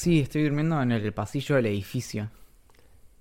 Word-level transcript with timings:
Sí, 0.00 0.20
estoy 0.20 0.44
durmiendo 0.44 0.80
en 0.80 0.92
el 0.92 1.12
pasillo 1.12 1.56
del 1.56 1.66
edificio. 1.66 2.30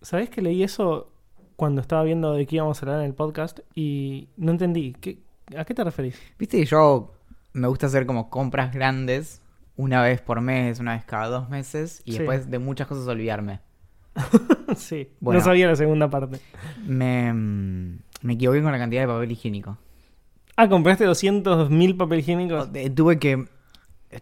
¿Sabés 0.01 0.29
que 0.29 0.41
leí 0.41 0.63
eso 0.63 1.11
cuando 1.57 1.81
estaba 1.81 2.03
viendo 2.03 2.31
de 2.33 2.45
qué 2.45 2.55
íbamos 2.55 2.81
a 2.81 2.85
hablar 2.85 3.01
en 3.01 3.07
el 3.07 3.13
podcast 3.13 3.59
y 3.75 4.29
no 4.37 4.53
entendí? 4.53 4.95
¿Qué, 5.01 5.19
¿A 5.57 5.65
qué 5.65 5.73
te 5.73 5.83
referís? 5.83 6.17
Viste 6.39 6.57
que 6.57 6.65
yo 6.65 7.11
me 7.51 7.67
gusta 7.67 7.87
hacer 7.87 8.05
como 8.05 8.29
compras 8.29 8.73
grandes 8.73 9.41
una 9.75 10.01
vez 10.01 10.21
por 10.21 10.39
mes, 10.39 10.79
una 10.79 10.93
vez 10.93 11.03
cada 11.03 11.27
dos 11.27 11.49
meses 11.49 12.01
y 12.05 12.13
Sí. 12.13 12.17
después 12.19 12.49
de 12.49 12.59
muchas 12.59 12.87
cosas 12.87 13.05
olvidarme. 13.07 13.59
sí, 14.77 15.09
Bueno. 15.19 15.39
no 15.39 15.43
sabía 15.45 15.67
la 15.67 15.75
segunda 15.75 16.09
parte. 16.09 16.39
Me, 16.87 17.33
mm, 17.33 17.99
me 18.21 18.33
equivoqué 18.35 18.61
con 18.61 18.71
la 18.71 18.77
cantidad 18.77 19.01
de 19.01 19.07
papel 19.09 19.33
higiénico. 19.33 19.77
Ah, 20.55 20.69
compraste 20.69 21.03
200.000 21.05 21.97
papel 21.97 22.19
higiénicos. 22.19 22.69
Eh, 22.73 22.89
Tuve 22.89 23.19
que 23.19 23.49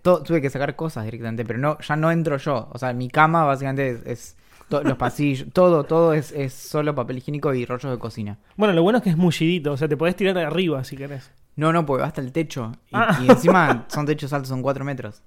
to- 0.02 0.22
tuve 0.24 0.42
que 0.42 0.50
sacar 0.50 0.76
cosas 0.76 1.06
directamente, 1.06 1.46
pero 1.46 1.60
no 1.60 1.78
ya 1.80 1.96
no 1.96 2.12
entro 2.12 2.38
yo. 2.38 2.70
O 2.74 2.78
sea, 2.78 2.94
mi 2.94 3.10
cama 3.10 3.44
básicamente 3.46 3.90
es, 3.90 4.05
es 4.05 4.38
to- 4.70 4.84
los 4.84 4.98
pasillos, 4.98 5.48
todo 5.54 5.84
todo 5.86 6.14
es, 6.14 6.32
es 6.32 6.54
solo 6.54 6.94
papel 6.95 7.18
higiénico 7.20 7.54
y 7.54 7.66
rollos 7.66 7.92
de 7.92 8.00
cocina. 8.00 8.38
Bueno, 8.55 8.73
lo 8.73 8.84
bueno 8.84 8.98
es 9.00 9.04
que 9.04 9.09
es 9.12 9.18
mullidito, 9.18 9.72
o 9.73 9.78
sea, 9.78 9.88
te 9.88 9.98
podés 9.98 10.16
tirar 10.16 10.36
de 10.36 10.44
arriba 10.44 10.84
si 10.84 10.95
querés. 10.98 11.31
No, 11.55 11.73
no, 11.73 11.86
porque 11.86 12.02
va 12.02 12.08
hasta 12.08 12.22
el 12.22 12.31
techo. 12.31 12.72
Y, 12.90 12.95
Ah. 12.95 13.20
y 13.23 13.30
encima 13.31 13.86
son 13.90 14.05
techos 14.05 14.31
altos, 14.34 14.50
son 14.50 14.62
4 14.62 14.86
metros. 14.86 15.23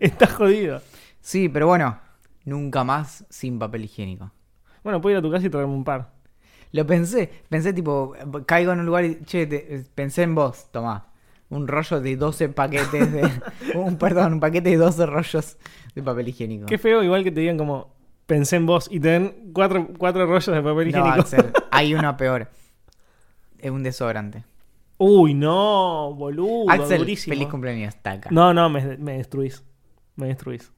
Está 0.00 0.26
jodido. 0.26 0.82
Sí, 1.20 1.48
pero 1.48 1.66
bueno, 1.66 1.98
nunca 2.44 2.84
más 2.84 3.24
sin 3.30 3.58
papel 3.58 3.84
higiénico. 3.84 4.30
Bueno, 4.84 5.00
puedo 5.00 5.14
ir 5.14 5.18
a 5.18 5.22
tu 5.22 5.30
casa 5.30 5.46
y 5.46 5.50
traerme 5.50 5.72
un 5.74 5.84
par. 5.84 6.10
Lo 6.72 6.86
pensé, 6.86 7.30
pensé 7.48 7.72
tipo, 7.72 8.14
caigo 8.46 8.72
en 8.72 8.80
un 8.80 8.86
lugar 8.86 9.04
y, 9.04 9.20
che, 9.24 9.46
te- 9.46 9.84
pensé 9.94 10.22
en 10.22 10.34
vos, 10.34 10.70
tomá. 10.72 11.06
Un 11.52 11.68
rollo 11.68 12.00
de 12.00 12.16
12 12.16 12.48
paquetes 12.48 13.12
de... 13.12 13.30
un, 13.74 13.98
perdón, 13.98 14.34
un 14.34 14.40
paquete 14.40 14.70
de 14.70 14.76
12 14.78 15.06
rollos 15.06 15.58
de 15.94 16.02
papel 16.02 16.28
higiénico. 16.28 16.66
Qué 16.66 16.78
feo, 16.78 17.02
igual 17.02 17.24
que 17.24 17.30
te 17.30 17.40
digan 17.40 17.58
como, 17.58 17.94
pensé 18.26 18.56
en 18.56 18.66
vos 18.66 18.88
y 18.90 19.00
te 19.00 19.08
den 19.08 19.50
cuatro, 19.52 19.88
cuatro 19.98 20.24
rollos 20.26 20.46
de 20.46 20.62
papel 20.62 20.90
no, 20.90 20.98
higiénico. 20.98 21.20
Axel, 21.20 21.52
hay 21.70 21.94
una 21.94 22.16
peor. 22.16 22.48
Es 23.58 23.70
un 23.70 23.82
desodorante. 23.82 24.44
Uy, 24.96 25.34
no, 25.34 26.14
boludo, 26.14 26.70
Axel, 26.70 26.98
durísimo. 26.98 27.34
feliz 27.34 27.48
cumpleaños, 27.48 27.96
taca. 27.96 28.30
No, 28.30 28.54
no, 28.54 28.70
me, 28.70 28.96
me 28.96 29.18
destruís. 29.18 29.62
Me 30.16 30.28
destruís. 30.28 30.72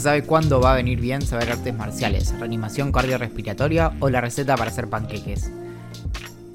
Se 0.00 0.04
sabe 0.04 0.22
cuándo 0.22 0.62
va 0.62 0.72
a 0.72 0.76
venir 0.76 0.98
bien 0.98 1.20
saber 1.20 1.50
artes 1.50 1.74
marciales, 1.74 2.32
reanimación 2.38 2.90
cardiorrespiratoria 2.90 3.92
o 4.00 4.08
la 4.08 4.22
receta 4.22 4.56
para 4.56 4.70
hacer 4.70 4.88
panqueques. 4.88 5.52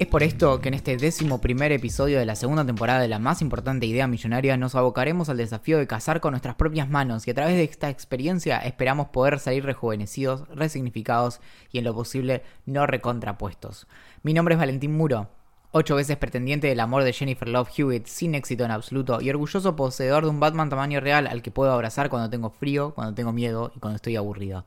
Es 0.00 0.08
por 0.08 0.24
esto 0.24 0.60
que 0.60 0.66
en 0.66 0.74
este 0.74 0.96
décimo 0.96 1.40
primer 1.40 1.70
episodio 1.70 2.18
de 2.18 2.26
la 2.26 2.34
segunda 2.34 2.66
temporada 2.66 2.98
de 2.98 3.06
la 3.06 3.20
más 3.20 3.42
importante 3.42 3.86
idea 3.86 4.08
millonaria 4.08 4.56
nos 4.56 4.74
abocaremos 4.74 5.28
al 5.28 5.36
desafío 5.36 5.78
de 5.78 5.86
cazar 5.86 6.20
con 6.20 6.32
nuestras 6.32 6.56
propias 6.56 6.90
manos 6.90 7.28
y 7.28 7.30
a 7.30 7.34
través 7.34 7.54
de 7.54 7.62
esta 7.62 7.88
experiencia 7.88 8.58
esperamos 8.58 9.10
poder 9.10 9.38
salir 9.38 9.64
rejuvenecidos, 9.64 10.48
resignificados 10.48 11.40
y 11.70 11.78
en 11.78 11.84
lo 11.84 11.94
posible 11.94 12.42
no 12.64 12.84
recontrapuestos. 12.88 13.86
Mi 14.24 14.34
nombre 14.34 14.56
es 14.56 14.58
Valentín 14.58 14.96
Muro, 14.96 15.28
ocho 15.70 15.96
veces 15.96 16.16
pretendiente 16.16 16.66
del 16.66 16.80
amor 16.80 17.04
de 17.04 17.12
Jennifer 17.12 17.48
Love 17.48 17.70
Hewitt 17.76 18.06
sin 18.06 18.34
éxito 18.34 18.64
en 18.64 18.70
absoluto 18.70 19.20
y 19.20 19.30
orgulloso 19.30 19.76
poseedor 19.76 20.24
de 20.24 20.30
un 20.30 20.40
Batman 20.40 20.70
tamaño 20.70 21.00
real 21.00 21.26
al 21.26 21.42
que 21.42 21.50
puedo 21.50 21.72
abrazar 21.72 22.08
cuando 22.08 22.30
tengo 22.30 22.50
frío, 22.50 22.94
cuando 22.94 23.14
tengo 23.14 23.32
miedo 23.32 23.72
y 23.74 23.80
cuando 23.80 23.96
estoy 23.96 24.16
aburrido. 24.16 24.64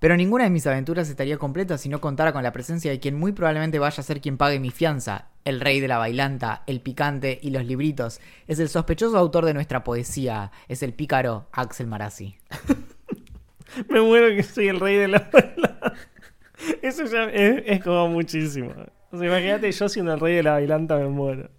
Pero 0.00 0.16
ninguna 0.16 0.44
de 0.44 0.50
mis 0.50 0.66
aventuras 0.66 1.08
estaría 1.08 1.38
completa 1.38 1.76
si 1.76 1.88
no 1.88 2.00
contara 2.00 2.32
con 2.32 2.44
la 2.44 2.52
presencia 2.52 2.90
de 2.90 3.00
quien 3.00 3.18
muy 3.18 3.32
probablemente 3.32 3.80
vaya 3.80 4.00
a 4.00 4.04
ser 4.04 4.20
quien 4.20 4.36
pague 4.36 4.60
mi 4.60 4.70
fianza, 4.70 5.26
el 5.44 5.60
rey 5.60 5.80
de 5.80 5.88
la 5.88 5.98
bailanta, 5.98 6.62
el 6.68 6.80
picante 6.80 7.40
y 7.42 7.50
los 7.50 7.64
libritos. 7.64 8.20
Es 8.46 8.60
el 8.60 8.68
sospechoso 8.68 9.18
autor 9.18 9.44
de 9.44 9.54
nuestra 9.54 9.82
poesía, 9.82 10.52
es 10.68 10.84
el 10.84 10.94
pícaro 10.94 11.48
Axel 11.50 11.88
Marazzi. 11.88 12.36
Me 13.88 14.00
muero 14.00 14.28
que 14.36 14.44
soy 14.44 14.68
el 14.68 14.78
rey 14.78 14.96
de 14.96 15.08
la 15.08 15.28
bailanta. 15.32 15.94
Eso 16.82 17.04
ya 17.04 17.24
es, 17.24 17.62
es 17.66 17.82
como 17.82 18.08
muchísimo. 18.08 18.72
O 19.10 19.18
sea, 19.18 19.26
imagínate 19.26 19.70
yo 19.72 19.88
siendo 19.88 20.14
el 20.14 20.20
rey 20.20 20.36
de 20.36 20.42
la 20.42 20.52
bailanta, 20.52 20.96
me 20.96 21.08
muero. 21.08 21.50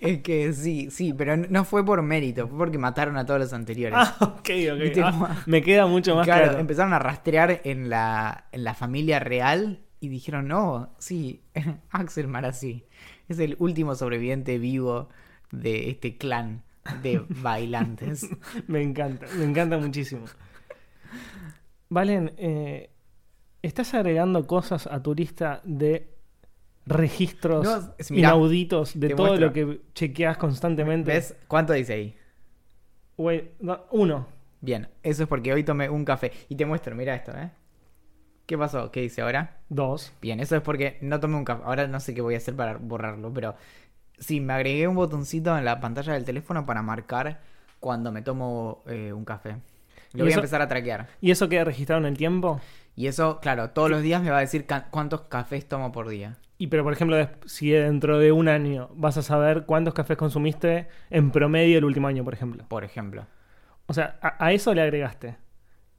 Es 0.00 0.22
que 0.22 0.52
sí, 0.52 0.88
sí, 0.90 1.14
pero 1.14 1.36
no 1.36 1.64
fue 1.64 1.84
por 1.84 2.02
mérito, 2.02 2.46
fue 2.46 2.58
porque 2.58 2.78
mataron 2.78 3.16
a 3.16 3.24
todos 3.24 3.40
los 3.40 3.52
anteriores. 3.52 3.98
Ah, 3.98 4.16
ok, 4.20 4.50
ok. 4.72 4.98
Ah, 5.02 5.42
me 5.46 5.62
queda 5.62 5.86
mucho 5.86 6.14
más 6.14 6.26
claro, 6.26 6.44
claro. 6.44 6.58
empezaron 6.58 6.92
a 6.92 6.98
rastrear 6.98 7.62
en 7.64 7.88
la, 7.88 8.46
en 8.52 8.64
la 8.64 8.74
familia 8.74 9.18
real 9.18 9.80
y 10.00 10.08
dijeron, 10.08 10.48
no, 10.48 10.94
sí, 10.98 11.42
Axel 11.90 12.28
Marazzi 12.28 12.84
es 13.28 13.38
el 13.38 13.56
último 13.58 13.94
sobreviviente 13.94 14.58
vivo 14.58 15.08
de 15.50 15.90
este 15.90 16.18
clan 16.18 16.62
de 17.02 17.22
bailantes. 17.28 18.28
Me 18.66 18.82
encanta, 18.82 19.26
me 19.38 19.44
encanta 19.44 19.78
muchísimo. 19.78 20.26
Valen, 21.88 22.34
eh, 22.36 22.90
¿estás 23.62 23.94
agregando 23.94 24.46
cosas 24.46 24.86
a 24.86 25.02
tu 25.02 25.14
lista 25.14 25.62
de 25.64 26.13
registros 26.86 27.64
No, 27.64 27.94
es- 27.98 28.10
mirá, 28.10 28.28
inauditos 28.30 28.98
de 28.98 29.10
todo 29.10 29.26
muestro. 29.28 29.46
lo 29.46 29.52
que 29.52 29.80
chequeas 29.94 30.36
constantemente? 30.36 31.12
¿Ves? 31.12 31.36
¿Cuánto 31.48 31.72
dice 31.72 31.92
ahí? 31.94 32.16
No, 33.60 33.80
uno. 33.90 34.26
Bien, 34.60 34.88
eso 35.02 35.22
es 35.24 35.28
porque 35.28 35.52
hoy 35.52 35.62
tomé 35.62 35.88
un 35.90 36.04
café. 36.04 36.32
Y 36.48 36.56
te 36.56 36.64
muestro, 36.66 36.94
mira 36.96 37.14
esto, 37.14 37.32
¿eh? 37.32 37.50
¿Qué 38.46 38.58
pasó? 38.58 38.90
¿Qué 38.90 39.00
dice 39.02 39.22
ahora? 39.22 39.58
Dos. 39.68 40.12
Bien, 40.20 40.40
eso 40.40 40.56
es 40.56 40.62
porque 40.62 40.98
no 41.00 41.20
tomé 41.20 41.36
un 41.36 41.44
café. 41.44 41.62
Ahora 41.64 41.86
no 41.86 42.00
sé 42.00 42.14
qué 42.14 42.20
voy 42.20 42.34
a 42.34 42.38
hacer 42.38 42.54
para 42.56 42.76
borrarlo, 42.76 43.32
pero 43.32 43.54
sí, 44.18 44.40
me 44.40 44.52
agregué 44.52 44.86
un 44.88 44.96
botoncito 44.96 45.56
en 45.56 45.64
la 45.64 45.80
pantalla 45.80 46.12
del 46.14 46.24
teléfono 46.24 46.66
para 46.66 46.82
marcar 46.82 47.40
cuando 47.80 48.10
me 48.12 48.22
tomo 48.22 48.82
eh, 48.86 49.12
un 49.12 49.24
café. 49.24 49.56
¿Y 50.12 50.18
Lo 50.18 50.24
voy 50.24 50.30
eso- 50.30 50.40
a 50.40 50.42
empezar 50.42 50.62
a 50.62 50.68
traquear. 50.68 51.08
¿Y 51.20 51.30
eso 51.30 51.48
queda 51.48 51.64
registrado 51.64 52.00
en 52.00 52.06
el 52.06 52.16
tiempo? 52.18 52.60
Y 52.96 53.06
eso, 53.06 53.40
claro, 53.40 53.70
todos 53.70 53.90
los 53.90 54.02
días 54.02 54.22
me 54.22 54.30
va 54.30 54.38
a 54.38 54.40
decir 54.40 54.66
cuántos 54.90 55.22
cafés 55.22 55.66
tomo 55.66 55.90
por 55.92 56.08
día. 56.08 56.36
Y 56.64 56.68
pero, 56.68 56.82
por 56.82 56.94
ejemplo, 56.94 57.28
si 57.44 57.68
dentro 57.72 58.18
de 58.18 58.32
un 58.32 58.48
año 58.48 58.88
vas 58.94 59.18
a 59.18 59.22
saber 59.22 59.66
cuántos 59.66 59.92
cafés 59.92 60.16
consumiste 60.16 60.88
en 61.10 61.30
promedio 61.30 61.76
el 61.76 61.84
último 61.84 62.08
año, 62.08 62.24
por 62.24 62.32
ejemplo. 62.32 62.64
Por 62.68 62.84
ejemplo. 62.84 63.26
O 63.84 63.92
sea, 63.92 64.18
a, 64.22 64.42
a 64.42 64.50
eso 64.52 64.72
le 64.72 64.80
agregaste. 64.80 65.36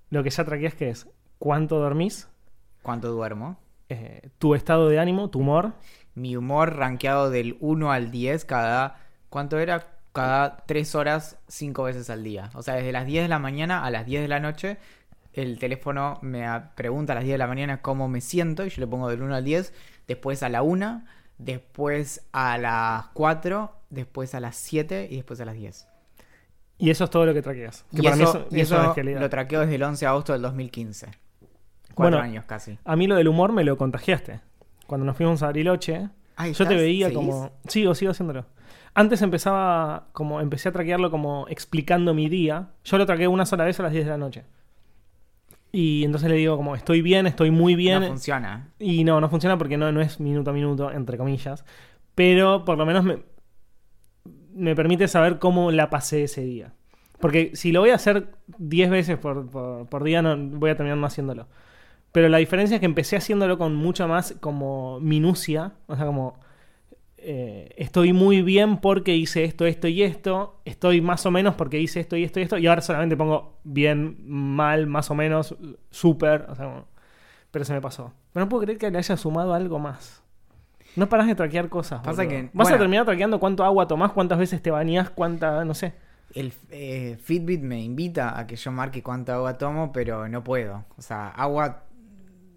Lo 0.10 0.24
que 0.24 0.32
ya 0.32 0.44
traqueas 0.44 0.74
que 0.74 0.90
es 0.90 1.08
cuánto 1.38 1.78
dormís, 1.80 2.30
¿Cuánto 2.82 3.12
duermo? 3.12 3.60
eh, 3.90 4.30
tu 4.40 4.56
estado 4.56 4.90
de 4.90 4.98
ánimo, 5.00 5.30
tu 5.30 5.40
humor, 5.42 5.74
Mi 6.16 6.36
humor 6.36 6.76
rankeado 6.78 7.30
del 7.30 7.58
1 7.60 7.92
al 7.92 8.10
10 8.10 8.46
cada... 8.46 8.96
¿Cuánto 9.30 9.60
era? 9.60 9.86
Cada 10.14 10.66
3 10.66 10.96
horas, 10.96 11.38
5 11.48 11.84
veces 11.84 12.10
al 12.10 12.24
día. 12.24 12.50
O 12.56 12.64
sea, 12.64 12.74
desde 12.74 12.92
las 12.92 13.06
10 13.06 13.26
de 13.26 13.30
la 13.30 13.38
mañana 13.38 13.86
a 13.86 13.92
las 13.92 14.06
10 14.08 14.24
de 14.24 14.28
la 14.30 14.40
noche, 14.40 14.78
el 15.36 15.60
teléfono 15.60 16.18
me 16.22 16.46
pregunta 16.76 17.14
a 17.14 17.16
las 17.16 17.24
10 17.24 17.34
de 17.36 17.38
la 17.38 17.48
mañana 17.48 17.82
cómo 17.82 18.08
me 18.08 18.22
siento 18.22 18.66
y 18.66 18.70
yo 18.70 18.80
le 18.82 18.88
pongo 18.88 19.10
del 19.10 19.22
1 19.22 19.36
al 19.36 19.44
10, 19.44 19.74
después 20.08 20.44
a 20.44 20.50
la 20.50 20.62
1, 20.62 21.04
después 21.38 22.26
a 22.32 22.58
las 22.58 23.08
4, 23.14 23.72
después 23.90 24.34
a 24.36 24.40
las 24.40 24.56
7 24.56 25.08
y 25.12 25.16
después 25.18 25.40
a 25.42 25.46
las 25.46 25.56
10. 25.56 25.88
y 26.78 26.90
eso 26.90 27.04
es 27.06 27.10
todo 27.10 27.26
lo 27.26 27.34
que 27.34 27.42
traqueas. 27.42 27.86
Que 27.94 28.02
Y 28.02 28.04
para 28.04 28.16
mí 28.16 28.24
eso, 28.24 28.48
y 28.52 28.94
genialidad. 28.94 29.22
lo 29.22 29.30
traqueo 29.30 29.62
desde 29.62 29.76
el 29.76 29.84
11 29.84 30.06
de 30.06 30.10
agosto 30.10 30.34
del 30.34 30.42
2015. 30.42 31.08
Cuatro 31.94 32.18
Bueno, 32.18 32.20
años 32.20 32.46
casi. 32.46 32.78
A 32.84 32.96
mí 32.98 33.08
lo 33.08 33.16
del 33.16 33.28
humor 33.30 33.54
me 33.54 33.64
lo 33.64 33.78
contagiaste. 33.78 34.42
Cuando 34.88 35.06
nos 35.06 35.16
fuimos 35.16 35.42
a 35.42 35.48
Bariloche, 35.48 36.10
Ahí 36.36 36.54
yo 36.54 36.68
te 36.68 36.76
veía 36.76 37.08
¿seguís? 37.08 37.18
como... 37.18 37.52
Sigo, 37.68 37.96
sigo 37.96 38.12
haciéndolo. 38.12 38.46
Antes 38.94 39.22
empezaba 39.22 40.08
como... 40.12 40.42
Empecé 40.42 40.68
a 40.70 40.72
traquearlo 40.74 41.10
como 41.12 41.48
explicando 41.50 42.14
mi 42.14 42.28
día. 42.28 42.70
Yo 42.84 42.98
lo 42.98 43.06
traqué 43.06 43.28
una 43.30 43.46
sola 43.46 43.64
vez 43.64 43.80
a 43.80 43.84
las 43.84 43.94
10 43.94 44.04
de 44.06 44.12
la 44.12 44.18
noche. 44.18 44.44
Y 45.76 46.06
entonces 46.06 46.30
le 46.30 46.38
digo 46.38 46.56
como, 46.56 46.76
estoy 46.76 47.02
bien, 47.02 47.28
estoy 47.28 47.52
muy 47.52 47.76
bien. 47.76 48.02
No 48.02 48.08
funciona. 48.08 48.70
Y 48.80 49.04
no, 49.04 49.20
no 49.20 49.30
funciona 49.30 49.58
porque 49.58 49.76
no, 49.78 49.92
no 49.92 50.00
es 50.02 50.20
minuto 50.22 50.52
a 50.52 50.54
minuto, 50.54 50.90
entre 50.92 51.18
comillas. 51.18 51.66
Pero 52.16 52.64
por 52.64 52.78
lo 52.78 52.86
menos 52.86 53.04
me, 53.04 53.24
me 54.54 54.76
permite 54.76 55.08
saber 55.08 55.40
cómo 55.40 55.72
la 55.72 55.90
pasé 55.90 56.24
ese 56.24 56.42
día. 56.42 56.74
Porque 57.20 57.52
si 57.56 57.72
lo 57.72 57.82
voy 57.82 57.90
a 57.92 57.96
hacer 57.96 58.30
10 58.58 58.90
veces 58.90 59.18
por, 59.18 59.50
por- 59.50 59.88
por 59.88 60.04
día, 60.04 60.22
no, 60.22 60.38
voy 60.38 60.70
a 60.70 60.76
terminar 60.76 60.98
no 60.98 61.08
haciéndolo. 61.08 61.48
Pero 62.12 62.30
la 62.30 62.38
diferencia 62.38 62.76
es 62.76 62.80
que 62.80 62.86
empecé 62.86 63.18
haciéndolo 63.18 63.58
con 63.58 63.76
mucha 63.76 64.08
más 64.08 64.36
como 64.40 65.00
minucia. 65.02 65.74
O 65.88 65.96
sea, 65.98 66.06
como 66.06 66.40
eh, 67.28 67.74
estoy 67.78 68.14
muy 68.14 68.42
bien 68.44 68.78
porque 68.78 69.16
hice 69.16 69.44
esto, 69.44 69.66
esto 69.66 69.88
y 69.88 70.04
esto, 70.04 70.62
estoy 70.64 71.02
más 71.02 71.26
o 71.26 71.32
menos 71.32 71.56
porque 71.56 71.80
hice 71.80 72.00
esto 72.00 72.16
y 72.16 72.24
esto 72.24 72.40
y 72.40 72.44
esto, 72.44 72.58
y 72.58 72.68
ahora 72.68 72.82
solamente 72.82 73.18
pongo 73.18 73.58
bien, 73.64 74.18
mal, 74.28 74.86
más 74.88 75.10
o 75.10 75.16
menos, 75.16 75.56
súper, 75.90 76.46
o 76.50 76.56
sea, 76.56 76.84
pero 77.52 77.66
se 77.66 77.74
me 77.74 77.82
pasó. 77.82 78.14
Pero 78.32 78.46
no 78.46 78.50
puedo 78.50 78.64
creer 78.64 78.78
que 78.78 78.92
le 78.92 78.98
haya 79.00 79.18
sumado 79.18 79.54
algo 79.54 79.80
más. 79.80 80.22
No 80.96 81.10
paras 81.10 81.28
de 81.28 81.36
traquear 81.36 81.68
cosas. 81.70 82.00
Pasa 82.02 82.24
boludo. 82.24 82.30
que- 82.30 82.50
Vas 82.54 82.68
a 82.72 82.78
terminar 82.78 83.06
traqueando 83.06 83.40
cuánto 83.40 83.64
agua 83.66 83.88
tomás, 83.88 84.12
cuántas 84.12 84.38
veces 84.38 84.62
te 84.62 84.72
bañás, 84.72 85.10
cuánta, 85.10 85.66
no 85.66 85.74
sé. 85.74 85.94
El 86.34 86.54
eh, 86.70 87.18
Fitbit 87.22 87.62
me 87.62 87.82
invita 87.82 88.38
a 88.38 88.46
que 88.46 88.56
yo 88.56 88.72
marque 88.72 89.02
cuánta 89.02 89.36
agua 89.36 89.58
tomo, 89.58 89.92
pero 89.92 90.28
no 90.28 90.44
puedo. 90.44 90.86
O 90.98 91.02
sea, 91.02 91.30
agua. 91.30 91.85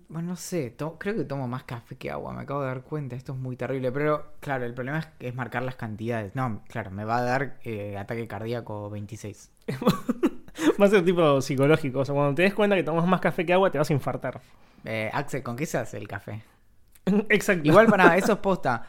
Bueno, 0.08 0.28
no 0.28 0.36
sé, 0.36 0.74
creo 0.98 1.16
que 1.16 1.24
tomo 1.24 1.46
más 1.46 1.64
café 1.64 1.96
que 1.96 2.10
agua, 2.10 2.32
me 2.32 2.42
acabo 2.42 2.62
de 2.62 2.68
dar 2.68 2.82
cuenta, 2.82 3.14
esto 3.14 3.32
es 3.32 3.38
muy 3.38 3.56
terrible. 3.56 3.92
Pero 3.92 4.32
claro, 4.40 4.64
el 4.64 4.72
problema 4.72 5.00
es, 5.00 5.08
es 5.20 5.34
marcar 5.34 5.62
las 5.62 5.76
cantidades. 5.76 6.34
No, 6.34 6.62
claro, 6.68 6.90
me 6.90 7.04
va 7.04 7.18
a 7.18 7.22
dar 7.22 7.58
eh, 7.64 7.98
ataque 7.98 8.26
cardíaco 8.26 8.88
26. 8.90 9.50
Va 10.80 10.86
a 10.86 10.88
ser 10.88 11.04
tipo 11.04 11.40
psicológico. 11.40 12.00
O 12.00 12.04
sea, 12.04 12.14
cuando 12.14 12.34
te 12.34 12.42
des 12.42 12.54
cuenta 12.54 12.76
que 12.76 12.82
tomas 12.82 13.06
más 13.06 13.20
café 13.20 13.46
que 13.46 13.52
agua, 13.52 13.70
te 13.70 13.78
vas 13.78 13.90
a 13.90 13.92
infartar. 13.92 14.40
Eh, 14.84 15.10
Axel, 15.12 15.42
¿con 15.42 15.56
qué 15.56 15.66
se 15.66 15.78
hace 15.78 15.96
el 15.96 16.08
café? 16.08 16.42
Exacto. 17.28 17.66
Igual 17.66 17.86
para 17.86 18.16
eso 18.16 18.32
es 18.32 18.38
posta. 18.38 18.86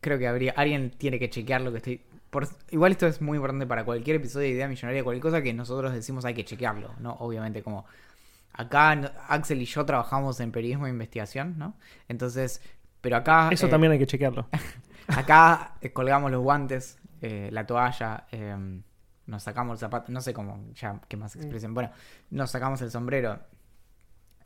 Creo 0.00 0.18
que 0.18 0.26
habría 0.26 0.52
alguien 0.56 0.90
tiene 0.90 1.18
que 1.18 1.30
chequear 1.30 1.60
lo 1.60 1.70
que 1.70 1.78
estoy. 1.78 2.00
Por, 2.30 2.46
igual 2.70 2.92
esto 2.92 3.06
es 3.06 3.20
muy 3.20 3.36
importante 3.36 3.66
para 3.66 3.84
cualquier 3.84 4.16
episodio 4.16 4.46
de 4.46 4.54
idea 4.54 4.68
millonaria, 4.68 5.02
cualquier 5.02 5.22
cosa 5.22 5.42
que 5.42 5.52
nosotros 5.52 5.92
decimos 5.92 6.24
hay 6.24 6.34
que 6.34 6.44
chequearlo, 6.44 6.94
¿no? 7.00 7.14
Obviamente 7.14 7.62
como 7.62 7.86
acá 8.60 8.90
Axel 9.28 9.62
y 9.62 9.64
yo 9.64 9.84
trabajamos 9.84 10.40
en 10.40 10.52
periodismo 10.52 10.84
de 10.84 10.90
investigación, 10.92 11.58
¿no? 11.58 11.74
Entonces, 12.08 12.60
pero 13.00 13.16
acá 13.16 13.48
Eso 13.50 13.66
eh, 13.66 13.70
también 13.70 13.92
hay 13.92 13.98
que 13.98 14.06
chequearlo. 14.06 14.48
acá 15.08 15.74
eh, 15.80 15.92
colgamos 15.92 16.30
los 16.30 16.42
guantes, 16.42 16.98
eh, 17.22 17.48
la 17.52 17.66
toalla, 17.66 18.26
eh, 18.30 18.56
nos 19.26 19.42
sacamos 19.42 19.74
el 19.74 19.78
zapato, 19.78 20.12
no 20.12 20.20
sé 20.20 20.34
cómo, 20.34 20.64
ya 20.74 21.00
qué 21.08 21.16
más 21.16 21.36
expresión. 21.36 21.72
Bueno, 21.72 21.90
nos 22.30 22.50
sacamos 22.50 22.82
el 22.82 22.90
sombrero, 22.90 23.38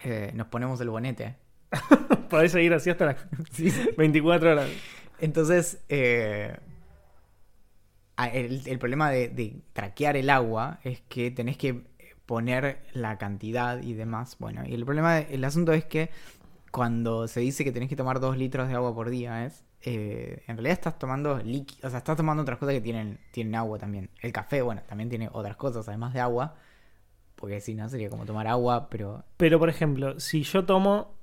eh, 0.00 0.30
nos 0.34 0.46
ponemos 0.48 0.80
el 0.80 0.90
bonete. 0.90 1.36
Podés 2.30 2.52
seguir 2.52 2.72
así 2.74 2.90
hasta 2.90 3.06
las 3.06 3.16
Sí, 3.52 3.70
sí. 3.70 3.90
24 3.96 4.52
horas. 4.52 4.68
Entonces, 5.18 5.82
eh, 5.88 6.56
el 8.16 8.78
problema 8.78 9.10
de, 9.10 9.28
de 9.28 9.56
traquear 9.72 10.16
el 10.16 10.30
agua 10.30 10.78
es 10.84 11.00
que 11.08 11.30
tenés 11.30 11.56
que 11.56 11.82
poner 12.26 12.82
la 12.92 13.18
cantidad 13.18 13.82
y 13.82 13.94
demás. 13.94 14.36
Bueno, 14.38 14.62
y 14.66 14.74
el 14.74 14.84
problema, 14.84 15.18
el 15.18 15.44
asunto 15.44 15.72
es 15.72 15.84
que 15.84 16.10
cuando 16.70 17.28
se 17.28 17.40
dice 17.40 17.64
que 17.64 17.72
tenés 17.72 17.88
que 17.88 17.96
tomar 17.96 18.20
dos 18.20 18.36
litros 18.36 18.68
de 18.68 18.74
agua 18.74 18.94
por 18.94 19.10
día, 19.10 19.44
es 19.46 19.64
eh, 19.82 20.42
en 20.46 20.56
realidad 20.56 20.72
estás 20.72 20.98
tomando 20.98 21.38
líquido, 21.38 21.86
o 21.86 21.90
sea, 21.90 21.98
estás 21.98 22.16
tomando 22.16 22.42
otras 22.42 22.58
cosas 22.58 22.74
que 22.74 22.80
tienen, 22.80 23.18
tienen 23.32 23.54
agua 23.54 23.78
también. 23.78 24.10
El 24.20 24.32
café, 24.32 24.62
bueno, 24.62 24.80
también 24.88 25.08
tiene 25.10 25.28
otras 25.32 25.56
cosas 25.56 25.86
además 25.88 26.14
de 26.14 26.20
agua, 26.20 26.54
porque 27.36 27.60
si 27.60 27.74
no 27.74 27.88
sería 27.88 28.08
como 28.08 28.24
tomar 28.24 28.46
agua, 28.48 28.88
pero 28.88 29.24
Pero, 29.36 29.58
por 29.58 29.68
ejemplo, 29.68 30.18
si 30.18 30.42
yo 30.42 30.64
tomo, 30.64 31.14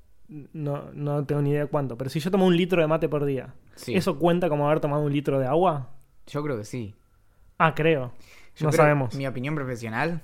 no, 0.54 0.92
no 0.94 1.26
tengo 1.26 1.42
ni 1.42 1.50
idea 1.50 1.66
cuánto, 1.66 1.98
pero 1.98 2.10
si 2.10 2.20
yo 2.20 2.30
tomo 2.32 2.46
un 2.46 2.56
litro 2.56 2.80
de 2.82 2.88
mate 2.88 3.10
por 3.10 3.26
día, 3.26 3.54
sí, 3.76 3.96
¿eso 3.96 4.20
cuenta 4.20 4.48
como 4.48 4.68
haber 4.68 4.80
tomado 4.80 5.02
un 5.02 5.12
litro 5.12 5.40
de 5.40 5.48
agua? 5.48 5.90
yo 6.28 6.44
creo 6.44 6.58
que 6.58 6.64
sí. 6.64 6.96
Ah, 7.58 7.74
creo. 7.76 8.14
Yo 8.56 8.66
no 8.68 8.70
creo- 8.70 8.84
sabemos. 8.84 9.16
Mi 9.16 9.26
opinión 9.28 9.56
profesional. 9.56 10.22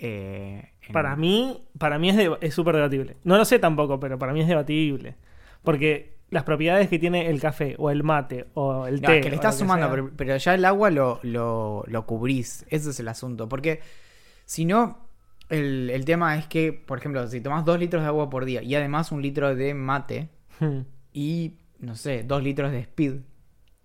Eh, 0.00 0.70
en- 0.86 0.92
Para 0.92 1.14
mí, 1.14 1.62
para 1.78 1.98
mí 1.98 2.10
es 2.10 2.16
de- 2.16 2.50
súper 2.50 2.74
debatible. 2.76 3.16
No 3.24 3.36
lo 3.36 3.44
sé 3.44 3.58
tampoco, 3.58 4.00
pero 4.00 4.18
para 4.18 4.32
mí 4.32 4.40
es 4.40 4.48
debatible. 4.48 5.14
Porque 5.62 6.16
las 6.30 6.44
propiedades 6.44 6.88
que 6.88 6.98
tiene 6.98 7.28
el 7.28 7.40
café 7.40 7.74
o 7.78 7.90
el 7.90 8.02
mate 8.02 8.46
o 8.54 8.86
el 8.86 9.00
No, 9.02 9.08
té. 9.08 9.18
es 9.18 9.22
que 9.24 9.30
le 9.30 9.36
estás 9.36 9.58
sumando, 9.58 9.88
pero, 9.90 10.10
pero 10.16 10.36
ya 10.36 10.54
el 10.54 10.64
agua 10.64 10.90
lo, 10.90 11.20
lo, 11.22 11.84
lo 11.86 12.06
cubrís. 12.06 12.64
Ese 12.70 12.90
es 12.90 13.00
el 13.00 13.08
asunto. 13.08 13.48
Porque 13.48 13.80
si 14.44 14.64
no, 14.64 14.98
el, 15.48 15.90
el 15.90 16.04
tema 16.04 16.36
es 16.38 16.46
que, 16.46 16.72
por 16.72 16.98
ejemplo, 16.98 17.26
si 17.28 17.40
tomas 17.40 17.64
dos 17.64 17.78
litros 17.78 18.02
de 18.02 18.08
agua 18.08 18.30
por 18.30 18.44
día 18.44 18.62
y 18.62 18.74
además 18.74 19.12
un 19.12 19.22
litro 19.22 19.54
de 19.54 19.74
mate 19.74 20.28
Hmm. 20.60 20.80
y, 21.12 21.54
no 21.78 21.94
sé, 21.96 22.22
dos 22.22 22.42
litros 22.42 22.70
de 22.72 22.80
speed. 22.80 23.14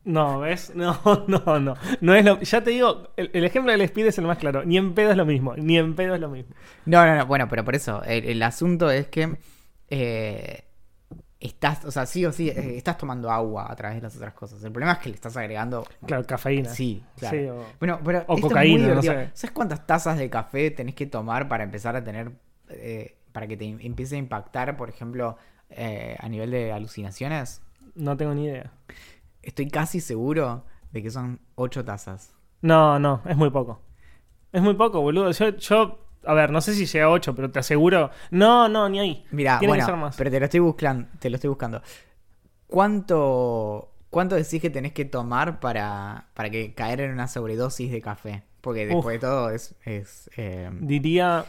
No, 0.05 0.39
¿ves? 0.39 0.71
No, 0.75 0.99
no, 1.27 1.59
no. 1.59 1.75
No 2.01 2.15
es 2.15 2.23
lo... 2.23 2.39
Ya 2.39 2.63
te 2.63 2.69
digo, 2.69 3.09
el, 3.17 3.31
el 3.33 3.43
ejemplo 3.43 3.71
del 3.71 3.81
speed 3.81 4.07
es 4.07 4.17
el 4.17 4.25
más 4.25 4.37
claro. 4.37 4.63
Ni 4.63 4.77
en 4.77 4.93
pedo 4.93 5.11
es 5.11 5.17
lo 5.17 5.25
mismo. 5.25 5.55
Ni 5.55 5.77
en 5.77 5.95
pedo 5.95 6.15
es 6.15 6.21
lo 6.21 6.29
mismo. 6.29 6.53
No, 6.85 7.05
no, 7.05 7.15
no, 7.15 7.25
bueno, 7.25 7.47
pero 7.49 7.65
por 7.65 7.75
eso, 7.75 8.03
el, 8.03 8.23
el 8.25 8.41
asunto 8.43 8.89
es 8.91 9.07
que 9.07 9.35
eh, 9.89 10.63
estás, 11.39 11.85
o 11.85 11.91
sea, 11.91 12.05
sí 12.05 12.25
o 12.25 12.31
sí, 12.31 12.49
eh, 12.49 12.77
estás 12.77 12.97
tomando 12.97 13.29
agua 13.31 13.71
a 13.71 13.75
través 13.75 13.97
de 13.97 14.01
las 14.03 14.15
otras 14.15 14.33
cosas. 14.33 14.63
El 14.63 14.71
problema 14.71 14.93
es 14.93 14.99
que 14.99 15.09
le 15.09 15.15
estás 15.15 15.35
agregando... 15.37 15.85
Claro, 16.05 16.23
cafeína. 16.25 16.69
Sí, 16.69 17.03
claro. 17.17 17.37
Sí, 17.37 17.45
o- 17.47 17.65
Bueno, 17.79 17.99
pero 18.03 18.19
O 18.19 18.21
esto 18.21 18.35
es 18.35 18.41
muy 18.41 18.49
cocaína, 18.49 18.87
no 18.95 19.01
sé. 19.01 19.29
¿Sabes 19.33 19.51
cuántas 19.53 19.85
tazas 19.87 20.17
de 20.17 20.29
café 20.29 20.71
tenés 20.71 20.95
que 20.95 21.07
tomar 21.07 21.47
para 21.47 21.63
empezar 21.63 21.95
a 21.95 22.03
tener, 22.03 22.31
eh, 22.69 23.15
para 23.31 23.47
que 23.47 23.57
te 23.57 23.65
em- 23.65 23.79
empiece 23.81 24.15
a 24.15 24.19
impactar, 24.19 24.77
por 24.77 24.89
ejemplo, 24.89 25.37
eh, 25.71 26.15
a 26.19 26.29
nivel 26.29 26.51
de 26.51 26.71
alucinaciones? 26.71 27.61
No 27.95 28.15
tengo 28.17 28.33
ni 28.33 28.45
idea. 28.45 28.71
Estoy 29.45 29.69
casi 29.69 30.01
seguro 30.01 30.65
de 30.91 31.01
que 31.01 31.11
son 31.11 31.39
ocho 31.55 31.85
tazas. 31.85 32.33
No, 32.61 32.99
no, 32.99 33.21
es 33.25 33.37
muy 33.37 33.49
poco. 33.49 33.81
Es 34.51 34.61
muy 34.61 34.73
poco, 34.73 35.01
boludo. 35.01 35.31
Yo, 35.31 35.49
yo 35.57 36.05
a 36.25 36.33
ver, 36.33 36.51
no 36.51 36.61
sé 36.61 36.73
si 36.73 36.85
llega 36.85 37.05
a 37.05 37.09
8, 37.09 37.35
pero 37.35 37.51
te 37.51 37.59
aseguro. 37.59 38.09
No, 38.31 38.67
no, 38.67 38.89
ni 38.89 38.99
ahí. 38.99 39.25
Mira, 39.31 39.57
que 39.59 39.67
bueno, 39.67 39.85
ser 39.85 39.95
más. 39.95 40.15
pero 40.17 40.31
te 40.31 40.39
lo 40.39 40.45
estoy 40.45 40.59
buscando, 40.59 41.07
te 41.19 41.29
lo 41.29 41.35
estoy 41.35 41.49
buscando. 41.49 41.81
¿Cuánto, 42.67 43.93
cuánto 44.09 44.35
decís 44.35 44.61
que 44.61 44.69
tenés 44.69 44.93
que 44.93 45.05
tomar 45.05 45.59
para, 45.59 46.29
para 46.33 46.49
que 46.49 46.73
caer 46.73 47.01
en 47.01 47.11
una 47.11 47.27
sobredosis 47.27 47.91
de 47.91 48.01
café? 48.01 48.43
Porque 48.61 48.87
después 48.87 49.05
Uf. 49.05 49.11
de 49.11 49.19
todo 49.19 49.49
es, 49.51 49.75
es 49.85 50.29
eh, 50.37 50.71
Diría 50.81 51.45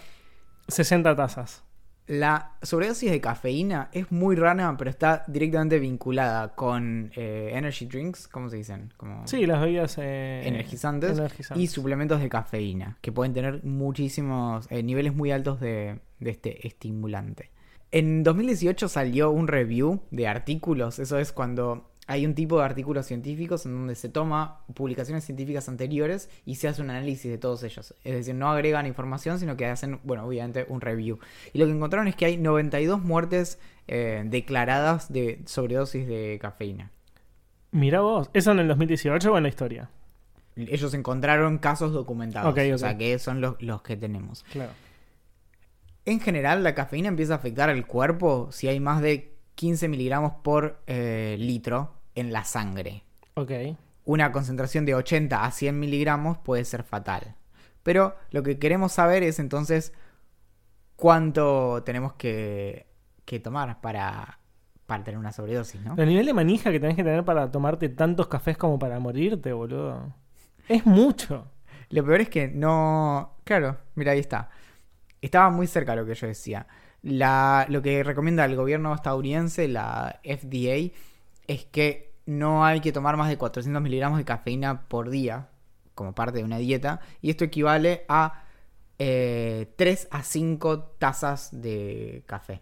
60 0.68 1.16
tazas. 1.16 1.64
La 2.06 2.52
sobredosis 2.62 3.10
de 3.10 3.20
cafeína 3.20 3.88
es 3.92 4.12
muy 4.12 4.36
rara, 4.36 4.76
pero 4.78 4.88
está 4.90 5.24
directamente 5.26 5.80
vinculada 5.80 6.54
con 6.54 7.10
eh, 7.16 7.50
energy 7.52 7.86
drinks, 7.86 8.28
¿cómo 8.28 8.48
se 8.48 8.56
dicen? 8.58 8.92
Como 8.96 9.26
Sí, 9.26 9.44
las 9.44 9.60
bebidas 9.60 9.98
eh, 9.98 10.46
energizantes, 10.46 11.18
energizantes. 11.18 11.64
y 11.64 11.66
suplementos 11.66 12.20
de 12.20 12.28
cafeína, 12.28 12.96
que 13.00 13.10
pueden 13.10 13.34
tener 13.34 13.64
muchísimos 13.64 14.66
eh, 14.70 14.84
niveles 14.84 15.16
muy 15.16 15.32
altos 15.32 15.58
de, 15.58 15.98
de 16.20 16.30
este 16.30 16.66
estimulante. 16.66 17.50
En 17.90 18.22
2018 18.22 18.88
salió 18.88 19.30
un 19.32 19.48
review 19.48 20.00
de 20.12 20.28
artículos, 20.28 21.00
eso 21.00 21.18
es 21.18 21.32
cuando 21.32 21.90
hay 22.08 22.24
un 22.24 22.34
tipo 22.34 22.58
de 22.58 22.64
artículos 22.64 23.06
científicos 23.06 23.66
en 23.66 23.72
donde 23.72 23.96
se 23.96 24.08
toma 24.08 24.60
publicaciones 24.74 25.24
científicas 25.24 25.68
anteriores 25.68 26.30
y 26.44 26.54
se 26.54 26.68
hace 26.68 26.80
un 26.80 26.90
análisis 26.90 27.30
de 27.30 27.38
todos 27.38 27.62
ellos. 27.64 27.94
Es 28.04 28.14
decir, 28.14 28.34
no 28.34 28.48
agregan 28.48 28.86
información, 28.86 29.40
sino 29.40 29.56
que 29.56 29.66
hacen, 29.66 29.98
bueno, 30.04 30.24
obviamente 30.24 30.66
un 30.68 30.80
review. 30.80 31.18
Y 31.52 31.58
lo 31.58 31.66
que 31.66 31.72
encontraron 31.72 32.06
es 32.06 32.14
que 32.14 32.26
hay 32.26 32.36
92 32.36 33.02
muertes 33.02 33.58
eh, 33.88 34.22
declaradas 34.26 35.12
de 35.12 35.42
sobredosis 35.46 36.06
de 36.06 36.38
cafeína. 36.40 36.92
Mirá 37.72 38.00
vos, 38.00 38.30
¿eso 38.32 38.52
en 38.52 38.60
el 38.60 38.68
2018 38.68 39.32
o 39.32 39.36
en 39.36 39.42
la 39.42 39.48
historia? 39.48 39.90
Ellos 40.54 40.94
encontraron 40.94 41.58
casos 41.58 41.92
documentados, 41.92 42.50
Ok, 42.50 42.58
o 42.70 42.72
ok. 42.74 42.78
sea 42.78 42.96
que 42.96 43.18
son 43.18 43.40
los, 43.40 43.60
los 43.60 43.82
que 43.82 43.96
tenemos. 43.96 44.44
Claro. 44.52 44.70
En 46.04 46.20
general, 46.20 46.62
la 46.62 46.74
cafeína 46.74 47.08
empieza 47.08 47.34
a 47.34 47.36
afectar 47.36 47.68
al 47.68 47.84
cuerpo 47.84 48.48
si 48.52 48.68
hay 48.68 48.78
más 48.78 49.02
de 49.02 49.34
15 49.56 49.88
miligramos 49.88 50.32
por 50.42 50.80
eh, 50.86 51.36
litro 51.38 51.95
en 52.16 52.32
la 52.32 52.42
sangre. 52.42 53.04
Ok. 53.34 53.52
Una 54.04 54.32
concentración 54.32 54.84
de 54.84 54.94
80 54.94 55.44
a 55.44 55.50
100 55.50 55.78
miligramos 55.78 56.38
puede 56.38 56.64
ser 56.64 56.82
fatal. 56.82 57.36
Pero 57.82 58.16
lo 58.30 58.42
que 58.42 58.58
queremos 58.58 58.92
saber 58.92 59.22
es 59.22 59.38
entonces 59.38 59.92
cuánto 60.96 61.82
tenemos 61.84 62.14
que, 62.14 62.86
que 63.24 63.38
tomar 63.38 63.80
para, 63.80 64.40
para 64.86 65.04
tener 65.04 65.18
una 65.18 65.32
sobredosis, 65.32 65.80
¿no? 65.82 65.94
El 65.96 66.08
nivel 66.08 66.26
de 66.26 66.32
manija 66.32 66.72
que 66.72 66.80
tenés 66.80 66.96
que 66.96 67.04
tener 67.04 67.24
para 67.24 67.50
tomarte 67.50 67.88
tantos 67.88 68.28
cafés 68.28 68.56
como 68.56 68.78
para 68.78 68.98
morirte, 68.98 69.52
boludo. 69.52 70.14
Es 70.68 70.84
mucho. 70.86 71.50
Lo 71.90 72.04
peor 72.04 72.22
es 72.22 72.28
que 72.28 72.48
no... 72.48 73.36
Claro, 73.44 73.76
mira, 73.94 74.12
ahí 74.12 74.18
está. 74.18 74.50
Estaba 75.20 75.50
muy 75.50 75.66
cerca 75.66 75.94
lo 75.94 76.06
que 76.06 76.14
yo 76.14 76.26
decía. 76.26 76.66
La, 77.02 77.66
lo 77.68 77.82
que 77.82 78.02
recomienda 78.02 78.44
el 78.44 78.56
gobierno 78.56 78.94
estadounidense, 78.94 79.68
la 79.68 80.20
FDA, 80.24 80.92
es 81.46 81.64
que 81.66 82.05
no 82.26 82.64
hay 82.64 82.80
que 82.80 82.92
tomar 82.92 83.16
más 83.16 83.28
de 83.28 83.38
400 83.38 83.82
miligramos 83.82 84.18
de 84.18 84.24
cafeína 84.24 84.82
por 84.88 85.10
día 85.10 85.48
como 85.94 86.14
parte 86.14 86.38
de 86.38 86.44
una 86.44 86.58
dieta. 86.58 87.00
Y 87.22 87.30
esto 87.30 87.44
equivale 87.44 88.04
a 88.08 88.44
eh, 88.98 89.72
3 89.76 90.08
a 90.10 90.22
5 90.22 90.80
tazas 90.98 91.50
de 91.60 92.22
café. 92.26 92.60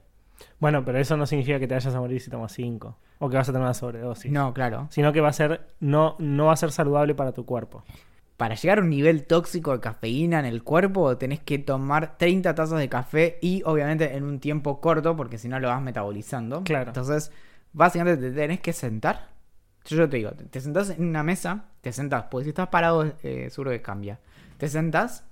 Bueno, 0.58 0.84
pero 0.84 0.98
eso 0.98 1.16
no 1.16 1.26
significa 1.26 1.58
que 1.58 1.66
te 1.66 1.74
vayas 1.74 1.94
a 1.94 2.00
morir 2.00 2.20
si 2.20 2.30
tomas 2.30 2.52
5. 2.52 2.96
O 3.18 3.28
que 3.28 3.36
vas 3.36 3.48
a 3.48 3.52
tener 3.52 3.64
una 3.64 3.74
sobredosis. 3.74 4.30
No, 4.30 4.52
claro. 4.52 4.86
Sino 4.90 5.12
que 5.12 5.20
va 5.20 5.28
a 5.28 5.32
ser. 5.32 5.74
No, 5.80 6.16
no 6.18 6.46
va 6.46 6.52
a 6.52 6.56
ser 6.56 6.72
saludable 6.72 7.14
para 7.14 7.32
tu 7.32 7.44
cuerpo. 7.46 7.84
Para 8.36 8.56
llegar 8.56 8.78
a 8.78 8.82
un 8.82 8.90
nivel 8.90 9.26
tóxico 9.26 9.72
de 9.72 9.80
cafeína 9.80 10.40
en 10.40 10.46
el 10.46 10.64
cuerpo, 10.64 11.16
tenés 11.16 11.40
que 11.40 11.58
tomar 11.58 12.18
30 12.18 12.54
tazas 12.54 12.78
de 12.80 12.88
café 12.88 13.38
y 13.40 13.62
obviamente 13.64 14.16
en 14.16 14.24
un 14.24 14.40
tiempo 14.40 14.80
corto, 14.80 15.16
porque 15.16 15.38
si 15.38 15.48
no 15.48 15.60
lo 15.60 15.68
vas 15.68 15.80
metabolizando. 15.80 16.64
Claro. 16.64 16.88
Entonces, 16.88 17.30
básicamente 17.72 18.30
te 18.30 18.34
tenés 18.34 18.60
que 18.60 18.72
sentar 18.72 19.33
Yo, 19.86 19.96
yo 19.96 20.08
te 20.08 20.16
digo, 20.16 20.30
te, 20.32 20.60
sentás 20.60 20.90
en 20.90 21.04
una 21.04 21.22
mesa, 21.22 21.66
te 21.80 21.92
sentás, 21.92 22.24
porque 22.30 22.44
si 22.44 22.48
estás 22.50 22.68
parado, 22.68 23.04
eh, 23.22 23.48
seguro 23.50 23.70
que 23.70 23.82
cambia. 23.82 24.18
Te 24.58 24.68
sentás 24.68 25.24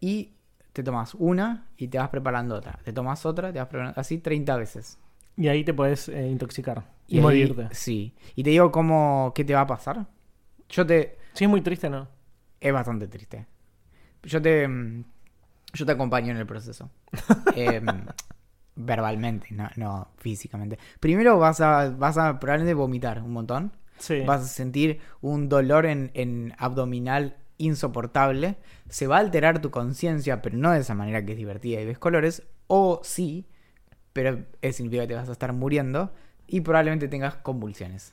y 0.00 0.32
te 0.72 0.82
tomas 0.82 1.14
una 1.14 1.66
y 1.76 1.88
te 1.88 1.98
vas 1.98 2.08
preparando 2.08 2.54
otra. 2.56 2.78
Te 2.84 2.92
tomas 2.92 3.26
otra, 3.26 3.52
te 3.52 3.58
vas 3.58 3.68
preparando 3.68 4.00
así 4.00 4.18
30 4.18 4.56
veces. 4.56 4.98
Y 5.36 5.48
ahí 5.48 5.64
te 5.64 5.74
puedes 5.74 6.08
eh, 6.08 6.28
intoxicar 6.28 6.84
y, 7.06 7.16
ahí- 7.16 7.22
morirte. 7.22 7.68
Sí. 7.72 8.14
Y 8.34 8.42
te 8.44 8.50
digo 8.50 8.70
cómo, 8.72 9.32
qué 9.34 9.44
te 9.44 9.54
va 9.54 9.62
a 9.62 9.66
pasar. 9.66 10.06
Yo 10.68 10.86
te... 10.86 11.18
Sí, 11.34 11.44
es 11.44 11.50
muy 11.50 11.60
triste, 11.62 11.90
¿no? 11.90 12.08
Es 12.60 12.72
bastante 12.72 13.08
triste. 13.08 13.46
Yo 14.22 14.40
te... 14.40 14.66
mm, 14.68 15.04
Yo 15.74 15.86
te 15.86 15.92
acompaño 15.92 16.30
en 16.32 16.38
el 16.38 16.46
proceso. 16.46 16.90
Em, 17.56 18.06
verbalmente, 18.74 19.48
no, 19.52 19.68
no 19.76 20.08
físicamente. 20.18 20.78
Primero 21.00 21.38
vas 21.38 21.60
a, 21.60 21.90
vas 21.90 22.16
a 22.18 22.38
probablemente 22.40 22.74
vomitar 22.74 23.22
un 23.22 23.32
montón. 23.32 23.72
Sí. 24.02 24.22
Vas 24.26 24.42
a 24.42 24.46
sentir 24.48 24.98
un 25.20 25.48
dolor 25.48 25.86
en, 25.86 26.10
en 26.14 26.54
abdominal 26.58 27.36
insoportable. 27.58 28.56
Se 28.88 29.06
va 29.06 29.16
a 29.16 29.20
alterar 29.20 29.60
tu 29.60 29.70
conciencia, 29.70 30.42
pero 30.42 30.56
no 30.56 30.72
de 30.72 30.80
esa 30.80 30.94
manera 30.94 31.24
que 31.24 31.32
es 31.32 31.38
divertida 31.38 31.80
y 31.80 31.86
ves 31.86 31.98
colores. 31.98 32.42
O 32.66 33.00
sí, 33.04 33.46
pero 34.12 34.44
eso 34.60 34.76
significa 34.78 35.02
que 35.04 35.08
te 35.08 35.14
vas 35.14 35.28
a 35.28 35.32
estar 35.32 35.52
muriendo. 35.52 36.10
Y 36.48 36.60
probablemente 36.62 37.06
tengas 37.08 37.36
convulsiones. 37.36 38.12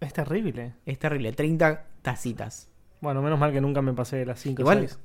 Es 0.00 0.12
terrible. 0.14 0.72
Es 0.86 0.98
terrible. 0.98 1.32
30 1.32 1.84
tacitas. 2.00 2.68
Bueno, 3.00 3.20
menos 3.22 3.38
mal 3.38 3.52
que 3.52 3.60
nunca 3.60 3.82
me 3.82 3.92
pasé 3.92 4.16
de 4.16 4.26
las 4.26 4.40
5 4.40 4.62
o 4.62 4.64
Igual- 4.64 4.78
6. 4.88 4.98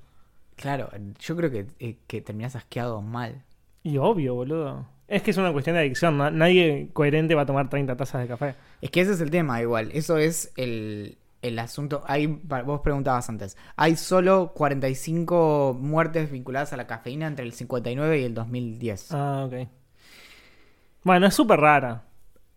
Claro, 0.56 0.90
yo 1.20 1.36
creo 1.36 1.52
que, 1.52 1.68
eh, 1.80 1.98
que 2.08 2.22
terminás 2.22 2.56
asqueado 2.56 3.02
mal. 3.04 3.44
Y 3.84 3.98
obvio, 3.98 4.34
boludo. 4.34 4.88
Es 5.08 5.22
que 5.22 5.32
es 5.32 5.38
una 5.38 5.52
cuestión 5.54 5.76
de 5.76 5.82
adicción. 5.82 6.18
na- 6.18 6.32
Nadie 6.32 6.90
coherente 6.94 7.34
va 7.36 7.44
a 7.44 7.46
tomar 7.46 7.70
30 7.70 7.96
tazas 7.96 8.22
de 8.22 8.28
café. 8.28 8.56
Es 8.82 8.92
que 8.92 9.02
ese 9.02 9.14
es 9.14 9.22
el 9.22 9.30
tema, 9.32 9.62
igual. 9.62 9.90
Eso 9.94 10.18
es 10.18 10.52
el, 10.58 11.18
el 11.42 11.60
asunto. 11.60 12.04
Hay, 12.08 12.28
vos 12.28 12.82
preguntabas 12.82 13.30
antes. 13.30 13.56
Hay 13.78 13.96
solo 13.96 14.52
45 14.54 15.78
muertes 15.80 16.30
vinculadas 16.32 16.74
a 16.74 16.78
la 16.78 16.88
cafeína 16.88 17.28
entre 17.28 17.46
el 17.46 17.54
59 17.54 18.20
y 18.20 18.24
el 18.26 18.34
2010. 18.34 19.12
Ah, 19.14 19.46
ok. 19.48 19.68
Bueno, 21.04 21.28
es 21.28 21.34
súper 21.36 21.60
rara. 21.60 22.04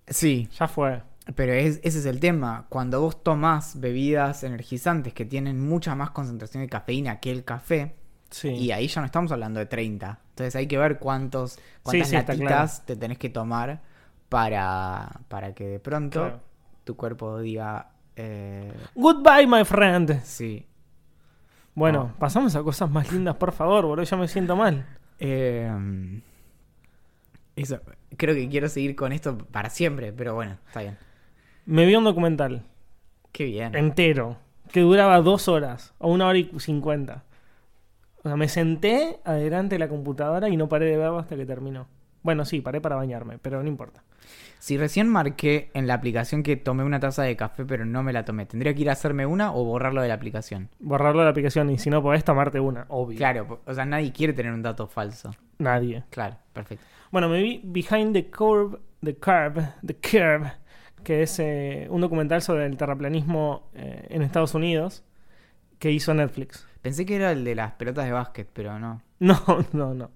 Sí, 0.08 0.48
Ya 0.58 0.66
fue. 0.66 1.02
pero 1.36 1.52
es- 1.52 1.78
ese 1.84 2.00
es 2.00 2.06
el 2.06 2.18
tema. 2.18 2.66
Cuando 2.68 3.00
vos 3.00 3.22
tomás 3.22 3.78
bebidas 3.78 4.42
energizantes 4.42 5.12
que 5.14 5.24
tienen 5.24 5.60
mucha 5.60 5.94
más 5.94 6.10
concentración 6.10 6.64
de 6.64 6.68
cafeína 6.68 7.20
que 7.20 7.30
el 7.30 7.44
café, 7.44 7.94
Sí. 8.30 8.48
y 8.48 8.70
ahí 8.72 8.86
ya 8.86 9.00
no 9.00 9.06
estamos 9.06 9.32
hablando 9.32 9.58
de 9.60 9.66
30. 9.66 10.18
Entonces 10.30 10.54
hay 10.56 10.66
que 10.66 10.78
ver 10.78 10.98
cuántos, 10.98 11.58
cuántas 11.82 12.08
sí, 12.08 12.14
latitas 12.14 12.86
te 12.86 12.96
tenés 12.96 13.18
que 13.18 13.28
tomar 13.28 13.80
para, 14.28 15.20
para 15.28 15.52
que 15.54 15.66
de 15.66 15.80
pronto 15.80 16.20
Claro. 16.20 16.40
tu 16.84 16.96
cuerpo 16.96 17.40
diga... 17.40 17.90
eh, 18.16 18.72
Goodbye, 18.94 19.46
my 19.46 19.64
friend. 19.64 20.20
sí. 20.22 20.66
Bueno, 21.74 22.14
pasamos 22.18 22.54
a 22.56 22.62
cosas 22.62 22.90
más 22.90 23.10
lindas, 23.12 23.36
por 23.36 23.52
favor, 23.52 23.86
boludo. 23.86 24.04
Ya 24.04 24.16
me 24.16 24.28
siento 24.28 24.54
mal. 24.56 24.84
Eh, 25.18 26.20
eso, 27.56 27.80
creo 28.16 28.34
que 28.34 28.48
quiero 28.48 28.68
seguir 28.68 28.96
con 28.96 29.12
esto 29.12 29.36
para 29.38 29.70
siempre, 29.70 30.12
pero 30.12 30.34
bueno, 30.34 30.56
está 30.66 30.80
bien. 30.82 30.98
Me 31.66 31.86
vi 31.86 31.94
un 31.94 32.04
documental 32.04 32.64
Qué 33.32 33.44
bien. 33.44 33.74
entero 33.76 34.38
que 34.72 34.80
duraba 34.80 35.20
dos 35.20 35.48
horas 35.48 35.94
o 35.98 36.10
una 36.12 36.26
hora 36.26 36.38
y 36.38 36.50
cincuenta. 36.58 37.24
O 38.22 38.28
sea, 38.28 38.36
me 38.36 38.48
senté 38.48 39.18
adelante 39.24 39.76
de 39.76 39.78
la 39.78 39.88
computadora 39.88 40.48
y 40.48 40.56
no 40.56 40.68
paré 40.68 40.86
de 40.86 40.96
verlo 40.96 41.18
hasta 41.18 41.36
que 41.36 41.46
terminó. 41.46 41.88
Bueno, 42.22 42.44
sí, 42.44 42.60
paré 42.60 42.80
para 42.80 42.96
bañarme, 42.96 43.38
pero 43.38 43.62
no 43.62 43.68
importa. 43.68 44.02
Si 44.58 44.76
recién 44.76 45.08
marqué 45.08 45.70
en 45.72 45.86
la 45.86 45.94
aplicación 45.94 46.42
que 46.42 46.54
tomé 46.56 46.84
una 46.84 47.00
taza 47.00 47.22
de 47.22 47.34
café, 47.34 47.64
pero 47.64 47.86
no 47.86 48.02
me 48.02 48.12
la 48.12 48.26
tomé, 48.26 48.44
¿tendría 48.44 48.74
que 48.74 48.82
ir 48.82 48.90
a 48.90 48.92
hacerme 48.92 49.24
una 49.24 49.54
o 49.54 49.64
borrarlo 49.64 50.02
de 50.02 50.08
la 50.08 50.14
aplicación? 50.14 50.68
Borrarlo 50.80 51.20
de 51.20 51.24
la 51.24 51.30
aplicación 51.30 51.70
y 51.70 51.78
si 51.78 51.88
no 51.88 52.02
podés 52.02 52.24
tomarte 52.24 52.60
una, 52.60 52.84
obvio. 52.88 53.16
Claro, 53.16 53.60
o 53.64 53.72
sea, 53.72 53.86
nadie 53.86 54.12
quiere 54.12 54.34
tener 54.34 54.52
un 54.52 54.60
dato 54.60 54.86
falso. 54.86 55.30
Nadie. 55.58 56.04
Claro, 56.10 56.36
perfecto. 56.52 56.84
Bueno, 57.10 57.30
me 57.30 57.42
vi 57.42 57.62
Behind 57.64 58.12
the 58.12 58.30
Curve, 58.30 58.78
The 59.02 59.16
Curve, 59.16 59.66
The 59.84 59.96
Curve, 59.96 60.52
que 61.02 61.22
es 61.22 61.38
eh, 61.38 61.86
un 61.88 62.02
documental 62.02 62.42
sobre 62.42 62.66
el 62.66 62.76
terraplanismo 62.76 63.70
eh, 63.74 64.08
en 64.10 64.20
Estados 64.20 64.54
Unidos 64.54 65.04
que 65.78 65.90
hizo 65.90 66.12
Netflix. 66.12 66.68
Pensé 66.82 67.04
que 67.04 67.16
era 67.16 67.32
el 67.32 67.44
de 67.44 67.54
las 67.54 67.72
pelotas 67.72 68.04
de 68.04 68.12
básquet, 68.12 68.48
pero 68.52 68.78
no. 68.78 69.02
No, 69.20 69.36
no, 69.72 69.94
no. 69.94 70.10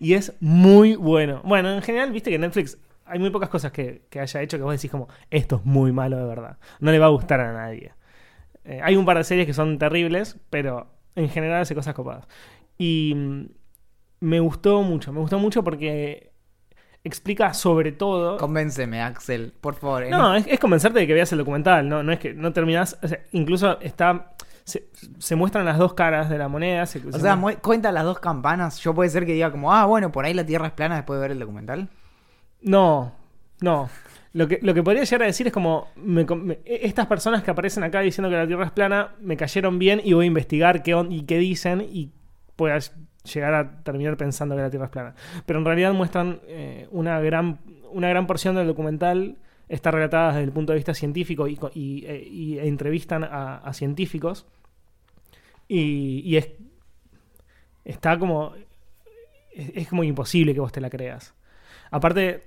Y 0.00 0.14
es 0.14 0.32
muy 0.40 0.96
bueno. 0.96 1.42
Bueno, 1.44 1.70
en 1.72 1.82
general, 1.82 2.10
viste 2.10 2.30
que 2.30 2.38
Netflix 2.38 2.78
hay 3.04 3.18
muy 3.18 3.30
pocas 3.30 3.50
cosas 3.50 3.72
que, 3.72 4.06
que 4.08 4.20
haya 4.20 4.40
hecho 4.40 4.56
que 4.56 4.62
vos 4.62 4.72
decís 4.72 4.90
como, 4.90 5.08
esto 5.30 5.56
es 5.56 5.64
muy 5.64 5.92
malo 5.92 6.16
de 6.16 6.24
verdad. 6.24 6.58
No 6.80 6.90
le 6.90 6.98
va 6.98 7.06
a 7.06 7.10
gustar 7.10 7.40
a 7.40 7.52
nadie. 7.52 7.92
Eh, 8.64 8.80
hay 8.82 8.96
un 8.96 9.04
par 9.04 9.18
de 9.18 9.24
series 9.24 9.46
que 9.46 9.52
son 9.52 9.78
terribles, 9.78 10.38
pero 10.50 10.86
en 11.14 11.28
general 11.28 11.62
hace 11.62 11.74
cosas 11.74 11.94
copadas. 11.94 12.26
Y 12.78 13.12
mm, 13.14 13.46
me 14.20 14.40
gustó 14.40 14.82
mucho, 14.82 15.12
me 15.12 15.20
gustó 15.20 15.38
mucho 15.38 15.62
porque 15.62 16.32
explica 17.04 17.52
sobre 17.54 17.92
todo... 17.92 18.36
Convénceme, 18.38 19.02
Axel, 19.02 19.52
por 19.60 19.74
favor. 19.74 20.04
en 20.04 20.10
No, 20.10 20.34
es, 20.34 20.46
es 20.46 20.60
convencerte 20.60 21.00
de 21.00 21.06
que 21.06 21.14
veas 21.14 21.32
el 21.32 21.38
documental, 21.38 21.88
no, 21.88 22.02
no 22.02 22.12
es 22.12 22.18
que 22.18 22.32
no 22.34 22.52
terminás. 22.52 22.98
o 23.02 23.08
sea, 23.08 23.20
incluso 23.32 23.80
está. 23.80 24.34
Se, 24.64 24.88
se 25.18 25.34
muestran 25.36 25.64
las 25.64 25.78
dos 25.78 25.94
caras 25.94 26.28
de 26.30 26.38
la 26.38 26.48
moneda. 26.48 26.86
se- 26.86 26.98
O 27.06 27.12
se 27.12 27.20
sea, 27.20 27.36
mu- 27.36 27.56
cuenta 27.60 27.90
las 27.92 28.04
dos 28.04 28.18
campanas. 28.20 28.78
Yo 28.80 28.94
puede 28.94 29.10
ser 29.10 29.26
que 29.26 29.32
diga 29.32 29.50
como, 29.50 29.72
ah, 29.72 29.84
bueno, 29.86 30.12
por 30.12 30.24
ahí 30.24 30.34
la 30.34 30.44
Tierra 30.46 30.68
es 30.68 30.72
plana 30.72 30.96
después 30.96 31.18
de 31.18 31.22
ver 31.22 31.30
el 31.32 31.38
documental. 31.38 31.88
no, 32.62 33.12
no. 33.60 33.88
Lo 34.34 34.48
que, 34.48 34.58
lo 34.62 34.72
que 34.72 34.82
podría 34.82 35.04
llegar 35.04 35.22
a 35.22 35.26
decir 35.26 35.46
es 35.46 35.52
como. 35.52 35.88
me 35.96 36.24
com- 36.24 36.40
me- 36.42 36.60
e- 36.64 36.86
estas 36.86 37.06
personas 37.06 37.42
que 37.42 37.50
aparecen 37.50 37.82
acá 37.84 38.00
diciendo 38.00 38.30
que 38.30 38.36
la 38.36 38.46
Tierra 38.46 38.64
es 38.64 38.70
plana 38.70 39.10
me 39.20 39.36
cayeron 39.36 39.78
bien 39.78 40.00
y 40.02 40.14
voy 40.14 40.24
a 40.24 40.28
investigar 40.28 40.82
qué 40.82 40.94
on- 40.94 41.12
y 41.12 41.22
qué 41.24 41.36
dicen 41.38 41.82
y 41.82 42.10
puedas 42.56 42.94
llegar 43.30 43.52
a 43.54 43.82
terminar 43.82 44.16
pensando 44.16 44.56
que 44.56 44.62
la 44.62 44.70
Tierra 44.70 44.86
es 44.86 44.90
plana. 44.90 45.14
Pero 45.44 45.58
en 45.58 45.64
realidad 45.66 45.92
muestran 45.92 46.40
eh, 46.46 46.88
una, 46.92 47.20
gran, 47.20 47.58
una 47.90 48.08
gran 48.08 48.26
porción 48.26 48.54
del 48.56 48.66
documental. 48.66 49.36
Está 49.72 49.90
relatada 49.90 50.28
desde 50.32 50.44
el 50.44 50.52
punto 50.52 50.72
de 50.72 50.76
vista 50.78 50.92
científico 50.92 51.48
y, 51.48 51.58
y- 51.74 52.04
e- 52.06 52.28
y- 52.30 52.58
entrevistan 52.58 53.24
a, 53.24 53.72
científicos. 53.72 54.46
Y, 55.66 56.20
y 56.24 56.36
es. 56.36 56.50
Está 57.84 58.18
como. 58.18 58.52
Es, 59.54 59.88
como 59.88 60.04
imposible 60.04 60.54
que 60.54 60.60
vos 60.60 60.72
te 60.72 60.80
la 60.80 60.88
creas. 60.90 61.34
Aparte, 61.90 62.42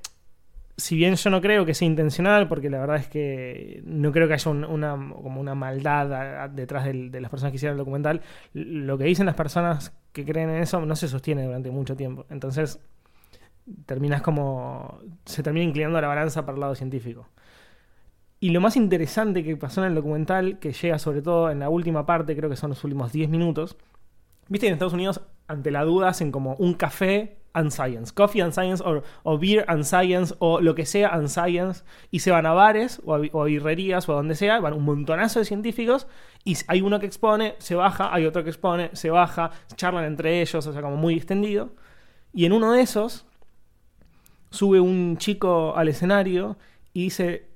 si 0.77 0.95
bien 0.95 1.15
yo 1.15 1.29
no 1.29 1.39
creo 1.41 1.65
que 1.65 1.73
sea 1.73 1.87
intencional, 1.87 2.47
porque 2.47 2.69
la 2.69 2.79
verdad 2.79 2.97
es 2.97 3.07
que 3.07 3.81
no 3.85 4.11
creo 4.11 4.27
que 4.27 4.33
haya 4.35 4.51
un- 4.51 4.65
una, 4.65 4.91
como 4.93 5.39
una 5.39 5.55
maldad 5.55 6.49
detrás 6.49 6.85
de 6.85 7.21
las 7.21 7.29
personas 7.31 7.51
que 7.51 7.57
hicieron 7.57 7.75
el 7.75 7.79
documental, 7.79 8.21
lo 8.53 8.97
que 8.97 9.03
dicen 9.05 9.25
las 9.25 9.35
personas 9.35 9.93
que 10.13 10.25
creen 10.25 10.49
en 10.49 10.61
eso 10.63 10.83
no 10.85 10.95
se 10.95 11.07
sostiene 11.07 11.43
durante 11.45 11.69
mucho 11.71 11.95
tiempo. 11.95 12.25
Entonces, 12.29 12.79
terminas 13.85 14.21
como. 14.21 14.99
se 15.25 15.43
termina 15.43 15.65
inclinando 15.65 15.99
la 16.01 16.07
balanza 16.07 16.45
para 16.45 16.55
el 16.55 16.61
lado 16.61 16.75
científico. 16.75 17.27
Y 18.39 18.49
lo 18.49 18.61
más 18.61 18.75
interesante 18.75 19.43
que 19.43 19.57
pasó 19.57 19.81
en 19.81 19.87
el 19.87 19.95
documental, 19.95 20.59
que 20.59 20.73
llega 20.73 20.99
sobre 20.99 21.21
todo 21.21 21.49
en 21.49 21.59
la 21.59 21.69
última 21.69 22.05
parte, 22.05 22.35
creo 22.35 22.49
que 22.49 22.55
son 22.55 22.69
los 22.71 22.83
últimos 22.83 23.11
10 23.11 23.29
minutos. 23.29 23.77
Viste 24.47 24.65
que 24.65 24.67
en 24.67 24.73
Estados 24.73 24.93
Unidos, 24.93 25.21
ante 25.47 25.71
la 25.71 25.83
duda, 25.83 26.09
hacen 26.09 26.31
como 26.31 26.55
un 26.55 26.75
café 26.75 27.39
and 27.53 27.71
science, 27.71 28.13
coffee 28.13 28.41
and 28.41 28.51
science, 28.51 28.83
o, 28.85 29.01
o 29.23 29.39
beer 29.39 29.65
and 29.67 29.83
science, 29.83 30.35
o 30.39 30.59
lo 30.59 30.75
que 30.75 30.85
sea 30.85 31.07
and 31.09 31.29
science, 31.29 31.83
y 32.11 32.19
se 32.19 32.29
van 32.29 32.45
a 32.45 32.53
bares 32.53 33.01
o 33.05 33.15
a, 33.15 33.21
o 33.31 33.41
a 33.41 33.45
birrerías 33.45 34.07
o 34.09 34.13
a 34.13 34.15
donde 34.17 34.35
sea, 34.35 34.59
van 34.59 34.73
un 34.73 34.83
montonazo 34.83 35.39
de 35.39 35.45
científicos, 35.45 36.05
y 36.43 36.57
hay 36.67 36.81
uno 36.81 36.99
que 36.99 37.05
expone, 37.07 37.55
se 37.57 37.73
baja, 37.75 38.13
hay 38.13 38.25
otro 38.25 38.43
que 38.43 38.49
expone, 38.49 38.91
se 38.93 39.09
baja, 39.09 39.51
charlan 39.75 40.03
entre 40.03 40.41
ellos, 40.41 40.67
o 40.67 40.73
sea, 40.73 40.81
como 40.81 40.97
muy 40.97 41.15
extendido. 41.15 41.71
Y 42.33 42.45
en 42.45 42.51
uno 42.51 42.73
de 42.73 42.81
esos, 42.81 43.25
sube 44.55 44.79
un 44.79 45.17
chico 45.17 45.75
al 45.75 45.87
escenario 45.87 46.57
y 46.93 47.03
dice, 47.03 47.49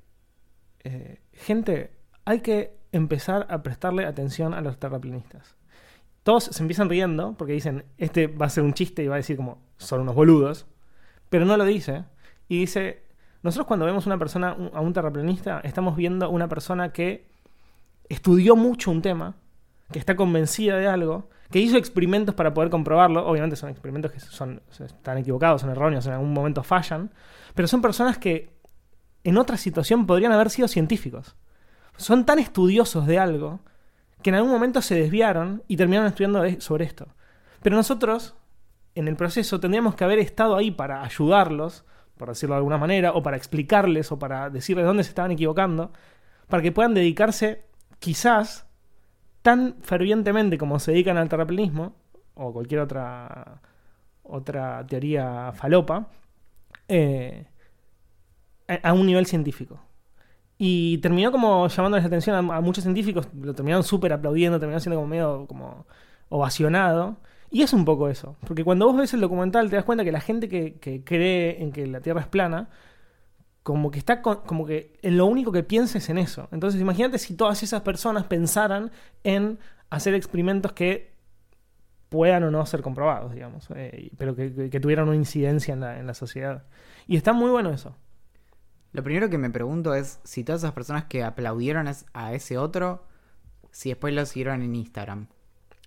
eh, 0.84 1.20
gente, 1.32 1.92
hay 2.24 2.40
que 2.40 2.78
empezar 2.92 3.46
a 3.50 3.62
prestarle 3.62 4.06
atención 4.06 4.54
a 4.54 4.60
los 4.60 4.78
terraplanistas. 4.78 5.56
Todos 6.22 6.44
se 6.44 6.62
empiezan 6.62 6.88
riendo 6.88 7.34
porque 7.36 7.54
dicen, 7.54 7.84
este 7.98 8.26
va 8.26 8.46
a 8.46 8.50
ser 8.50 8.64
un 8.64 8.74
chiste 8.74 9.02
y 9.02 9.08
va 9.08 9.14
a 9.14 9.18
decir 9.18 9.36
como, 9.36 9.62
son 9.78 10.00
unos 10.00 10.14
boludos, 10.14 10.66
pero 11.28 11.44
no 11.44 11.56
lo 11.56 11.64
dice. 11.64 12.04
Y 12.48 12.60
dice, 12.60 13.04
nosotros 13.42 13.66
cuando 13.66 13.86
vemos 13.86 14.06
una 14.06 14.18
persona, 14.18 14.56
a 14.72 14.80
un 14.80 14.92
terraplanista, 14.92 15.60
estamos 15.60 15.96
viendo 15.96 16.28
una 16.28 16.48
persona 16.48 16.92
que 16.92 17.26
estudió 18.08 18.56
mucho 18.56 18.90
un 18.90 19.00
tema, 19.00 19.36
que 19.90 19.98
está 19.98 20.16
convencida 20.16 20.76
de 20.76 20.86
algo, 20.86 21.30
que 21.50 21.58
hizo 21.58 21.76
experimentos 21.76 22.34
para 22.34 22.54
poder 22.54 22.70
comprobarlo. 22.70 23.26
Obviamente 23.26 23.56
son 23.56 23.70
experimentos 23.70 24.12
que 24.12 24.20
son, 24.20 24.62
están 24.78 25.18
equivocados, 25.18 25.60
son 25.62 25.70
erróneos, 25.70 26.06
en 26.06 26.12
algún 26.12 26.32
momento 26.32 26.62
fallan, 26.62 27.10
pero 27.54 27.66
son 27.68 27.82
personas 27.82 28.18
que 28.18 28.50
en 29.24 29.36
otra 29.36 29.56
situación 29.56 30.06
podrían 30.06 30.32
haber 30.32 30.50
sido 30.50 30.68
científicos. 30.68 31.36
Son 31.96 32.24
tan 32.24 32.38
estudiosos 32.38 33.06
de 33.06 33.18
algo 33.18 33.60
que 34.22 34.30
en 34.30 34.36
algún 34.36 34.50
momento 34.52 34.80
se 34.80 34.94
desviaron 34.94 35.62
y 35.66 35.76
terminaron 35.76 36.08
estudiando 36.08 36.42
de- 36.42 36.60
sobre 36.60 36.84
esto. 36.84 37.08
Pero 37.62 37.76
nosotros, 37.76 38.34
en 38.94 39.08
el 39.08 39.16
proceso, 39.16 39.60
tendríamos 39.60 39.94
que 39.94 40.04
haber 40.04 40.18
estado 40.18 40.56
ahí 40.56 40.70
para 40.70 41.02
ayudarlos, 41.02 41.84
por 42.16 42.28
decirlo 42.28 42.54
de 42.54 42.58
alguna 42.58 42.78
manera, 42.78 43.12
o 43.12 43.22
para 43.22 43.36
explicarles, 43.36 44.12
o 44.12 44.18
para 44.18 44.50
decirles 44.50 44.86
dónde 44.86 45.04
se 45.04 45.10
estaban 45.10 45.30
equivocando, 45.32 45.92
para 46.48 46.62
que 46.62 46.72
puedan 46.72 46.94
dedicarse 46.94 47.64
quizás 47.98 48.66
tan 49.42 49.76
fervientemente 49.82 50.58
como 50.58 50.78
se 50.78 50.92
dedican 50.92 51.16
al 51.16 51.28
terraplanismo 51.28 51.94
o 52.34 52.52
cualquier 52.52 52.80
otra 52.80 53.60
otra 54.22 54.86
teoría 54.86 55.52
falopa 55.54 56.08
eh, 56.88 57.46
a, 58.82 58.92
un 58.92 59.06
nivel 59.06 59.26
científico. 59.26 59.80
Y 60.58 60.98
terminó 60.98 61.32
como 61.32 61.68
llamando 61.68 61.98
la 61.98 62.04
atención 62.04 62.50
a, 62.50 62.60
muchos 62.60 62.84
científicos, 62.84 63.28
lo 63.34 63.54
terminaron 63.54 63.82
súper 63.82 64.12
aplaudiendo, 64.12 64.60
terminó 64.60 64.78
siendo 64.78 64.96
como 64.96 65.08
medio 65.08 65.46
como 65.46 65.86
ovacionado. 66.28 67.16
Y 67.50 67.62
es 67.62 67.72
un 67.72 67.84
poco 67.84 68.08
eso, 68.08 68.36
porque 68.46 68.62
cuando 68.62 68.86
vos 68.86 68.96
ves 68.96 69.12
el 69.14 69.20
documental 69.20 69.70
te 69.70 69.76
das 69.76 69.84
cuenta 69.84 70.04
que 70.04 70.12
la 70.12 70.20
gente 70.20 70.48
que 70.48 71.02
cree 71.04 71.62
en 71.62 71.72
que 71.72 71.86
la 71.86 72.00
Tierra 72.00 72.20
es 72.20 72.28
plana, 72.28 72.68
como 73.62 73.90
que 73.90 73.98
está 73.98 74.22
como 74.22 74.66
que 74.66 74.98
lo 75.02 75.26
único 75.26 75.52
que 75.52 75.62
piensa 75.62 75.98
es 75.98 76.08
en 76.08 76.18
eso. 76.18 76.48
Entonces 76.52 76.80
imagínate 76.80 77.18
si 77.18 77.34
todas 77.34 77.62
esas 77.62 77.82
personas 77.82 78.24
pensaran 78.24 78.90
en 79.24 79.58
hacer 79.90 80.14
experimentos 80.14 80.72
que 80.72 81.10
puedan 82.08 82.42
o 82.44 82.50
no 82.50 82.64
ser 82.66 82.82
comprobados, 82.82 83.32
digamos, 83.32 83.68
eh, 83.74 84.10
pero 84.18 84.34
que, 84.34 84.80
tuvieran 84.80 85.06
una 85.06 85.16
incidencia 85.16 85.74
en 85.74 85.80
la, 85.80 85.98
en 85.98 86.06
la 86.06 86.14
sociedad. 86.14 86.64
Y 87.06 87.16
está 87.16 87.32
muy 87.32 87.50
bueno 87.50 87.70
eso. 87.70 87.96
Lo 88.92 89.04
primero 89.04 89.30
que 89.30 89.38
me 89.38 89.50
pregunto 89.50 89.94
es 89.94 90.18
si 90.24 90.42
todas 90.42 90.62
esas 90.62 90.72
personas 90.72 91.04
que 91.04 91.22
aplaudieron 91.22 91.86
a 92.12 92.32
ese 92.32 92.58
otro, 92.58 93.06
si 93.70 93.90
después 93.90 94.12
lo 94.14 94.26
siguieron 94.26 94.62
en 94.62 94.74
Instagram. 94.74 95.28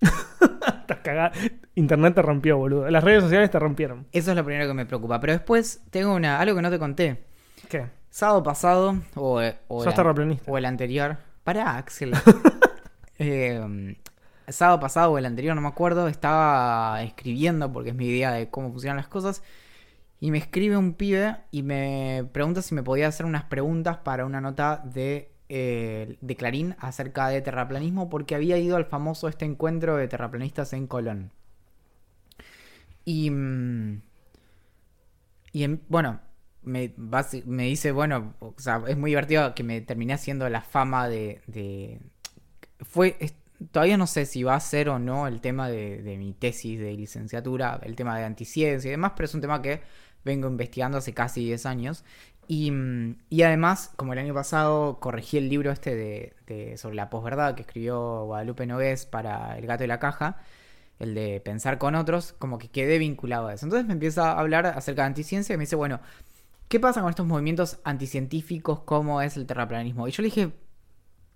Estás 0.00 0.98
cagada. 0.98 1.32
Internet 1.74 2.14
te 2.14 2.22
rompió, 2.22 2.56
boludo. 2.56 2.90
Las 2.90 3.04
redes 3.04 3.22
sociales 3.22 3.50
te 3.50 3.58
rompieron. 3.58 4.06
Eso 4.12 4.30
es 4.30 4.36
lo 4.36 4.44
primero 4.44 4.66
que 4.66 4.74
me 4.74 4.86
preocupa. 4.86 5.20
Pero 5.20 5.34
después 5.34 5.82
tengo 5.90 6.14
una 6.14 6.40
algo 6.40 6.56
que 6.56 6.62
no 6.62 6.70
te 6.70 6.78
conté. 6.78 7.24
¿Qué? 7.68 7.86
Sábado 8.10 8.42
pasado, 8.42 9.02
o, 9.16 9.40
o, 9.68 9.84
el, 9.84 10.38
o 10.46 10.58
el 10.58 10.64
anterior. 10.64 11.16
Pará, 11.42 11.76
Axel. 11.76 12.14
eh, 13.18 13.96
sábado 14.48 14.80
pasado 14.80 15.12
o 15.12 15.18
el 15.18 15.26
anterior, 15.26 15.54
no 15.54 15.62
me 15.62 15.68
acuerdo, 15.68 16.08
estaba 16.08 17.02
escribiendo 17.02 17.72
porque 17.72 17.90
es 17.90 17.96
mi 17.96 18.06
idea 18.06 18.32
de 18.32 18.50
cómo 18.50 18.70
funcionan 18.70 18.96
las 18.96 19.08
cosas. 19.08 19.42
Y 20.20 20.30
me 20.30 20.38
escribe 20.38 20.76
un 20.76 20.94
pibe 20.94 21.36
y 21.50 21.62
me 21.62 22.28
pregunta 22.32 22.62
si 22.62 22.74
me 22.74 22.82
podía 22.82 23.08
hacer 23.08 23.26
unas 23.26 23.44
preguntas 23.44 23.98
para 23.98 24.24
una 24.24 24.40
nota 24.40 24.80
de, 24.84 25.32
eh, 25.48 26.16
de 26.20 26.36
Clarín 26.36 26.76
acerca 26.78 27.28
de 27.28 27.42
terraplanismo 27.42 28.08
porque 28.08 28.34
había 28.34 28.56
ido 28.58 28.76
al 28.76 28.86
famoso 28.86 29.28
este 29.28 29.44
encuentro 29.44 29.96
de 29.96 30.08
terraplanistas 30.08 30.72
en 30.72 30.86
Colón. 30.86 31.32
Y, 33.04 33.30
mm, 33.30 34.02
y 35.52 35.66
bueno, 35.88 36.20
me, 36.64 36.92
me 37.46 37.64
dice, 37.64 37.92
bueno, 37.92 38.34
o 38.40 38.54
sea, 38.58 38.82
es 38.86 38.96
muy 38.96 39.10
divertido 39.10 39.54
que 39.54 39.62
me 39.62 39.80
terminé 39.80 40.14
haciendo 40.14 40.48
la 40.48 40.62
fama 40.62 41.08
de... 41.08 41.40
de 41.46 42.00
fue 42.80 43.16
todavía 43.70 43.96
no 43.96 44.06
sé 44.06 44.26
si 44.26 44.42
va 44.42 44.54
a 44.54 44.60
ser 44.60 44.88
o 44.88 44.98
no 44.98 45.26
el 45.26 45.40
tema 45.40 45.68
de, 45.68 46.16
mi 46.18 46.32
tesis 46.32 46.78
de 46.78 46.92
licenciatura, 46.94 47.80
el 47.82 47.96
tema 47.96 48.18
de 48.18 48.24
anticiencia 48.24 48.88
y 48.88 48.92
demás, 48.92 49.12
pero 49.16 49.26
es 49.26 49.34
un 49.34 49.40
tema 49.40 49.62
que 49.62 49.82
vengo 50.24 50.48
investigando 50.48 50.98
hace 50.98 51.14
casi 51.14 51.44
10 51.44 51.66
años. 51.66 52.04
Y, 52.46 52.70
además, 53.42 53.92
como 53.96 54.12
el 54.12 54.18
año 54.18 54.34
pasado 54.34 55.00
corregí 55.00 55.38
el 55.38 55.48
libro 55.48 55.70
este 55.70 55.94
de, 56.46 56.76
sobre 56.76 56.94
la 56.94 57.08
posverdad 57.08 57.54
que 57.54 57.62
escribió 57.62 58.24
Guadalupe 58.26 58.66
Nogués 58.66 59.06
para 59.06 59.56
El 59.56 59.66
gato 59.66 59.84
y 59.84 59.86
la 59.86 59.98
caja, 59.98 60.36
el 60.98 61.14
de 61.14 61.40
pensar 61.40 61.78
con 61.78 61.94
otros, 61.94 62.34
como 62.34 62.58
que 62.58 62.68
quedé 62.68 62.98
vinculado 62.98 63.48
a 63.48 63.54
eso. 63.54 63.64
Entonces 63.66 63.86
me 63.86 63.94
empieza 63.94 64.32
a 64.32 64.40
hablar 64.40 64.66
acerca 64.66 65.02
de 65.02 65.06
anticiencia 65.06 65.54
y 65.54 65.56
me 65.56 65.62
dice, 65.62 65.76
bueno, 65.76 66.00
¿qué 66.68 66.80
pasa 66.80 67.00
con 67.00 67.10
estos 67.10 67.26
movimientos 67.26 67.78
anticientíficos? 67.84 68.80
¿Cómo 68.80 69.22
es 69.22 69.36
el 69.36 69.46
terraplanismo? 69.46 70.08
Y 70.08 70.10
yo 70.12 70.22
le 70.22 70.28
dije, 70.28 70.52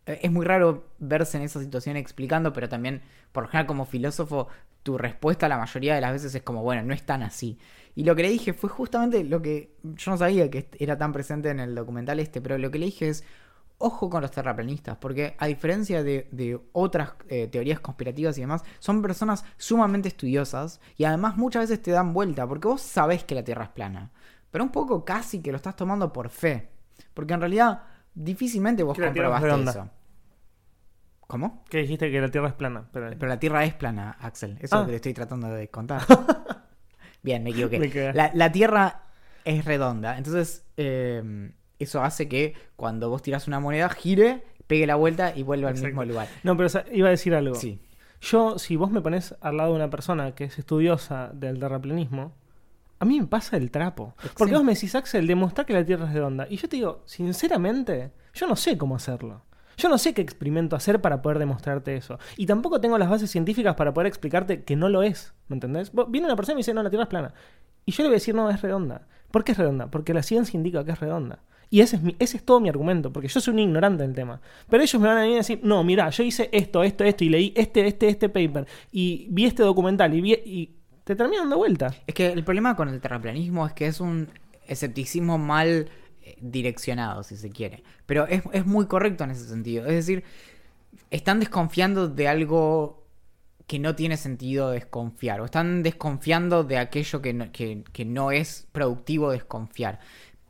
eh, 0.06 0.20
es 0.22 0.32
muy 0.32 0.44
raro 0.44 0.88
verse 0.98 1.36
en 1.36 1.44
esa 1.44 1.60
situación 1.60 1.96
explicando, 1.96 2.52
pero 2.52 2.68
también, 2.68 3.02
por 3.32 3.44
lo 3.44 3.50
general, 3.50 3.66
como 3.66 3.84
filósofo, 3.84 4.48
tu 4.82 4.96
respuesta 4.96 5.48
la 5.48 5.58
mayoría 5.58 5.94
de 5.94 6.00
las 6.00 6.12
veces 6.12 6.34
es 6.34 6.42
como, 6.42 6.62
bueno, 6.62 6.82
no 6.82 6.94
es 6.94 7.04
tan 7.04 7.22
así. 7.22 7.58
Y 7.94 8.04
lo 8.04 8.14
que 8.16 8.22
le 8.22 8.30
dije 8.30 8.52
fue 8.52 8.70
justamente 8.70 9.24
lo 9.24 9.42
que 9.42 9.74
yo 9.82 10.10
no 10.12 10.16
sabía 10.16 10.50
que 10.50 10.68
era 10.78 10.96
tan 10.96 11.12
presente 11.12 11.50
en 11.50 11.60
el 11.60 11.74
documental 11.74 12.20
este, 12.20 12.40
pero 12.40 12.56
lo 12.56 12.70
que 12.70 12.78
le 12.78 12.86
dije 12.86 13.08
es, 13.08 13.24
ojo 13.78 14.10
con 14.10 14.22
los 14.22 14.30
terraplanistas, 14.30 14.96
porque 14.98 15.34
a 15.38 15.46
diferencia 15.46 16.02
de, 16.02 16.60
otras 16.72 17.12
eh, 17.28 17.46
teorías 17.46 17.80
conspirativas 17.80 18.36
y 18.38 18.42
demás, 18.42 18.64
son 18.80 19.02
personas 19.02 19.44
sumamente 19.56 20.08
estudiosas 20.08 20.80
y 20.96 21.04
además 21.04 21.36
muchas 21.36 21.64
veces 21.64 21.82
te 21.82 21.92
dan 21.92 22.12
vuelta, 22.12 22.46
porque 22.46 22.68
vos 22.68 22.82
sabés 22.82 23.24
que 23.24 23.34
la 23.34 23.44
Tierra 23.44 23.64
es 23.64 23.70
plana, 23.70 24.10
pero 24.50 24.64
un 24.64 24.70
poco 24.70 25.04
casi 25.04 25.40
que 25.42 25.50
lo 25.50 25.56
estás 25.56 25.76
tomando 25.76 26.12
por 26.12 26.28
fe, 26.30 26.68
porque 27.14 27.34
en 27.34 27.40
realidad 27.40 27.82
difícilmente 28.14 28.82
vos 28.82 28.98
comprobaste 28.98 29.70
eso. 29.70 29.90
¿Cómo? 31.26 31.62
Que 31.68 31.78
dijiste 31.78 32.10
que 32.10 32.20
la 32.22 32.30
Tierra 32.30 32.48
es 32.48 32.54
plana. 32.54 32.88
Pero, 32.90 33.10
la 33.10 33.38
Tierra 33.38 33.62
es 33.64 33.74
plana, 33.74 34.16
Axel. 34.18 34.52
Eso 34.62 34.64
es 34.64 34.72
lo 34.72 34.78
ah. 34.78 34.84
que 34.86 34.92
te 34.92 34.96
estoy 34.96 35.12
tratando 35.12 35.48
de 35.48 35.68
contar. 35.68 36.00
Bien, 37.22 37.42
me 37.44 37.50
equivoqué. 37.50 38.12
la, 38.14 38.52
Tierra 38.52 39.02
es 39.44 39.66
redonda. 39.66 40.16
Entonces, 40.16 40.64
eh, 40.78 41.52
eso 41.78 42.02
hace 42.02 42.28
que 42.28 42.54
cuando 42.76 43.10
vos 43.10 43.20
tiras 43.20 43.46
una 43.46 43.60
moneda, 43.60 43.90
gire, 43.90 44.42
pegue 44.66 44.86
la 44.86 44.94
vuelta 44.94 45.34
y 45.36 45.42
vuelva 45.42 45.68
al 45.68 45.74
mismo 45.74 46.02
lugar. 46.04 46.28
No, 46.42 46.56
pero 46.56 46.70
iba 46.92 47.08
a 47.08 47.10
decir 47.10 47.34
algo. 47.34 47.54
Sí. 47.54 47.78
Yo, 48.22 48.58
si 48.58 48.76
vos 48.76 48.90
me 48.90 49.02
pones 49.02 49.34
al 49.42 49.58
lado 49.58 49.70
de 49.70 49.76
una 49.76 49.90
persona 49.90 50.34
que 50.34 50.44
es 50.44 50.58
estudiosa 50.58 51.30
del 51.34 51.60
terraplanismo, 51.60 52.34
a 52.98 53.04
mí 53.04 53.20
me 53.20 53.26
pasa 53.26 53.56
el 53.56 53.70
trapo. 53.70 54.14
Porque 54.36 54.54
vos 54.54 54.64
me 54.64 54.74
decís, 54.74 54.94
Axel, 54.94 55.26
demostrar 55.26 55.66
que 55.66 55.72
la 55.72 55.84
Tierra 55.84 56.06
es 56.06 56.12
redonda. 56.12 56.46
Y 56.50 56.56
yo 56.56 56.68
te 56.68 56.76
digo, 56.76 57.02
sinceramente, 57.04 58.12
yo 58.34 58.46
no 58.46 58.56
sé 58.56 58.76
cómo 58.76 58.96
hacerlo. 58.96 59.42
Yo 59.76 59.88
no 59.88 59.96
sé 59.96 60.12
qué 60.12 60.22
experimento 60.22 60.74
hacer 60.74 61.00
para 61.00 61.22
poder 61.22 61.38
demostrarte 61.38 61.94
eso. 61.94 62.18
Y 62.36 62.46
tampoco 62.46 62.80
tengo 62.80 62.98
las 62.98 63.08
bases 63.08 63.30
científicas 63.30 63.76
para 63.76 63.94
poder 63.94 64.08
explicarte 64.08 64.64
que 64.64 64.74
no 64.74 64.88
lo 64.88 65.04
es. 65.04 65.34
¿Me 65.46 65.54
entendés? 65.54 65.92
Viene 66.08 66.26
una 66.26 66.34
persona 66.34 66.54
y 66.54 66.56
me 66.56 66.60
dice, 66.60 66.74
no, 66.74 66.82
la 66.82 66.90
Tierra 66.90 67.04
es 67.04 67.08
plana. 67.08 67.34
Y 67.86 67.92
yo 67.92 68.02
le 68.02 68.08
voy 68.08 68.14
a 68.14 68.18
decir, 68.18 68.34
no, 68.34 68.50
es 68.50 68.60
redonda. 68.60 69.06
¿Por 69.30 69.44
qué 69.44 69.52
es 69.52 69.58
redonda? 69.58 69.90
Porque 69.90 70.12
la 70.12 70.22
ciencia 70.22 70.56
indica 70.56 70.84
que 70.84 70.90
es 70.90 70.98
redonda. 70.98 71.40
Y 71.70 71.80
ese 71.80 71.96
es, 71.96 72.02
mi, 72.02 72.16
ese 72.18 72.38
es 72.38 72.44
todo 72.44 72.60
mi 72.60 72.68
argumento, 72.68 73.12
porque 73.12 73.28
yo 73.28 73.40
soy 73.40 73.52
un 73.52 73.60
ignorante 73.60 74.02
del 74.02 74.14
tema. 74.14 74.40
Pero 74.68 74.82
ellos 74.82 75.00
me 75.00 75.08
van 75.08 75.18
a 75.18 75.20
venir 75.20 75.36
a 75.36 75.38
decir, 75.38 75.60
no, 75.62 75.84
mira, 75.84 76.08
yo 76.10 76.22
hice 76.22 76.48
esto, 76.50 76.82
esto, 76.82 77.04
esto, 77.04 77.24
y 77.24 77.28
leí 77.28 77.52
este, 77.54 77.86
este, 77.86 78.08
este 78.08 78.28
paper, 78.28 78.66
y 78.90 79.26
vi 79.30 79.44
este 79.44 79.62
documental, 79.62 80.14
y 80.14 80.20
vi, 80.22 80.32
y 80.32 80.77
te 81.08 81.16
terminan 81.16 81.44
dando 81.44 81.56
vuelta. 81.56 81.94
Es 82.06 82.14
que 82.14 82.26
el 82.26 82.44
problema 82.44 82.76
con 82.76 82.90
el 82.90 83.00
terraplanismo 83.00 83.66
es 83.66 83.72
que 83.72 83.86
es 83.86 83.98
un 83.98 84.28
escepticismo 84.66 85.38
mal 85.38 85.88
direccionado, 86.38 87.22
si 87.22 87.38
se 87.38 87.48
quiere. 87.48 87.82
Pero 88.04 88.26
es, 88.26 88.66
muy 88.66 88.84
correcto 88.84 89.24
en 89.24 89.30
ese 89.30 89.48
sentido. 89.48 89.86
Es 89.86 89.94
decir, 89.94 90.22
están 91.10 91.40
desconfiando 91.40 92.08
de 92.08 92.28
algo 92.28 93.06
que 93.66 93.78
no 93.78 93.94
tiene 93.94 94.18
sentido 94.18 94.68
desconfiar. 94.68 95.40
O 95.40 95.46
están 95.46 95.82
desconfiando 95.82 96.62
de 96.62 96.76
aquello 96.76 97.22
que 97.22 97.32
no, 97.32 97.52
que, 97.52 98.04
no 98.04 98.30
es 98.30 98.68
productivo 98.72 99.30
desconfiar. 99.30 100.00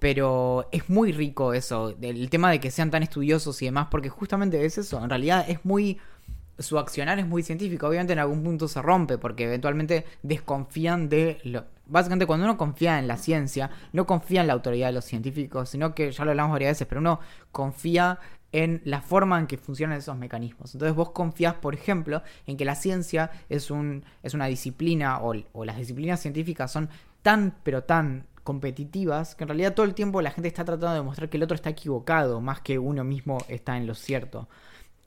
Pero 0.01 0.69
es 0.73 0.91
muy 0.91 1.13
rico 1.13 1.55
eso, 1.55 1.97
el 2.01 2.31
tema 2.31 2.51
de 2.51 2.59
que 2.59 2.73
sean 2.73 2.91
tan 2.91 3.05
estudiosos 3.05 3.63
y 3.63 3.67
demás, 3.67 3.87
porque 3.93 4.09
justamente 4.09 4.65
es 4.65 4.77
eso. 4.77 5.01
En 5.01 5.09
realidad 5.09 5.45
es 5.49 5.65
muy 5.65 6.01
su 6.59 6.79
accionar 6.79 7.19
es 7.19 7.27
muy 7.27 7.43
científico. 7.43 7.87
Obviamente 7.89 8.13
en 8.13 8.19
algún 8.19 8.43
punto 8.43 8.69
se 8.69 8.83
rompe 8.83 9.19
porque 9.19 9.45
eventualmente 9.45 10.05
desconfían 10.23 11.09
de 11.09 11.39
lo, 11.45 11.65
básicamente 11.87 12.27
cuando 12.27 12.45
uno 12.45 12.57
confía 12.57 12.99
en 12.99 13.09
la 13.09 13.17
ciencia, 13.17 13.71
no 13.93 14.07
confía 14.07 14.41
en 14.41 14.49
la 14.49 14.53
autoridad 14.53 14.89
de 14.89 14.93
los 14.93 15.05
científicos, 15.05 15.71
sino 15.71 15.95
que 15.95 16.11
ya 16.11 16.25
lo 16.25 16.31
hablamos 16.31 16.53
varias 16.53 16.73
veces, 16.73 16.87
pero 16.87 17.01
uno 17.01 17.21
confía 17.53 18.19
en 18.51 18.81
la 18.85 19.03
forma 19.03 19.39
en 19.39 19.47
que 19.47 19.59
funcionan 19.59 19.99
esos 19.99 20.17
mecanismos. 20.17 20.75
Entonces 20.75 20.97
vos 20.97 21.11
confías, 21.11 21.55
por 21.55 21.75
ejemplo, 21.75 22.23
en 22.47 22.57
que 22.57 22.65
la 22.65 22.75
ciencia 22.75 23.31
es, 23.49 23.71
un, 23.71 24.05
es 24.23 24.35
una 24.35 24.47
disciplina 24.47 25.21
o, 25.21 25.35
o 25.53 25.65
las 25.65 25.77
disciplinas 25.77 26.21
científicas 26.21 26.73
son 26.73 26.89
tan, 27.23 27.55
pero 27.63 27.85
tan 27.85 28.27
competitivas 28.43 29.35
que 29.35 29.45
en 29.45 29.49
realidad 29.49 29.75
todo 29.75 29.85
el 29.85 29.95
tiempo 29.95 30.23
la 30.23 30.31
gente 30.31 30.49
está 30.49 30.65
tratando 30.65 30.89
de 30.89 31.01
demostrar 31.01 31.29
que 31.29 31.37
el 31.37 31.43
otro 31.43 31.55
está 31.55 31.69
equivocado 31.69 32.41
más 32.41 32.63
que 32.63 32.79
uno 32.79 33.05
mismo 33.05 33.37
está 33.49 33.77
en 33.77 33.87
lo 33.87 33.95
cierto. 33.95 34.49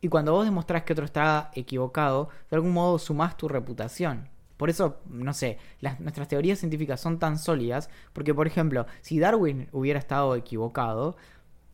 Y 0.01 0.09
cuando 0.09 0.33
vos 0.33 0.45
demostrás 0.45 0.83
que 0.83 0.93
otro 0.93 1.05
está 1.05 1.51
equivocado, 1.53 2.29
de 2.49 2.55
algún 2.55 2.73
modo 2.73 2.97
sumás 2.97 3.37
tu 3.37 3.47
reputación. 3.47 4.29
Por 4.57 4.69
eso, 4.69 4.99
no 5.05 5.33
sé, 5.33 5.57
las, 5.79 5.99
nuestras 5.99 6.27
teorías 6.27 6.59
científicas 6.59 6.99
son 6.99 7.19
tan 7.19 7.37
sólidas, 7.37 7.89
porque 8.13 8.33
por 8.33 8.47
ejemplo, 8.47 8.85
si 9.01 9.19
Darwin 9.19 9.69
hubiera 9.71 9.99
estado 9.99 10.35
equivocado, 10.35 11.15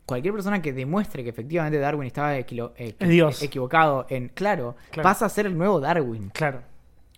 cualquier 0.05 0.33
persona 0.33 0.61
que 0.61 0.73
demuestre 0.73 1.23
que 1.23 1.29
efectivamente 1.29 1.79
Darwin 1.79 2.07
estaba 2.07 2.37
equivocado 2.37 4.05
en, 4.09 4.29
claro, 4.29 4.75
pasa 5.01 5.25
a 5.25 5.29
ser 5.29 5.47
el 5.47 5.57
nuevo 5.57 5.79
Darwin. 5.79 6.29
Claro 6.29 6.76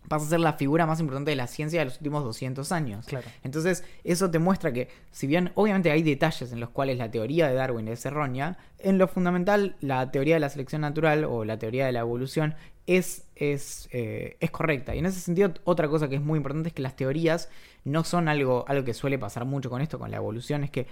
pasa 0.10 0.26
a 0.26 0.30
ser 0.30 0.40
la 0.42 0.54
figura 0.54 0.86
más 0.86 1.00
importante 1.00 1.32
de 1.32 1.38
la 1.38 1.48
ciencia 1.48 1.80
de 1.80 1.86
los 1.86 1.98
últimos 1.98 2.24
200 2.26 2.72
años. 2.74 3.06
Entonces, 3.44 3.86
eso 4.04 4.30
te 4.30 4.40
muestra 4.40 4.74
que, 4.74 4.90
si 5.12 5.28
bien 5.28 5.52
obviamente 5.56 5.92
hay 5.92 6.04
detalles 6.04 6.52
en 6.52 6.60
los 6.60 6.70
cuales 6.70 6.98
la 6.98 7.10
teoría 7.10 7.48
de 7.48 7.54
Darwin 7.54 7.88
es 7.88 8.06
errónea, 8.06 8.58
en 8.80 8.98
lo 8.98 9.08
fundamental, 9.08 9.76
la 9.80 10.12
teoría 10.12 10.36
de 10.36 10.40
la 10.42 10.50
selección 10.50 10.82
natural 10.82 11.24
o 11.24 11.46
la 11.46 11.58
teoría 11.60 11.86
de 11.86 11.92
la 11.92 12.00
evolución 12.00 12.56
es, 12.88 13.28
es, 13.36 13.88
eh, 13.92 14.36
es 14.40 14.50
correcta. 14.50 14.96
Y 14.96 15.00
en 15.00 15.06
ese 15.06 15.20
sentido, 15.20 15.54
otra 15.64 15.88
cosa 15.88 16.10
que 16.10 16.16
es 16.16 16.22
muy 16.22 16.38
importante 16.38 16.70
es 16.70 16.74
que 16.74 16.82
las 16.82 16.96
teorías 16.96 17.50
no 17.84 18.04
son 18.04 18.28
algo, 18.28 18.66
algo 18.68 18.84
que 18.84 18.96
suele 18.96 19.20
pasar 19.20 19.46
mucho 19.46 19.70
con 19.70 19.82
esto, 19.82 20.00
con 20.00 20.10
la 20.10 20.18
evolución, 20.18 20.64
es 20.64 20.72
que 20.72 20.88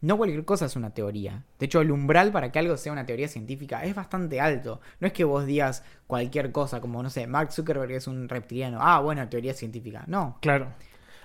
no 0.00 0.16
cualquier 0.16 0.44
cosa 0.44 0.66
es 0.66 0.76
una 0.76 0.90
teoría. 0.90 1.44
De 1.58 1.66
hecho, 1.66 1.80
el 1.80 1.90
umbral 1.90 2.32
para 2.32 2.50
que 2.50 2.58
algo 2.58 2.76
sea 2.76 2.92
una 2.92 3.06
teoría 3.06 3.28
científica 3.28 3.84
es 3.84 3.94
bastante 3.94 4.40
alto. 4.40 4.80
No 4.98 5.06
es 5.06 5.12
que 5.12 5.24
vos 5.24 5.46
digas 5.46 5.84
cualquier 6.06 6.52
cosa, 6.52 6.80
como, 6.80 7.02
no 7.02 7.10
sé, 7.10 7.26
Mark 7.26 7.52
Zuckerberg 7.52 7.92
es 7.92 8.06
un 8.06 8.28
reptiliano. 8.28 8.78
Ah, 8.80 9.00
bueno, 9.00 9.28
teoría 9.28 9.54
científica. 9.54 10.04
No. 10.06 10.38
Claro. 10.40 10.68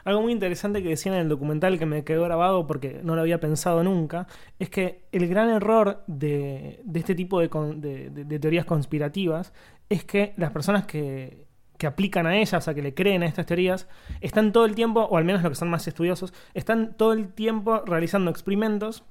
Algo 0.04 0.22
muy 0.22 0.34
interesante 0.34 0.84
que 0.84 0.90
decían 0.90 1.16
en 1.16 1.22
el 1.22 1.30
documental 1.30 1.80
que 1.80 1.88
me 1.88 2.04
quedó 2.04 2.24
grabado 2.24 2.68
porque 2.68 3.02
no 3.04 3.16
lo 3.16 3.22
había 3.22 3.40
pensado 3.40 3.84
nunca, 3.84 4.28
es 4.60 4.70
que 4.70 5.06
el 5.12 5.28
gran 5.28 5.50
error 5.50 6.04
de, 6.06 6.84
este 6.94 7.16
tipo 7.16 7.40
de 7.40 8.40
teorías 8.40 8.66
conspirativas 8.66 9.52
es 9.90 10.04
que 10.04 10.34
las 10.38 10.52
personas 10.52 10.86
que, 10.86 11.45
que 11.78 11.88
aplican 11.88 12.26
a 12.26 12.38
ellas, 12.38 12.64
sea, 12.64 12.74
que 12.74 12.82
le 12.82 12.94
creen 12.94 13.24
a 13.24 13.26
estas 13.26 13.46
teorías, 13.46 13.88
están 14.22 14.52
todo 14.52 14.66
el 14.66 14.76
tiempo, 14.76 15.02
o 15.02 15.18
al 15.18 15.26
menos 15.26 15.42
los 15.42 15.52
que 15.52 15.56
son 15.56 15.70
más 15.70 15.88
estudiosos, 15.88 16.34
están 16.54 16.96
todo 16.96 17.14
el 17.14 17.34
tiempo 17.34 17.84
realizando 17.86 18.32
experimentos 18.32 19.04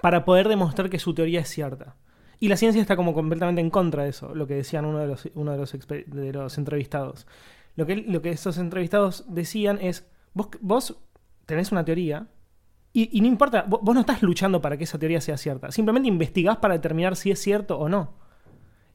para 0.00 0.24
poder 0.24 0.48
demostrar 0.48 0.90
que 0.90 0.98
su 0.98 1.14
teoría 1.14 1.40
es 1.40 1.48
cierta. 1.48 1.96
Y 2.40 2.48
la 2.48 2.56
ciencia 2.56 2.82
está 2.82 2.96
como 2.96 3.14
completamente 3.14 3.60
en 3.60 3.70
contra 3.70 4.02
de 4.02 4.10
eso, 4.10 4.34
lo 4.34 4.46
que 4.46 4.54
decían 4.54 4.84
uno 4.84 4.98
de 4.98 5.06
los, 5.06 5.28
uno 5.34 5.52
de 5.52 5.58
los, 5.58 5.72
de 5.72 6.32
los 6.32 6.58
entrevistados. 6.58 7.26
Lo 7.76 7.86
que, 7.86 7.96
lo 7.96 8.22
que 8.22 8.30
esos 8.30 8.58
entrevistados 8.58 9.24
decían 9.28 9.78
es, 9.80 10.06
vos, 10.32 10.48
vos 10.60 10.96
tenés 11.46 11.72
una 11.72 11.84
teoría 11.84 12.28
y, 12.96 13.20
no 13.20 13.26
importa, 13.26 13.64
vos, 13.66 13.82
no 13.92 14.00
estás 14.00 14.22
luchando 14.22 14.60
para 14.60 14.76
que 14.76 14.84
esa 14.84 15.00
teoría 15.00 15.20
sea 15.20 15.36
cierta, 15.36 15.72
simplemente 15.72 16.06
investigás 16.06 16.58
para 16.58 16.74
determinar 16.74 17.16
si 17.16 17.32
es 17.32 17.40
cierto 17.40 17.76
o 17.76 17.88
no. 17.88 18.14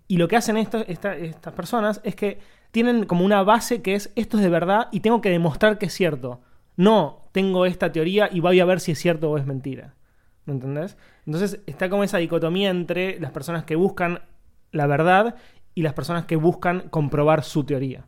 Y 0.08 0.16
lo 0.16 0.30
que 0.30 0.38
hacen 0.38 0.56
estas 0.56 1.54
personas 1.54 2.00
es 2.06 2.16
que 2.16 2.40
tienen 2.72 3.06
como 3.06 3.26
una 3.26 3.44
base 3.44 3.82
que 3.82 3.96
es 3.96 4.12
esto 4.16 4.38
es 4.38 4.44
de 4.44 4.50
verdad 4.50 4.88
y 4.92 5.00
tengo 5.00 5.22
que 5.22 5.30
demostrar 5.30 5.78
que 5.78 5.88
es 5.88 5.94
cierto. 5.94 6.42
No, 6.76 7.28
tengo 7.32 7.66
esta 7.66 7.92
teoría 7.92 8.30
y 8.32 8.40
voy 8.40 8.60
a 8.60 8.66
ver 8.66 8.80
si 8.80 8.92
es 8.92 9.00
cierto 9.00 9.32
o 9.32 9.38
es 9.38 9.46
mentira. 9.46 9.96
¿Me 10.46 10.54
entendés? 10.54 10.98
Entonces 11.26 11.60
está 11.68 11.90
como 11.90 12.04
esa 12.04 12.18
dicotomía 12.18 12.70
entre 12.70 13.20
las 13.20 13.32
personas 13.32 13.66
que 13.66 13.76
buscan 13.76 14.22
la 14.72 14.88
verdad 14.88 15.36
y 15.76 15.82
las 15.82 15.94
personas 15.94 16.26
que 16.26 16.36
buscan 16.36 16.90
comprobar 16.90 17.44
su 17.44 17.64
teoría. 17.64 18.06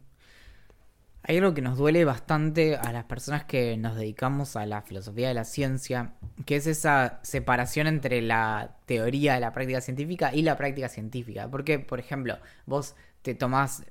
Hay 1.24 1.38
algo 1.38 1.54
que 1.54 1.62
nos 1.62 1.78
duele 1.78 2.04
bastante 2.04 2.78
a 2.78 2.91
las 2.91 3.06
personas 3.06 3.43
que 3.45 3.78
nos 3.78 3.95
dedicamos 3.95 4.56
a 4.56 4.65
la 4.65 4.82
filosofía 4.82 5.28
de 5.28 5.36
la 5.36 5.43
ciencia, 5.43 6.13
que 6.45 6.56
es 6.56 6.65
esa 6.65 7.19
separación 7.21 7.86
entre 7.86 8.24
la 8.24 8.78
teoría 8.88 9.36
de 9.36 9.39
la 9.39 9.54
práctica 9.54 9.82
científica 9.82 10.34
y 10.34 10.41
la 10.41 10.58
práctica 10.58 10.89
científica. 10.89 11.47
Porque, 11.50 11.78
por 11.78 12.00
ejemplo, 12.00 12.39
vos 12.65 12.95
te 13.21 13.36
tomás, 13.36 13.86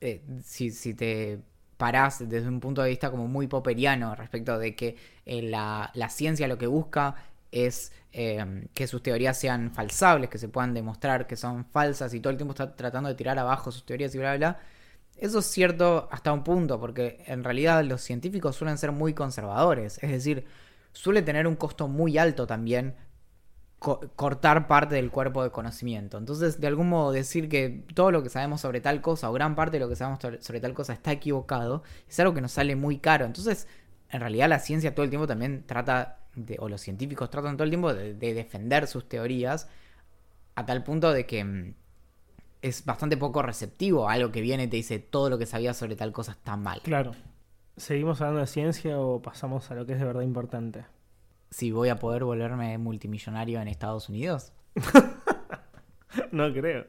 eh, 0.00 0.22
si, 0.44 0.70
si 0.70 0.94
te 0.94 1.40
parás 1.76 2.28
desde 2.28 2.48
un 2.48 2.60
punto 2.60 2.82
de 2.82 2.90
vista 2.90 3.10
como 3.10 3.28
muy 3.28 3.46
popperiano 3.46 4.14
respecto 4.14 4.58
de 4.58 4.74
que 4.74 4.96
eh, 5.26 5.42
la, 5.42 5.90
la 5.94 6.08
ciencia 6.08 6.48
lo 6.48 6.58
que 6.58 6.66
busca 6.66 7.14
es 7.52 7.92
eh, 8.12 8.66
que 8.74 8.86
sus 8.86 9.02
teorías 9.02 9.38
sean 9.38 9.70
falsables, 9.72 10.30
que 10.30 10.38
se 10.38 10.48
puedan 10.48 10.74
demostrar 10.74 11.26
que 11.26 11.36
son 11.36 11.64
falsas 11.66 12.14
y 12.14 12.20
todo 12.20 12.30
el 12.30 12.36
tiempo 12.36 12.52
está 12.52 12.74
tratando 12.74 13.08
de 13.08 13.14
tirar 13.14 13.38
abajo 13.38 13.70
sus 13.72 13.84
teorías 13.86 14.14
y 14.14 14.18
bla, 14.18 14.36
bla, 14.36 14.52
bla. 14.52 14.60
Eso 15.16 15.40
es 15.40 15.46
cierto 15.46 16.08
hasta 16.12 16.32
un 16.32 16.44
punto, 16.44 16.78
porque 16.80 17.22
en 17.26 17.42
realidad 17.44 17.82
los 17.84 18.02
científicos 18.02 18.56
suelen 18.56 18.78
ser 18.78 18.92
muy 18.92 19.14
conservadores, 19.14 19.98
es 20.02 20.10
decir, 20.10 20.46
suele 20.92 21.22
tener 21.22 21.46
un 21.46 21.56
costo 21.56 21.88
muy 21.88 22.18
alto 22.18 22.46
también 22.46 22.94
co- 23.78 24.00
cortar 24.16 24.66
parte 24.66 24.94
del 24.96 25.10
cuerpo 25.10 25.42
de 25.42 25.50
conocimiento. 25.50 26.18
Entonces, 26.18 26.60
de 26.60 26.66
algún 26.66 26.88
modo 26.88 27.12
decir 27.12 27.48
que 27.48 27.84
todo 27.94 28.10
lo 28.10 28.22
que 28.22 28.28
sabemos 28.30 28.60
sobre 28.60 28.80
tal 28.80 29.00
cosa 29.00 29.30
o 29.30 29.32
gran 29.32 29.54
parte 29.54 29.78
de 29.78 29.80
lo 29.80 29.88
que 29.88 29.96
sabemos 29.96 30.20
sobre- 30.40 30.60
tal 30.60 30.74
cosa 30.74 30.92
está 30.92 31.12
equivocado 31.12 31.82
es 32.08 32.18
algo 32.20 32.34
que 32.34 32.40
nos 32.40 32.52
sale 32.52 32.76
muy 32.76 32.98
caro. 32.98 33.24
Entonces, 33.26 33.66
en 34.10 34.20
realidad 34.20 34.48
la 34.48 34.58
ciencia 34.58 34.94
todo 34.94 35.04
el 35.04 35.10
tiempo 35.10 35.26
también 35.26 35.64
trata, 35.66 36.18
o 36.58 36.68
los 36.68 36.80
científicos 36.80 37.30
tratan 37.30 37.56
todo 37.56 37.64
el 37.64 37.70
tiempo 37.70 37.92
de, 37.94 38.14
de 38.14 38.34
defender 38.34 38.86
sus 38.86 39.08
teorías 39.08 39.68
a 40.54 40.66
tal 40.66 40.82
punto 40.84 41.12
de 41.12 41.26
que 41.26 41.44
mm, 41.44 41.74
es 42.62 42.84
bastante 42.84 43.16
poco 43.16 43.42
receptivo 43.42 44.08
a 44.08 44.14
algo 44.14 44.32
que 44.32 44.40
viene 44.40 44.64
y 44.64 44.68
te 44.68 44.76
dice 44.76 44.98
todo 44.98 45.30
lo 45.30 45.38
que 45.38 45.46
sabías 45.46 45.76
sobre 45.76 45.94
tal 45.96 46.12
cosa 46.12 46.32
está 46.32 46.56
mal. 46.56 46.80
Claro. 46.82 47.12
¿Seguimos 47.76 48.20
hablando 48.20 48.40
de 48.40 48.46
ciencia 48.48 48.98
o 48.98 49.22
pasamos 49.22 49.70
a 49.70 49.74
lo 49.76 49.86
que 49.86 49.92
es 49.92 50.00
de 50.00 50.04
verdad 50.04 50.22
importante? 50.22 50.84
Si 51.50 51.70
voy 51.72 51.88
a 51.88 51.96
poder 51.98 52.24
volverme 52.24 52.76
multimillonario 52.78 53.60
en 53.60 53.68
Estados 53.68 54.08
Unidos. 54.08 54.52
no 56.32 56.52
creo. 56.52 56.86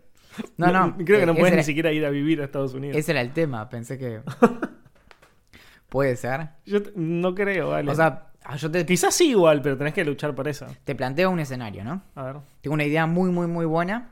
No, 0.57 0.71
no. 0.71 0.97
Creo 0.97 1.19
que 1.19 1.25
no 1.25 1.31
eh, 1.33 1.35
puedes 1.35 1.51
ni 1.51 1.57
era- 1.59 1.63
siquiera 1.63 1.91
ir 1.91 2.05
a 2.05 2.09
vivir 2.09 2.41
a 2.41 2.45
Estados 2.45 2.73
Unidos. 2.73 2.97
Ese 2.97 3.11
era 3.11 3.21
el 3.21 3.33
tema, 3.33 3.67
pensé 3.69 3.97
que... 3.97 4.21
Puede 5.89 6.15
ser. 6.15 6.49
Yo 6.65 6.79
no 6.95 7.33
creo, 7.33 7.69
vale. 7.69 7.91
O 7.91 7.95
sea, 7.95 8.27
ah, 8.43 8.55
yo 8.55 8.69
te, 8.69 8.85
quizás 8.85 9.15
sí 9.15 9.31
igual, 9.31 9.61
pero 9.61 9.75
tenés 9.75 9.93
que 9.93 10.05
luchar 10.05 10.35
por 10.35 10.47
eso. 10.47 10.67
te 10.83 10.93
planteo 10.93 11.31
un 11.31 11.39
escenario, 11.39 11.83
¿no? 11.83 12.03
A 12.13 12.23
ver. 12.25 12.35
Tengo 12.61 12.75
una 12.75 12.83
idea 12.85 13.07
muy, 13.07 13.31
muy, 13.31 13.47
muy 13.47 13.65
buena 13.65 14.11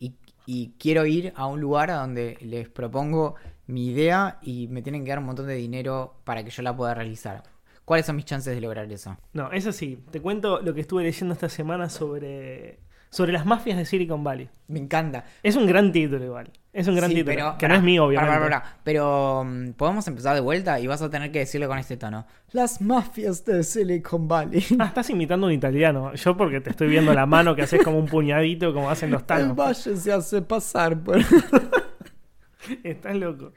y, 0.00 0.16
y 0.44 0.72
quiero 0.78 1.06
ir 1.06 1.32
a 1.36 1.46
un 1.46 1.60
lugar 1.60 1.92
a 1.92 1.98
donde 1.98 2.36
les 2.40 2.68
propongo 2.68 3.36
mi 3.68 3.86
idea 3.90 4.38
y 4.42 4.66
me 4.68 4.82
tienen 4.82 5.04
que 5.04 5.10
dar 5.10 5.20
un 5.20 5.26
montón 5.26 5.46
de 5.46 5.54
dinero 5.54 6.16
para 6.24 6.42
que 6.42 6.50
yo 6.50 6.62
la 6.62 6.74
pueda 6.76 6.94
realizar. 6.94 7.44
¿Cuáles 7.88 8.04
son 8.04 8.16
mis 8.16 8.26
chances 8.26 8.54
de 8.54 8.60
lograr 8.60 8.92
eso? 8.92 9.16
No, 9.32 9.50
eso 9.50 9.72
sí. 9.72 9.98
Te 10.10 10.20
cuento 10.20 10.60
lo 10.60 10.74
que 10.74 10.82
estuve 10.82 11.04
leyendo 11.04 11.32
esta 11.32 11.48
semana 11.48 11.88
sobre, 11.88 12.80
sobre 13.08 13.32
las 13.32 13.46
mafias 13.46 13.78
de 13.78 13.86
Silicon 13.86 14.22
Valley. 14.22 14.50
Me 14.66 14.78
encanta. 14.78 15.24
Es 15.42 15.56
un 15.56 15.66
gran 15.66 15.90
título 15.90 16.22
igual. 16.22 16.50
Es 16.70 16.86
un 16.86 16.96
gran 16.96 17.08
Sí, 17.08 17.16
título. 17.16 17.34
pero- 17.34 17.56
que 17.58 17.66
no 17.66 17.74
es 17.76 17.82
mío, 17.82 18.04
obviamente. 18.04 18.56
Pero 18.84 19.42
mm, 19.42 19.70
podemos 19.72 20.06
empezar 20.06 20.34
de 20.34 20.42
vuelta 20.42 20.78
y 20.78 20.86
vas 20.86 21.00
a 21.00 21.08
tener 21.08 21.32
que 21.32 21.38
decirlo 21.38 21.66
con 21.66 21.78
este 21.78 21.96
tono. 21.96 22.26
Las 22.52 22.82
mafias 22.82 23.42
de 23.46 23.64
Silicon 23.64 24.28
Valley. 24.28 24.62
Ah, 24.78 24.84
estás 24.88 25.08
imitando 25.08 25.46
un 25.46 25.54
italiano. 25.54 26.12
Yo 26.14 26.36
porque 26.36 26.60
te 26.60 26.68
estoy 26.68 26.88
viendo 26.88 27.14
la 27.14 27.24
mano 27.24 27.56
que 27.56 27.62
haces 27.62 27.82
como 27.82 27.98
un 27.98 28.04
puñadito, 28.06 28.74
como 28.74 28.90
hacen 28.90 29.10
los 29.10 29.22
El 29.22 29.26
tanos. 29.26 29.56
valle 29.56 29.96
se 29.96 30.12
hace 30.12 30.42
pasar 30.42 30.98
por... 31.00 31.16
Estás 32.84 33.16
loco. 33.16 33.52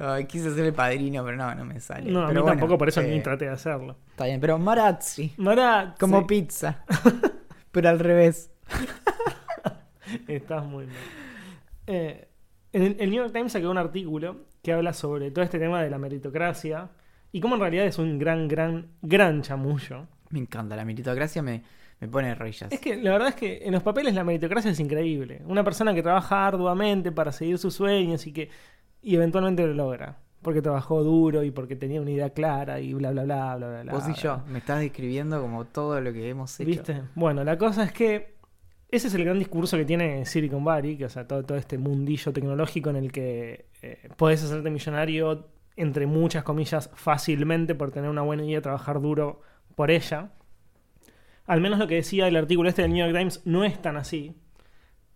Ay, 0.00 0.26
quise 0.26 0.54
ser 0.54 0.64
el 0.64 0.72
padrino, 0.72 1.24
pero 1.24 1.36
no, 1.36 1.54
no 1.54 1.64
me 1.64 1.80
sale. 1.80 2.10
No, 2.10 2.20
a 2.20 2.28
mí 2.28 2.34
bueno, 2.34 2.46
tampoco, 2.46 2.78
por 2.78 2.88
eso 2.88 3.00
eh, 3.00 3.08
ni 3.08 3.20
traté 3.20 3.46
de 3.46 3.52
hacerlo. 3.52 3.96
Está 4.10 4.26
bien, 4.26 4.40
pero 4.40 4.58
Marazzi. 4.58 5.32
Mara, 5.36 5.94
Como 5.98 6.26
pizza. 6.26 6.84
pero 7.72 7.88
al 7.88 7.98
revés. 7.98 8.50
estás 10.28 10.64
muy 10.64 10.86
mal. 10.86 10.94
Eh, 11.86 12.28
en 12.72 12.96
el 12.98 13.10
New 13.10 13.22
York 13.22 13.32
Times 13.32 13.52
sacó 13.52 13.70
un 13.70 13.78
artículo 13.78 14.46
que 14.62 14.72
habla 14.72 14.92
sobre 14.92 15.30
todo 15.30 15.44
este 15.44 15.58
tema 15.58 15.82
de 15.82 15.90
la 15.90 15.98
meritocracia 15.98 16.90
y 17.32 17.40
cómo 17.40 17.56
en 17.56 17.60
realidad 17.60 17.86
es 17.86 17.98
un 17.98 18.18
gran, 18.18 18.48
gran, 18.48 18.88
gran 19.02 19.42
chamullo. 19.42 20.06
Me 20.30 20.38
encanta, 20.38 20.76
la 20.76 20.84
meritocracia 20.84 21.42
me, 21.42 21.62
me 22.02 22.08
pone 22.08 22.34
rodillas. 22.34 22.72
Es 22.72 22.80
que 22.80 22.96
la 22.96 23.12
verdad 23.12 23.28
es 23.28 23.36
que 23.36 23.60
en 23.62 23.72
los 23.72 23.82
papeles 23.84 24.12
la 24.12 24.24
meritocracia 24.24 24.72
es 24.72 24.80
increíble. 24.80 25.40
Una 25.46 25.62
persona 25.62 25.94
que 25.94 26.02
trabaja 26.02 26.48
arduamente 26.48 27.12
para 27.12 27.30
seguir 27.30 27.58
sus 27.58 27.74
sueños 27.74 28.26
y 28.26 28.32
que 28.32 28.50
y 29.02 29.14
eventualmente 29.14 29.64
lo 29.68 29.72
logra. 29.72 30.18
Porque 30.42 30.60
trabajó 30.60 31.04
duro 31.04 31.44
y 31.44 31.52
porque 31.52 31.76
tenía 31.76 32.00
una 32.00 32.10
idea 32.10 32.30
clara 32.30 32.80
y 32.80 32.92
bla, 32.92 33.12
bla, 33.12 33.22
bla, 33.22 33.54
bla, 33.54 33.68
bla. 33.68 33.82
bla, 33.84 33.92
Vos 33.92 34.02
y 34.08 34.12
bla. 34.14 34.16
yo, 34.16 34.42
me 34.48 34.58
estás 34.58 34.80
describiendo 34.80 35.40
como 35.40 35.64
todo 35.64 36.00
lo 36.00 36.12
que 36.12 36.28
hemos 36.28 36.58
hecho. 36.58 36.68
¿Viste? 36.68 37.02
Bueno, 37.14 37.44
la 37.44 37.56
cosa 37.56 37.84
es 37.84 37.92
que 37.92 38.34
ese 38.88 39.06
es 39.06 39.14
el 39.14 39.24
gran 39.24 39.38
discurso 39.38 39.76
que 39.76 39.84
tiene 39.84 40.26
Silicon 40.26 40.64
Valley, 40.64 40.96
que 40.96 41.04
o 41.04 41.08
sea, 41.08 41.28
todo, 41.28 41.44
todo 41.44 41.56
este 41.56 41.78
mundillo 41.78 42.32
tecnológico 42.32 42.90
en 42.90 42.96
el 42.96 43.12
que 43.12 43.66
eh, 43.80 44.08
podés 44.16 44.42
hacerte 44.42 44.70
millonario, 44.70 45.46
entre 45.76 46.06
muchas 46.06 46.42
comillas, 46.42 46.90
fácilmente 46.94 47.76
por 47.76 47.92
tener 47.92 48.10
una 48.10 48.22
buena 48.22 48.44
idea, 48.44 48.60
trabajar 48.60 49.00
duro 49.00 49.40
por 49.76 49.92
ella. 49.92 50.32
Al 51.46 51.60
menos 51.60 51.78
lo 51.78 51.86
que 51.86 51.96
decía 51.96 52.28
el 52.28 52.36
artículo 52.36 52.68
este 52.68 52.82
del 52.82 52.92
New 52.92 53.04
York 53.04 53.16
Times 53.16 53.42
no 53.44 53.64
es 53.64 53.80
tan 53.80 53.96
así. 53.96 54.34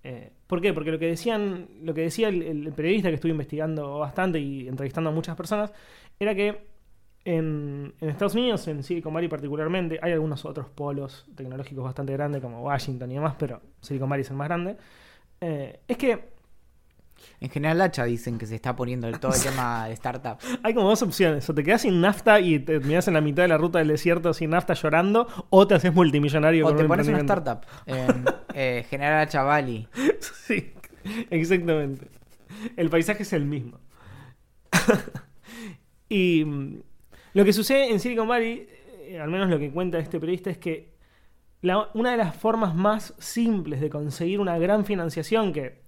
Eh, 0.02 0.32
¿Por 0.46 0.60
qué? 0.60 0.72
Porque 0.72 0.90
lo 0.90 0.98
que 0.98 1.06
decían, 1.06 1.68
lo 1.82 1.94
que 1.94 2.02
decía 2.02 2.28
el, 2.28 2.72
periodista 2.74 3.08
que 3.08 3.16
estuve 3.16 3.32
investigando 3.32 3.98
bastante 3.98 4.38
y 4.38 4.68
entrevistando 4.68 5.10
a 5.10 5.12
muchas 5.12 5.36
personas, 5.36 5.72
era 6.18 6.34
que 6.34 6.68
en, 7.24 7.94
en 8.00 8.08
Estados 8.08 8.34
Unidos, 8.34 8.66
en 8.68 8.82
Silicon 8.82 9.12
Valley 9.12 9.28
particularmente, 9.28 9.98
hay 10.00 10.12
algunos 10.12 10.44
otros 10.44 10.68
polos 10.68 11.26
tecnológicos 11.34 11.84
bastante 11.84 12.12
grandes 12.12 12.40
como 12.40 12.62
Washington 12.62 13.10
y 13.10 13.14
demás, 13.14 13.34
pero 13.38 13.60
Silicon 13.80 14.08
Valley 14.08 14.22
es 14.22 14.30
el 14.30 14.36
más 14.36 14.48
grande. 14.48 14.76
eh, 15.40 15.80
es 15.88 15.96
que 15.96 16.36
En 17.40 17.50
general, 17.50 17.81
Hacha 17.81 18.05
dicen 18.05 18.38
que 18.38 18.46
se 18.46 18.55
está 18.55 18.74
poniendo 18.76 19.09
el, 19.09 19.20
todo 19.20 19.35
el 19.35 19.42
tema 19.42 19.88
de 19.88 19.96
startups. 19.96 20.44
hay 20.62 20.72
como 20.74 20.88
dos 20.88 21.02
opciones. 21.02 21.48
O 21.50 21.55
te 21.55 21.62
quedas 21.62 21.83
sin 21.83 22.00
nafta 22.00 22.40
y 22.40 22.59
te 22.59 22.79
terminas 22.81 23.07
en 23.09 23.14
la 23.14 23.20
mitad 23.20 23.42
de 23.42 23.48
la 23.48 23.59
ruta 23.59 23.79
del 23.79 23.88
desierto 23.88 24.33
sin 24.33 24.50
nafta 24.50 24.74
llorando, 24.74 25.26
o 25.50 25.66
te 25.66 25.74
haces 25.74 25.92
multimillonario 25.92 26.64
O 26.64 26.68
con 26.68 26.76
te 26.76 26.83
un 26.83 26.88
pones 26.88 27.09
una 27.09 27.18
startup. 27.18 27.61
Eh, 28.59 28.87
General 28.88 29.20
Hacha 29.20 29.42
Valley. 29.42 29.87
Sí, 30.20 30.72
exactamente. 31.29 32.09
El 32.76 32.88
paisaje 32.88 33.22
es 33.22 33.33
el 33.35 33.44
mismo. 33.44 33.79
y 36.09 36.44
mm, 36.44 36.81
lo 37.35 37.44
que 37.44 37.52
sucede 37.52 37.90
en 37.90 38.00
Silicon 38.00 38.29
Valley, 38.29 38.66
eh, 39.02 39.20
al 39.20 39.29
menos 39.31 39.48
lo 39.50 39.59
que 39.59 39.70
cuenta 39.70 39.98
este 39.98 40.18
periodista, 40.20 40.50
es 40.50 40.59
que 40.59 40.94
la- 41.62 41.88
una 41.94 42.12
de 42.12 42.16
las 42.16 42.37
formas 42.37 42.74
más 42.74 43.14
simples 43.18 43.81
de 43.81 43.90
conseguir 43.90 44.40
una 44.40 44.59
gran 44.59 44.85
financiación, 44.85 45.52
que 45.52 45.83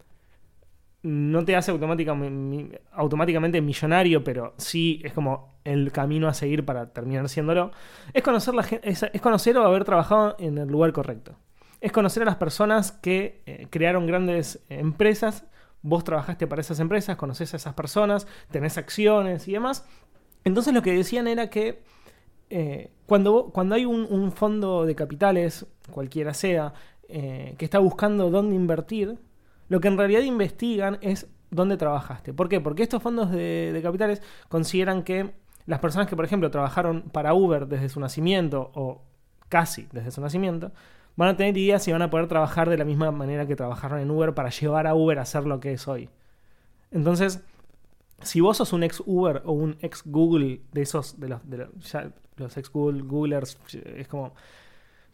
no 1.03 1.45
te 1.45 1.55
hace 1.55 1.71
automáticamente, 1.71 3.61
millonario, 3.61 4.25
pero 4.25 4.55
sí 4.57 5.01
es 5.05 5.13
como 5.13 5.59
el 5.65 5.93
camino 5.93 6.29
a 6.29 6.35
seguir 6.35 6.65
para 6.65 6.93
terminar 6.93 7.29
siéndolo, 7.29 7.71
es 8.13 8.23
conocer, 8.23 8.55
la, 8.55 8.63
es, 8.83 9.03
es 9.03 9.21
conocer 9.21 9.57
o 9.57 9.65
haber 9.65 9.85
trabajado 9.85 10.37
en 10.39 10.59
el 10.59 10.69
lugar 10.69 10.93
correcto. 10.93 11.37
Es 11.81 11.93
conocer 11.93 12.25
a 12.25 12.27
las 12.27 12.37
personas 12.37 12.91
que 12.91 13.43
eh, 13.47 13.69
crearon 13.71 14.07
grandes 14.07 14.65
empresas, 14.69 15.45
vos 15.83 16.03
trabajaste 16.03 16.47
para 16.49 16.61
esas 16.61 16.81
empresas, 16.81 17.17
conoces 17.17 17.55
a 17.55 17.59
esas 17.59 17.75
personas, 17.75 18.27
tenés 18.51 18.77
acciones 18.79 19.47
y 19.47 19.53
demás. 19.53 19.87
Entonces 20.43 20.75
lo 20.75 20.83
que 20.83 20.93
decían 20.93 21.29
era 21.29 21.51
que 21.51 21.83
eh, 22.51 22.91
cuando, 23.07 23.51
cuando 23.53 23.77
hay 23.77 23.85
un, 23.85 24.07
un 24.11 24.33
fondo 24.33 24.85
de 24.85 24.97
capitales, 24.97 25.67
cualquiera 25.91 26.35
sea, 26.35 26.73
eh, 27.09 27.55
que 27.57 27.65
está 27.65 27.79
buscando 27.79 28.31
dónde 28.31 28.57
invertir, 28.57 29.17
lo 29.69 29.81
que 29.81 29.89
en 29.89 29.99
realidad 29.99 30.23
investigan 30.23 30.99
es 31.01 31.27
dónde 31.51 31.77
trabajaste. 31.77 32.33
¿Por 32.33 32.49
qué? 32.49 32.61
Porque 32.61 32.83
estos 32.83 33.03
fondos 33.03 33.31
de, 33.31 33.79
capitales 33.83 34.23
consideran 34.49 35.03
que 35.03 35.35
las 35.67 35.81
personas 35.81 36.09
que, 36.09 36.17
por 36.17 36.25
ejemplo, 36.25 36.51
trabajaron 36.51 37.03
para 37.03 37.35
Uber 37.35 37.67
desde 37.67 37.89
su 37.89 38.01
nacimiento 38.01 38.71
o 38.75 39.03
casi 39.49 39.87
desde 39.93 40.11
su 40.11 40.21
nacimiento, 40.21 40.73
van 41.17 41.31
a 41.31 41.37
tener 41.37 41.57
ideas 41.57 41.87
y 41.89 41.93
van 41.93 42.03
a 42.03 42.11
poder 42.11 42.29
trabajar 42.29 42.71
de 42.71 42.79
la 42.79 42.85
misma 42.85 43.11
manera 43.11 43.47
que 43.47 43.57
trabajaron 43.57 43.99
en 43.99 44.11
Uber 44.11 44.35
para 44.35 44.51
llevar 44.51 44.87
a 44.87 44.95
Uber 44.95 45.19
a 45.19 45.25
ser 45.25 45.45
lo 45.47 45.61
que 45.61 45.73
es 45.73 45.89
hoy. 45.89 46.09
Entonces, 46.91 47.43
si 48.23 48.41
vos 48.41 48.57
sos 48.57 48.73
un 48.73 48.83
ex 48.83 49.03
Uber 49.05 49.43
o 49.45 49.53
un 49.53 49.77
ex 49.81 50.03
Google 50.05 50.61
de 50.73 50.83
esos, 50.83 51.19
de 51.21 51.29
los, 51.29 51.41
los 52.37 52.57
ex 52.57 52.71
Google, 52.71 53.03
Googlers, 53.03 53.59
es 53.73 54.09
como, 54.09 54.33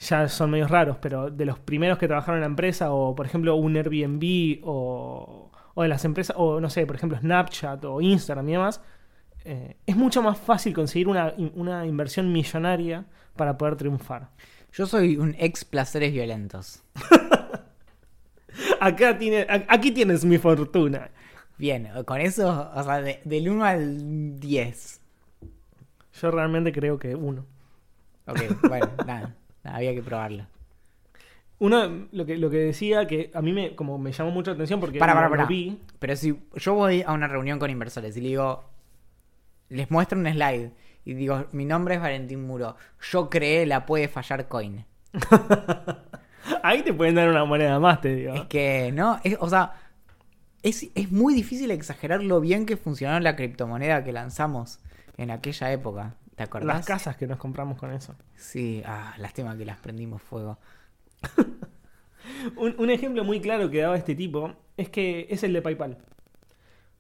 ya 0.01 0.29
son 0.29 0.51
medios 0.51 0.71
raros, 0.71 0.99
pero 1.01 1.31
de 1.31 1.45
los 1.45 1.59
primeros 1.59 1.99
que 1.99 2.07
trabajaron 2.09 2.37
en 2.37 2.41
la 2.43 2.47
empresa, 2.49 2.93
o 2.93 3.15
por 3.15 3.27
ejemplo 3.27 3.55
un 3.57 3.77
Airbnb, 3.77 4.61
o, 4.65 5.51
o 5.75 5.83
de 5.83 5.89
las 5.89 6.05
empresas, 6.05 6.37
o 6.39 6.61
no 6.61 6.69
sé, 6.71 6.87
por 6.87 6.97
ejemplo 6.97 7.19
Snapchat 7.19 7.85
o 7.85 8.01
Instagram 8.01 8.49
y 8.49 8.53
demás, 8.53 8.81
eh, 9.45 9.77
es 9.87 9.97
mucho 9.97 10.23
más 10.23 10.39
fácil 10.39 10.73
conseguir 10.75 11.09
una, 11.09 11.35
una 11.55 11.87
inversión 11.87 12.33
millonaria 12.33 13.05
para 13.37 13.57
poder 13.59 13.77
triunfar. 13.77 14.31
Yo 14.73 14.87
soy 14.87 15.17
un 15.17 15.35
ex 15.39 15.65
placeres 15.65 16.13
violentos. 16.13 16.83
Acá 18.81 19.19
tiene, 19.19 19.47
aquí 19.69 19.91
tienes 19.91 20.25
mi 20.25 20.39
fortuna. 20.39 21.11
Bien, 21.59 21.89
con 22.05 22.21
eso, 22.21 22.71
o 22.75 22.83
sea, 22.83 23.01
de- 23.01 23.21
del 23.25 23.49
1 23.49 23.65
al 23.65 24.41
10. 24.41 25.01
Yo 26.21 26.31
realmente 26.31 26.73
creo 26.73 26.99
que 26.99 27.15
uno. 27.15 27.47
Ok, 28.27 28.41
bueno, 28.69 28.89
nada, 29.07 29.35
había 29.65 29.95
que 29.95 30.03
probarlo. 30.03 30.47
Uno, 31.59 32.09
lo 32.13 32.27
que, 32.27 32.37
lo 32.37 32.51
que 32.51 32.59
decía 32.59 33.07
que 33.07 33.31
a 33.33 33.41
mí 33.41 33.53
me, 33.53 33.75
como 33.75 33.99
me 33.99 34.13
llamó 34.13 34.31
mucho 34.31 34.51
la 34.51 34.57
atención 34.57 34.81
porque 34.81 34.99
Para, 34.99 35.15
para, 35.15 35.31
para. 35.31 35.47
vi. 35.47 35.81
Pero 35.99 36.17
si 36.17 36.39
yo 36.57 36.75
voy 36.75 37.03
a 37.03 37.13
una 37.13 37.29
reunión 37.29 37.59
con 37.59 37.71
inversores 37.71 38.17
y 38.17 38.21
le 38.21 38.29
digo, 38.29 38.65
les 39.69 39.91
muestro 39.91 40.19
un 40.19 40.27
slide 40.27 40.73
y 41.05 41.15
digo, 41.15 41.47
mi 41.53 41.65
nombre 41.65 41.95
es 41.95 42.01
Valentín 42.01 42.47
Muro, 42.47 42.77
yo 43.11 43.31
creé 43.31 43.67
la 43.67 43.87
puede 43.87 44.09
fallar 44.09 44.49
coin. 44.49 44.85
Ahí 46.63 46.83
te 46.83 46.93
pueden 46.93 47.15
dar 47.15 47.29
una 47.29 47.45
moneda 47.45 47.79
más, 47.79 48.01
te 48.01 48.15
digo. 48.15 48.35
Es 48.35 48.43
que, 48.43 48.91
¿no? 48.93 49.21
Es, 49.23 49.37
o 49.41 49.49
sea, 49.49 49.75
es, 50.63 50.89
es 50.95 51.13
muy 51.13 51.35
difícil 51.35 51.71
exagerar 51.71 52.23
lo 52.23 52.41
bien 52.41 52.67
que 52.67 52.77
funcionó 52.77 53.19
la 53.21 53.37
criptomoneda 53.37 54.05
que 54.05 54.13
lanzamos 54.13 54.81
en 55.17 55.31
aquella 55.31 55.73
época. 55.73 56.15
¿Te 56.37 56.43
acordás? 56.43 56.67
Las 56.79 56.87
casas 56.87 57.17
que 57.17 57.27
nos 57.27 57.39
compramos 57.39 57.79
con 57.79 57.93
eso. 57.93 58.15
Sí, 58.35 58.83
ah, 58.85 59.15
lástima 59.19 59.57
que 59.57 59.65
las 59.65 59.79
prendimos 59.79 60.21
fuego. 60.23 60.59
Un, 62.57 62.75
un 62.79 62.91
ejemplo 62.91 63.23
muy 63.23 63.41
claro 63.41 63.71
que 63.71 63.81
daba 63.83 63.97
este 63.97 64.15
tipo 64.15 64.55
es 64.77 64.89
que 64.89 65.27
es 65.31 65.43
el 65.45 65.53
de 65.53 65.61
PayPal. 65.63 65.99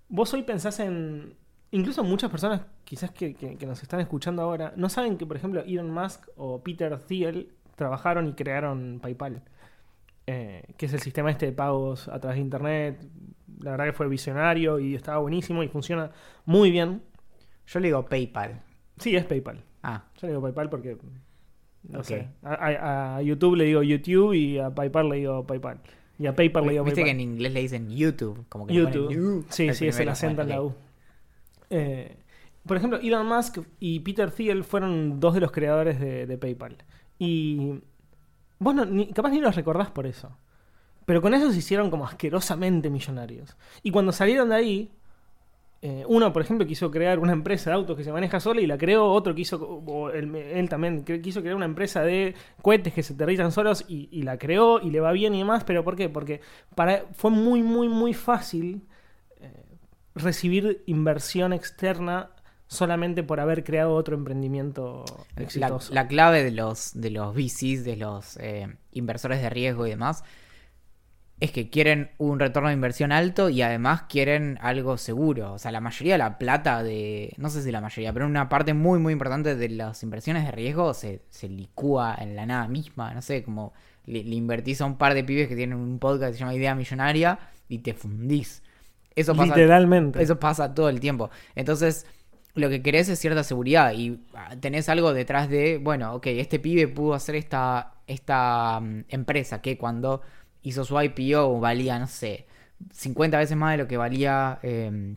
Vos 0.09 0.33
hoy 0.35 0.42
pensás 0.42 0.81
en. 0.81 1.35
Incluso 1.70 2.05
muchas 2.05 2.31
personas, 2.31 2.61
quizás 2.85 3.11
que, 3.11 3.35
que- 3.35 3.57
que 3.57 3.66
nos 3.66 3.83
están 3.83 4.01
escuchando 4.01 4.42
ahora, 4.42 4.73
no 4.77 4.88
saben 4.88 5.16
que, 5.16 5.27
por 5.27 5.37
ejemplo, 5.37 5.62
Elon 5.62 5.90
Musk 5.90 6.29
o 6.37 6.62
Peter 6.62 6.97
Thiel 7.01 7.53
trabajaron 7.75 8.29
y 8.29 8.35
crearon 8.35 9.01
PayPal. 9.03 9.42
Eh, 10.27 10.62
que 10.77 10.87
es 10.87 10.92
el 10.92 11.01
sistema 11.01 11.31
este 11.31 11.47
de 11.47 11.53
pagos 11.53 12.09
a 12.09 12.20
través 12.20 12.37
de 12.37 12.42
internet. 12.42 13.07
La 13.61 13.73
verdad 13.73 13.87
que 13.87 13.92
fue 13.92 14.09
visionario 14.09 14.79
y 14.79 14.94
estaba 14.94 15.18
buenísimo 15.18 15.62
y 15.62 15.68
funciona 15.68 16.11
muy 16.44 16.70
bien. 16.70 17.03
Yo 17.66 17.81
le 17.81 17.88
digo 17.88 18.05
PayPal. 18.05 18.61
Sí, 18.98 19.14
es 19.16 19.24
PayPal. 19.24 19.62
Ah, 19.83 20.04
Yo 20.20 20.26
le 20.26 20.33
digo 20.35 20.42
PayPal 20.42 20.70
porque. 20.70 20.96
No 21.88 22.02
sé. 22.02 22.28
A, 22.42 22.54
a- 22.54 23.16
a 23.16 23.22
YouTube 23.22 23.57
le 23.57 23.64
digo 23.64 23.83
YouTube 23.83 24.33
y 24.35 24.59
a 24.59 24.70
PayPal 24.74 25.09
le 25.11 25.16
digo 25.16 25.46
PayPal. 25.46 25.80
Y 26.18 26.26
a 26.26 26.35
PayPal 26.35 26.64
le 26.64 26.72
digo 26.72 26.85
viste 26.85 27.00
que 27.00 27.04
PayPal. 27.07 27.20
en 27.20 27.30
inglés 27.33 27.52
le 27.52 27.61
dicen 27.61 27.90
YouTube, 27.90 28.44
como 28.48 28.66
que 28.66 28.72
le 28.72 28.80
YouTube. 28.80 29.44
Sí, 29.50 29.72
sí, 29.74 29.88
es 29.88 29.98
el 29.98 30.09
acento 30.09 30.42
en 30.42 30.48
la 30.48 30.62
U. 30.62 30.74
Eh, 31.70 32.16
por 32.66 32.76
ejemplo, 32.76 32.98
Elon 33.00 33.26
Musk 33.26 33.59
y 33.80 34.00
Peter 34.00 34.30
Thiel 34.30 34.64
fueron 34.64 35.20
dos 35.20 35.35
de 35.35 35.40
los 35.40 35.50
creadores 35.52 36.00
de, 36.00 36.26
de 36.26 36.38
PayPal. 36.38 36.76
Y 37.18 37.80
vos 38.59 38.74
no- 38.74 38.87
ni- 38.87 39.12
capaz 39.12 39.30
ni 39.30 39.40
los 39.40 39.54
recordás 39.57 39.90
por 39.90 40.07
eso. 40.07 40.37
Pero 41.04 41.20
con 41.20 41.35
eso 41.35 41.52
se 41.52 41.59
hicieron 41.59 41.90
como 41.90 42.07
asquerosamente 42.07 42.88
millonarios. 42.88 43.57
Y 43.83 43.90
cuando 43.90 44.12
salieron 44.12 44.48
de 44.48 44.54
ahí, 44.54 44.90
eh, 45.87 46.03
uno, 46.09 46.33
por 46.33 46.40
ejemplo, 46.40 46.66
quiso 46.66 46.90
crear 46.90 47.18
una 47.18 47.35
empresa 47.35 47.68
de 47.68 47.77
autos 47.77 47.94
que 47.94 48.05
se 48.05 48.11
maneja 48.11 48.40
sola 48.40 48.62
y 48.62 48.66
la 48.66 48.79
creó. 48.79 49.12
Otro 49.12 49.35
quiso, 49.35 49.59
o 49.62 50.09
él, 50.09 50.35
él 50.35 50.66
también 50.70 51.05
quiso 51.05 51.42
crear 51.42 51.55
una 51.55 51.66
empresa 51.66 52.03
de 52.03 52.35
cohetes 52.62 52.94
que 52.94 53.03
se 53.03 53.12
aterrizan 53.12 53.53
solos 53.53 53.85
y, 53.87 54.09
y 54.11 54.23
la 54.23 54.38
creó 54.38 54.81
y 54.81 54.88
le 54.88 55.01
va 55.01 55.12
bien 55.12 55.35
y 55.35 55.40
demás. 55.40 55.62
¿Pero 55.64 55.85
por 55.85 55.94
qué? 55.94 56.09
Porque 56.09 56.40
para, 56.75 57.05
fue 57.12 57.31
muy, 57.31 57.62
muy, 57.62 57.90
muy 57.90 58.14
fácil 58.14 58.87
eh, 59.42 59.53
recibir 60.14 60.83
inversión 60.87 61.53
externa 61.53 62.31
solamente 62.66 63.23
por 63.23 63.38
haber 63.38 63.62
creado 63.62 63.92
otro 63.94 64.16
emprendimiento 64.16 65.05
La, 65.37 65.42
exitoso. 65.42 65.92
la 65.92 66.09
clave 66.09 66.42
de 66.42 66.51
los, 66.51 66.99
de 66.99 67.11
los 67.11 67.35
VCs, 67.35 67.85
de 67.85 67.97
los 67.97 68.38
eh, 68.38 68.75
inversores 68.92 69.42
de 69.42 69.51
riesgo 69.51 69.87
y 69.87 69.90
demás, 69.90 70.25
es 71.40 71.51
que 71.51 71.68
quieren 71.68 72.11
un 72.18 72.38
retorno 72.38 72.68
de 72.68 72.75
inversión 72.75 73.12
alto 73.12 73.51
y 73.51 73.61
además 73.61 74.05
quieren 74.09 74.59
algo 74.61 74.97
seguro. 74.97 75.53
O 75.53 75.59
sea, 75.59 75.73
la 75.73 75.81
mayoría 75.81 76.14
de 76.14 76.18
la 76.18 76.38
plata 76.38 76.83
de, 76.83 77.35
no 77.38 77.51
sé 77.51 77.62
si 77.62 77.73
la 77.73 77.81
mayoría, 77.81 78.12
pero 78.12 78.27
una 78.27 78.49
parte 78.49 78.73
muy, 78.73 78.99
muy 78.99 79.12
importante 79.12 79.57
de 79.57 79.68
las 79.68 80.03
inversiones 80.03 80.44
de 80.44 80.53
riesgo 80.53 80.94
se, 80.94 81.23
se 81.31 81.49
licúa 81.49 82.16
en 82.20 82.37
la 82.37 82.47
nada 82.47 82.68
misma. 82.68 83.12
No 83.12 83.20
sé, 83.20 83.42
como 83.42 83.73
le, 84.07 84.23
le 84.23 84.35
invertís 84.37 84.81
a 84.81 84.87
un 84.87 84.97
par 84.97 85.14
de 85.14 85.25
pibes 85.25 85.49
que 85.49 85.57
tienen 85.57 85.79
un 85.79 85.99
podcast 85.99 86.31
que 86.31 86.35
se 86.35 86.40
llama 86.40 86.55
Idea 86.55 86.75
Millonaria 86.75 87.38
y 87.68 87.79
te 87.79 87.94
fundís. 87.94 88.62
Eso 89.16 89.35
pasa 89.35 89.55
Literalmente. 89.55 90.23
eso 90.23 90.38
pasa 90.38 90.75
todo 90.75 90.88
el 90.88 91.01
tiempo. 91.01 91.31
Entonces, 91.55 92.07
lo 92.55 92.68
que 92.68 92.83
querés 92.83 93.09
es 93.09 93.18
cierta 93.18 93.42
seguridad 93.42 93.92
y 93.92 94.20
ah, 94.35 94.55
tenés 94.61 94.88
algo 94.88 95.12
detrás 95.12 95.49
de, 95.49 95.79
bueno, 95.79 96.14
ok, 96.14 96.27
este 96.29 96.59
pibe 96.59 96.88
pudo 96.88 97.14
hacer 97.14 97.35
esta, 97.37 97.94
esta 98.07 98.81
mm, 98.81 99.05
empresa 99.09 99.61
que 99.61 99.77
cuando 99.77 100.23
hizo 100.64 100.85
su 100.85 101.00
IPO 101.00 101.61
valía, 101.61 101.98
no 101.98 102.07
sé, 102.09 102.46
50 102.92 103.38
veces 103.38 103.57
más 103.57 103.70
de 103.72 103.79
lo 103.85 103.87
que 103.88 103.96
valía 103.96 104.59
eh, 104.62 105.14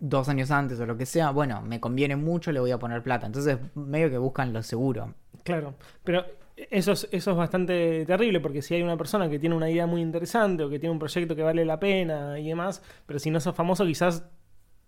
dos 0.00 0.28
años 0.28 0.50
antes 0.50 0.80
o 0.80 0.86
lo 0.86 0.96
que 0.96 1.06
sea. 1.06 1.30
Bueno, 1.30 1.62
me 1.62 1.78
conviene 1.80 2.16
mucho, 2.16 2.50
le 2.50 2.58
voy 2.60 2.72
a 2.72 2.78
poner 2.78 3.02
plata. 3.02 3.26
Entonces, 3.26 3.58
medio 3.76 4.10
que 4.10 4.18
buscan 4.18 4.52
lo 4.52 4.62
seguro. 4.62 5.14
Claro, 5.44 5.74
pero 6.02 6.24
eso 6.56 6.92
es, 6.92 7.08
eso 7.12 7.30
es 7.30 7.36
bastante 7.36 8.04
terrible 8.04 8.40
porque 8.40 8.62
si 8.62 8.74
hay 8.74 8.82
una 8.82 8.96
persona 8.96 9.28
que 9.30 9.38
tiene 9.38 9.54
una 9.54 9.70
idea 9.70 9.86
muy 9.86 10.00
interesante 10.02 10.64
o 10.64 10.68
que 10.68 10.78
tiene 10.78 10.92
un 10.92 10.98
proyecto 10.98 11.34
que 11.36 11.42
vale 11.42 11.64
la 11.64 11.78
pena 11.80 12.38
y 12.38 12.48
demás, 12.48 12.82
pero 13.06 13.18
si 13.18 13.30
no 13.30 13.40
sos 13.40 13.54
famoso 13.54 13.84
quizás 13.86 14.24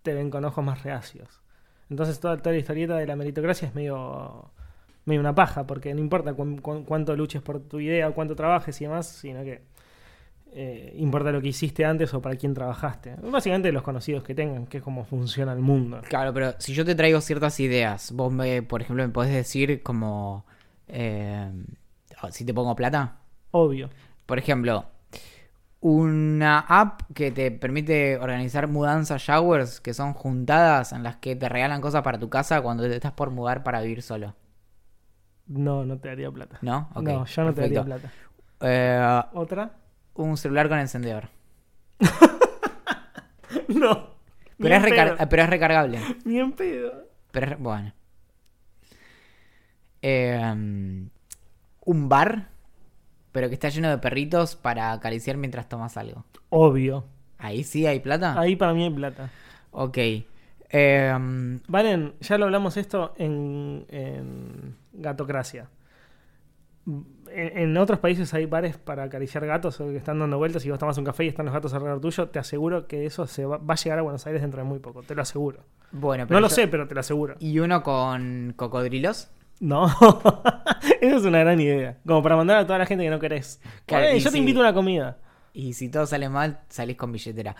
te 0.03 0.13
ven 0.13 0.29
con 0.29 0.45
ojos 0.45 0.63
más 0.63 0.83
reacios. 0.83 1.41
Entonces 1.89 2.19
toda, 2.19 2.37
toda 2.37 2.51
la 2.53 2.59
historieta 2.59 2.95
de 2.97 3.07
la 3.07 3.15
meritocracia 3.15 3.67
es 3.67 3.75
medio, 3.75 4.51
medio 5.05 5.19
una 5.21 5.33
paja 5.35 5.65
porque 5.65 5.93
no 5.93 5.99
importa 6.01 6.33
cuán- 6.33 6.57
cuán- 6.59 6.83
cuánto 6.83 7.15
luches 7.15 7.41
por 7.41 7.59
tu 7.61 7.79
idea 7.79 8.09
o 8.09 8.13
cuánto 8.13 8.35
trabajes 8.35 8.79
y 8.81 8.85
demás, 8.85 9.07
sino 9.07 9.43
que 9.43 9.61
eh, 10.57 10.93
importa 10.97 11.31
lo 11.31 11.41
que 11.41 11.49
hiciste 11.49 11.83
antes 11.83 12.13
o 12.13 12.21
para 12.21 12.37
quién 12.37 12.53
trabajaste. 12.53 13.15
Básicamente 13.21 13.71
los 13.73 13.83
conocidos 13.83 14.23
que 14.23 14.33
tengan, 14.33 14.65
que 14.67 14.77
es 14.77 14.83
cómo 14.83 15.03
funciona 15.03 15.51
el 15.51 15.59
mundo. 15.59 16.01
Claro, 16.07 16.33
pero 16.33 16.53
si 16.59 16.73
yo 16.73 16.85
te 16.85 16.95
traigo 16.95 17.19
ciertas 17.19 17.59
ideas, 17.59 18.11
vos, 18.13 18.31
me, 18.31 18.63
por 18.63 18.81
ejemplo, 18.81 19.03
me 19.03 19.09
podés 19.11 19.33
decir 19.33 19.83
como... 19.83 20.45
eh, 20.87 21.51
si 22.31 22.45
te 22.45 22.53
pongo 22.53 22.75
plata. 22.75 23.17
Obvio. 23.51 23.89
Por 24.25 24.39
ejemplo, 24.39 24.85
una 25.81 26.59
app 26.59 27.01
que 27.13 27.31
te 27.31 27.51
permite 27.51 28.17
organizar 28.17 28.67
mudanzas 28.67 29.21
showers, 29.21 29.81
que 29.81 29.93
son 29.93 30.13
juntadas 30.13 30.93
en 30.93 31.03
las 31.03 31.17
que 31.17 31.35
te 31.35 31.49
regalan 31.49 31.81
cosas 31.81 32.01
para 32.01 32.17
tu 32.17 32.29
casa 32.29 32.61
cuando 32.61 32.83
te 32.83 32.95
estás 32.95 33.11
por 33.11 33.29
mudar 33.29 33.63
para 33.63 33.81
vivir 33.81 34.01
solo. 34.01 34.33
No, 35.47 35.85
no 35.85 35.99
te 35.99 36.07
daría 36.07 36.31
plata. 36.31 36.57
¿No? 36.61 36.89
Ok, 36.95 37.03
no, 37.03 37.25
yo 37.25 37.43
no 37.43 37.53
te 37.53 37.61
daría 37.61 37.83
plata. 37.83 38.11
Eh, 38.61 39.21
¿Otra? 39.33 39.71
Un 40.15 40.37
celular 40.37 40.69
con 40.69 40.79
encendedor. 40.79 41.29
No. 43.67 44.09
Pero 44.57 44.75
es, 44.75 44.81
recar- 44.83 45.27
pero 45.29 45.43
es 45.43 45.49
recargable. 45.49 45.99
Ni 46.23 46.39
en 46.39 46.51
pedo. 46.53 47.07
Pero 47.31 47.51
es- 47.51 47.59
bueno. 47.59 47.93
Eh, 50.01 50.39
un 51.85 52.09
bar, 52.09 52.49
pero 53.31 53.47
que 53.49 53.55
está 53.55 53.69
lleno 53.69 53.89
de 53.89 53.97
perritos 53.97 54.55
para 54.55 54.91
acariciar 54.91 55.37
mientras 55.37 55.67
tomas 55.67 55.97
algo. 55.97 56.25
Obvio. 56.49 57.05
Ahí 57.37 57.63
sí 57.63 57.85
hay 57.85 57.99
plata. 57.99 58.39
Ahí 58.39 58.55
para 58.55 58.73
mí 58.73 58.83
hay 58.83 58.91
plata. 58.91 59.29
Ok. 59.71 59.97
Em, 60.69 61.59
Valen, 61.67 62.13
ya 62.21 62.37
lo 62.37 62.45
hablamos 62.45 62.77
esto 62.77 63.13
en, 63.17 63.85
en 63.89 64.75
Gatocracia. 64.93 65.69
En, 67.35 67.57
en 67.57 67.77
otros 67.77 67.99
países 67.99 68.33
hay 68.33 68.45
bares 68.45 68.77
para 68.77 69.03
acariciar 69.03 69.45
gatos 69.45 69.79
o 69.81 69.87
que 69.89 69.97
están 69.97 70.19
dando 70.19 70.37
vueltas 70.37 70.65
y 70.65 70.69
vos 70.69 70.79
tomas 70.79 70.97
un 70.97 71.03
café 71.03 71.25
y 71.25 71.27
están 71.27 71.45
los 71.45 71.53
gatos 71.53 71.73
alrededor 71.73 71.99
tuyo. 72.01 72.29
Te 72.29 72.39
aseguro 72.39 72.87
que 72.87 73.05
eso 73.05 73.27
se 73.27 73.45
va, 73.45 73.57
va 73.57 73.73
a 73.73 73.77
llegar 73.77 73.99
a 73.99 74.01
Buenos 74.03 74.25
Aires 74.25 74.41
dentro 74.41 74.61
de 74.61 74.67
muy 74.67 74.79
poco. 74.79 75.03
Te 75.03 75.15
lo 75.15 75.21
aseguro. 75.21 75.59
bueno, 75.91 76.25
pero 76.27 76.37
No 76.37 76.41
lo 76.41 76.47
yo- 76.49 76.55
sé, 76.55 76.67
pero 76.67 76.87
te 76.87 76.93
lo 76.93 77.01
aseguro. 77.01 77.35
¿Y 77.39 77.59
uno 77.59 77.83
con 77.83 78.53
cocodrilos? 78.55 79.29
No, 79.59 79.85
eso 81.01 81.17
es 81.17 81.23
una 81.23 81.39
gran 81.39 81.59
idea. 81.59 81.97
Como 82.05 82.21
para 82.23 82.35
mandar 82.35 82.57
a 82.57 82.65
toda 82.65 82.79
la 82.79 82.85
gente 82.85 83.03
que 83.03 83.09
no 83.09 83.19
querés. 83.19 83.61
Claro, 83.85 84.05
Eh, 84.07 84.19
yo 84.19 84.31
te 84.31 84.37
invito 84.37 84.59
a 84.59 84.63
una 84.63 84.73
comida. 84.73 85.17
Y 85.53 85.73
si 85.73 85.89
todo 85.89 86.05
sale 86.05 86.27
mal, 86.29 86.59
salís 86.69 86.97
con 86.97 87.11
billetera. 87.13 87.55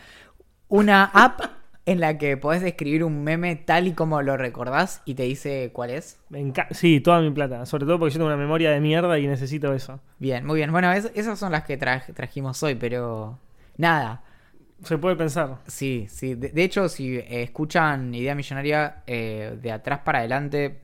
Una 0.68 1.06
app 1.06 1.40
en 1.86 2.00
la 2.00 2.17
que 2.17 2.36
podés 2.38 2.63
escribir 2.63 3.04
un 3.04 3.24
meme 3.24 3.56
tal 3.56 3.88
y 3.88 3.93
como 3.93 4.21
lo 4.21 4.38
recordás 4.38 5.02
y 5.06 5.13
te 5.13 5.24
dice 5.24 5.69
cuál 5.74 5.91
es. 5.91 6.19
Me 6.30 6.52
sí, 6.71 7.00
toda 7.00 7.21
mi 7.21 7.30
plata. 7.32 7.65
Sobre 7.65 7.86
todo 7.86 8.00
porque 8.00 8.13
yo 8.13 8.17
tengo 8.19 8.28
una 8.28 8.38
memoria 8.38 8.71
de 8.71 8.80
mierda 8.80 9.19
y 9.19 9.28
necesito 9.28 9.74
eso. 9.74 10.00
Bien, 10.17 10.45
muy 10.45 10.58
bien. 10.58 10.71
Bueno, 10.71 10.91
es- 10.91 11.12
esas 11.13 11.38
son 11.38 11.52
las 11.52 11.63
que 11.63 11.80
tra- 11.80 12.12
trajimos 12.13 12.62
hoy, 12.63 12.76
pero 12.76 13.38
nada. 13.78 14.24
Se 14.84 14.98
puede 14.98 15.15
pensar. 15.15 15.60
Sí, 15.67 16.08
sí. 16.10 16.36
De, 16.36 16.50
de 16.50 16.63
hecho, 16.63 16.89
si 16.89 17.17
eh, 17.17 17.43
escuchan 17.43 18.13
Idea 18.13 18.36
Millonaria 18.36 19.04
eh, 19.08 19.58
de 19.62 19.71
atrás 19.71 20.00
para 20.00 20.19
adelante, 20.19 20.82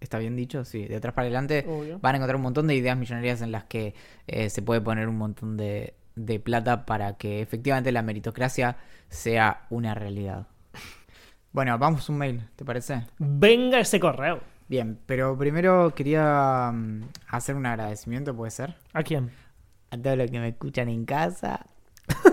¿está 0.00 0.18
bien 0.18 0.36
dicho? 0.36 0.64
Sí, 0.64 0.86
de 0.86 0.96
atrás 0.96 1.14
para 1.14 1.24
adelante, 1.26 1.64
Obvio. 1.68 1.98
van 2.00 2.14
a 2.14 2.18
encontrar 2.18 2.36
un 2.36 2.42
montón 2.42 2.66
de 2.66 2.74
ideas 2.74 2.96
millonarias 2.96 3.42
en 3.42 3.52
las 3.52 3.64
que 3.64 3.94
eh, 4.26 4.50
se 4.50 4.62
puede 4.62 4.80
poner 4.80 5.08
un 5.08 5.16
montón 5.18 5.56
de, 5.56 5.94
de 6.16 6.38
plata 6.40 6.86
para 6.86 7.14
que 7.16 7.40
efectivamente 7.42 7.92
la 7.92 8.02
meritocracia 8.02 8.76
sea 9.08 9.66
una 9.70 9.94
realidad. 9.94 10.46
Bueno, 11.52 11.78
vamos 11.78 12.08
un 12.08 12.18
mail, 12.18 12.48
¿te 12.56 12.64
parece? 12.64 13.04
Venga 13.18 13.78
ese 13.78 14.00
correo. 14.00 14.40
Bien, 14.68 14.98
pero 15.06 15.36
primero 15.38 15.94
quería 15.94 16.70
mm, 16.72 17.02
hacer 17.28 17.54
un 17.54 17.66
agradecimiento, 17.66 18.34
¿puede 18.34 18.50
ser? 18.50 18.74
¿A 18.92 19.02
quién? 19.02 19.30
A 19.90 19.96
todos 19.98 20.16
los 20.16 20.30
que 20.30 20.40
me 20.40 20.48
escuchan 20.48 20.88
en 20.88 21.04
casa. 21.04 21.66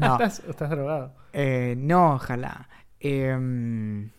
No, 0.00 0.12
¿Estás, 0.14 0.40
estás 0.48 0.70
drogado. 0.70 1.14
eh, 1.32 1.74
no, 1.78 2.14
ojalá. 2.14 2.68
Em, 3.00 4.10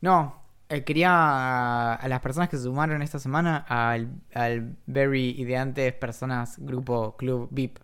no, 0.00 0.39
eh, 0.70 0.84
quería 0.84 1.94
a 1.94 2.08
las 2.08 2.20
personas 2.20 2.48
que 2.48 2.56
se 2.56 2.62
sumaron 2.64 3.02
esta 3.02 3.18
semana 3.18 3.58
al, 3.68 4.08
al 4.34 4.76
Very 4.86 5.30
Ideantes 5.38 5.92
Personas 5.92 6.56
Grupo 6.58 7.16
Club 7.16 7.48
VIP. 7.50 7.78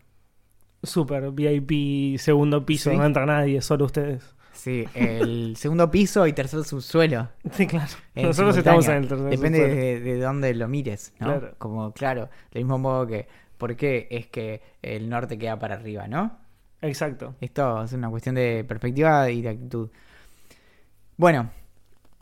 Super 0.83 1.31
VIP, 1.33 2.19
segundo 2.19 2.65
piso, 2.65 2.91
Sí. 2.91 2.97
no 2.97 3.05
entra 3.05 3.27
nadie, 3.27 3.61
solo 3.61 3.87
ustedes. 3.87 4.35
Sí, 4.53 4.85
el 4.95 5.55
segundo 5.59 5.91
piso 5.91 6.27
y 6.27 6.33
tercer 6.33 6.63
subsuelo. 6.65 7.29
Sí, 7.53 7.67
claro. 7.67 7.91
Nosotros 8.15 8.57
estamos 8.57 8.87
en 8.89 8.95
el 8.97 9.09
tercer 9.09 9.27
Depende 9.31 9.59
subsuelo. 9.59 9.75
de, 9.81 10.01
de 10.01 10.19
dónde 10.21 10.55
lo 10.55 10.69
mires, 10.69 11.13
¿no? 11.19 11.27
Claro. 11.27 11.55
Como, 11.59 11.93
claro, 11.93 12.31
del 12.53 12.65
mismo 12.65 12.79
modo 12.79 13.07
que, 13.07 13.27
¿por 13.59 13.75
qué 13.77 14.07
es 14.11 14.29
que 14.29 14.63
el 14.83 15.09
norte 15.09 15.37
queda 15.39 15.59
para 15.59 15.75
arriba, 15.75 16.07
no? 16.09 16.39
Exacto. 16.83 17.35
Esto 17.41 17.83
es 17.83 17.93
una 17.95 18.09
cuestión 18.11 18.35
de 18.37 18.65
perspectiva 18.67 19.29
y 19.31 19.43
de 19.43 19.49
actitud. 19.49 19.91
Bueno, 21.17 21.51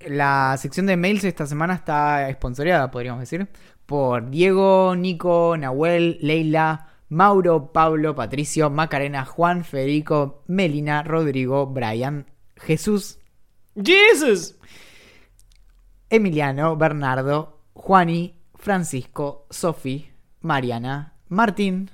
la 0.00 0.56
sección 0.58 0.86
de 0.86 0.96
mails 0.96 1.24
esta 1.24 1.46
semana 1.46 1.74
está 1.74 2.28
esponsoreada, 2.28 2.90
podríamos 2.90 3.20
decir, 3.20 3.48
por 3.86 4.30
Diego, 4.30 4.94
Nico, 4.96 5.56
Nahuel, 5.56 6.18
Leila, 6.20 6.88
Mauro, 7.08 7.72
Pablo, 7.72 8.14
Patricio, 8.14 8.70
Macarena, 8.70 9.24
Juan, 9.24 9.64
Federico, 9.64 10.42
Melina, 10.46 11.02
Rodrigo, 11.02 11.66
Brian, 11.66 12.26
Jesús, 12.56 13.18
¡Jesus! 13.76 14.56
Emiliano, 16.10 16.76
Bernardo, 16.76 17.60
Juani, 17.72 18.40
Francisco, 18.54 19.46
Sofi, 19.50 20.10
Mariana, 20.40 21.14
Martín, 21.28 21.90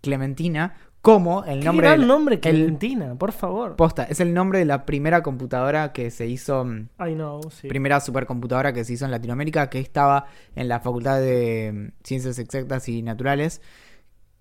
Clementina, 0.00 0.76
como 1.02 1.44
el 1.44 1.60
Qué 1.60 1.64
nombre 1.66 1.86
gran 1.86 2.00
del- 2.00 2.08
nombre, 2.08 2.34
el- 2.36 2.40
Clementina, 2.40 3.14
por 3.14 3.32
favor. 3.32 3.76
Posta, 3.76 4.04
es 4.04 4.20
el 4.20 4.34
nombre 4.34 4.58
de 4.58 4.64
la 4.64 4.84
primera 4.84 5.22
computadora 5.22 5.92
que 5.92 6.10
se 6.10 6.26
hizo, 6.26 6.64
mm, 6.64 6.88
I 7.08 7.14
know, 7.14 7.40
sí. 7.50 7.68
primera 7.68 8.00
supercomputadora 8.00 8.72
que 8.72 8.84
se 8.84 8.94
hizo 8.94 9.04
en 9.04 9.10
Latinoamérica, 9.12 9.70
que 9.70 9.78
estaba 9.80 10.26
en 10.56 10.68
la 10.68 10.80
Facultad 10.80 11.20
de 11.20 11.72
mm, 11.72 12.02
Ciencias 12.04 12.38
Exactas 12.38 12.88
y 12.88 13.02
Naturales, 13.02 13.62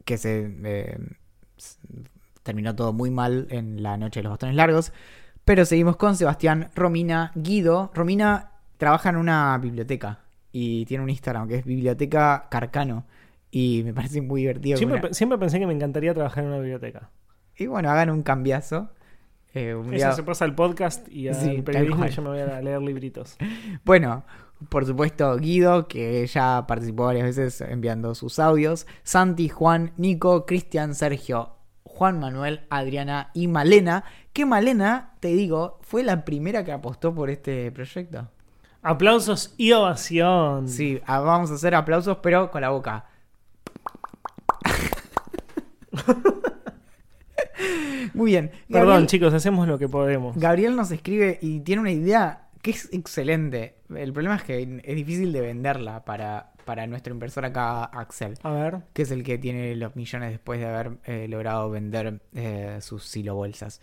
que 0.03 0.17
se 0.17 0.51
eh, 0.63 0.97
terminó 2.43 2.75
todo 2.75 2.93
muy 2.93 3.11
mal 3.11 3.47
en 3.49 3.83
la 3.83 3.97
noche 3.97 4.19
de 4.19 4.23
los 4.23 4.31
bastones 4.31 4.55
largos. 4.55 4.93
Pero 5.45 5.65
seguimos 5.65 5.95
con 5.97 6.15
Sebastián, 6.15 6.69
Romina, 6.75 7.31
Guido. 7.35 7.91
Romina 7.93 8.51
trabaja 8.77 9.09
en 9.09 9.15
una 9.17 9.57
biblioteca 9.57 10.19
y 10.51 10.85
tiene 10.85 11.03
un 11.03 11.09
Instagram 11.09 11.47
que 11.47 11.55
es 11.55 11.65
Biblioteca 11.65 12.47
Carcano. 12.49 13.05
Y 13.51 13.81
me 13.85 13.93
parece 13.93 14.21
muy 14.21 14.41
divertido. 14.41 14.77
Siempre, 14.77 14.99
una- 14.99 15.07
pe- 15.09 15.13
siempre 15.13 15.37
pensé 15.37 15.59
que 15.59 15.67
me 15.67 15.73
encantaría 15.73 16.13
trabajar 16.13 16.43
en 16.43 16.49
una 16.49 16.59
biblioteca. 16.59 17.09
Y 17.55 17.67
bueno, 17.67 17.89
hagan 17.89 18.09
un 18.09 18.21
cambiazo. 18.23 18.89
Eh, 19.53 19.73
un 19.73 19.85
Eso 19.87 19.93
día- 19.95 20.11
se 20.11 20.23
pasa 20.23 20.45
al 20.45 20.53
podcast 20.53 21.07
y 21.09 21.29
al 21.29 21.35
Sí, 21.35 21.61
periodismo 21.61 22.05
y 22.05 22.09
yo 22.09 22.21
me 22.21 22.29
voy 22.29 22.39
a 22.39 22.61
leer 22.61 22.81
libritos. 22.81 23.37
Bueno, 23.85 24.23
por 24.69 24.85
supuesto, 24.85 25.35
Guido, 25.37 25.87
que 25.87 26.25
ya 26.27 26.65
participó 26.67 27.05
varias 27.05 27.25
veces 27.35 27.61
enviando 27.61 28.13
sus 28.15 28.37
audios. 28.39 28.85
Santi, 29.03 29.49
Juan, 29.49 29.93
Nico, 29.97 30.45
Cristian, 30.45 30.93
Sergio, 30.93 31.53
Juan 31.83 32.19
Manuel, 32.19 32.61
Adriana 32.69 33.31
y 33.33 33.47
Malena. 33.47 34.03
Que 34.33 34.45
Malena, 34.45 35.13
te 35.21 35.29
digo, 35.29 35.79
fue 35.81 36.03
la 36.03 36.25
primera 36.25 36.63
que 36.63 36.71
apostó 36.73 37.15
por 37.15 37.29
este 37.29 37.71
proyecto. 37.71 38.29
Aplausos 38.83 39.53
y 39.57 39.71
ovación. 39.71 40.67
Sí, 40.67 41.01
vamos 41.07 41.49
a 41.51 41.55
hacer 41.55 41.73
aplausos, 41.73 42.17
pero 42.21 42.51
con 42.51 42.61
la 42.61 42.69
boca. 42.69 43.05
Muy 48.13 48.31
bien. 48.31 48.51
Perdón, 48.69 48.87
Gabriel- 48.89 49.07
chicos, 49.07 49.33
hacemos 49.33 49.67
lo 49.67 49.77
que 49.77 49.87
podemos. 49.89 50.35
Gabriel 50.37 50.75
nos 50.75 50.91
escribe 50.91 51.39
y 51.41 51.59
tiene 51.61 51.81
una 51.81 51.91
idea 51.91 52.47
que 52.61 52.71
es 52.71 52.89
excelente. 52.91 53.75
El 53.95 54.13
problema 54.13 54.35
es 54.35 54.43
que 54.43 54.81
es 54.83 54.95
difícil 54.95 55.31
de 55.33 55.41
venderla 55.41 56.03
para, 56.05 56.51
para 56.65 56.87
nuestro 56.87 57.13
inversor 57.13 57.45
acá, 57.45 57.85
Axel, 57.85 58.35
A 58.43 58.51
ver. 58.51 58.77
que 58.93 59.03
es 59.03 59.11
el 59.11 59.23
que 59.23 59.37
tiene 59.37 59.75
los 59.75 59.95
millones 59.95 60.31
después 60.31 60.59
de 60.59 60.65
haber 60.65 60.97
eh, 61.05 61.27
logrado 61.29 61.69
vender 61.69 62.21
eh, 62.33 62.77
sus 62.81 63.05
silobolsas. 63.05 63.81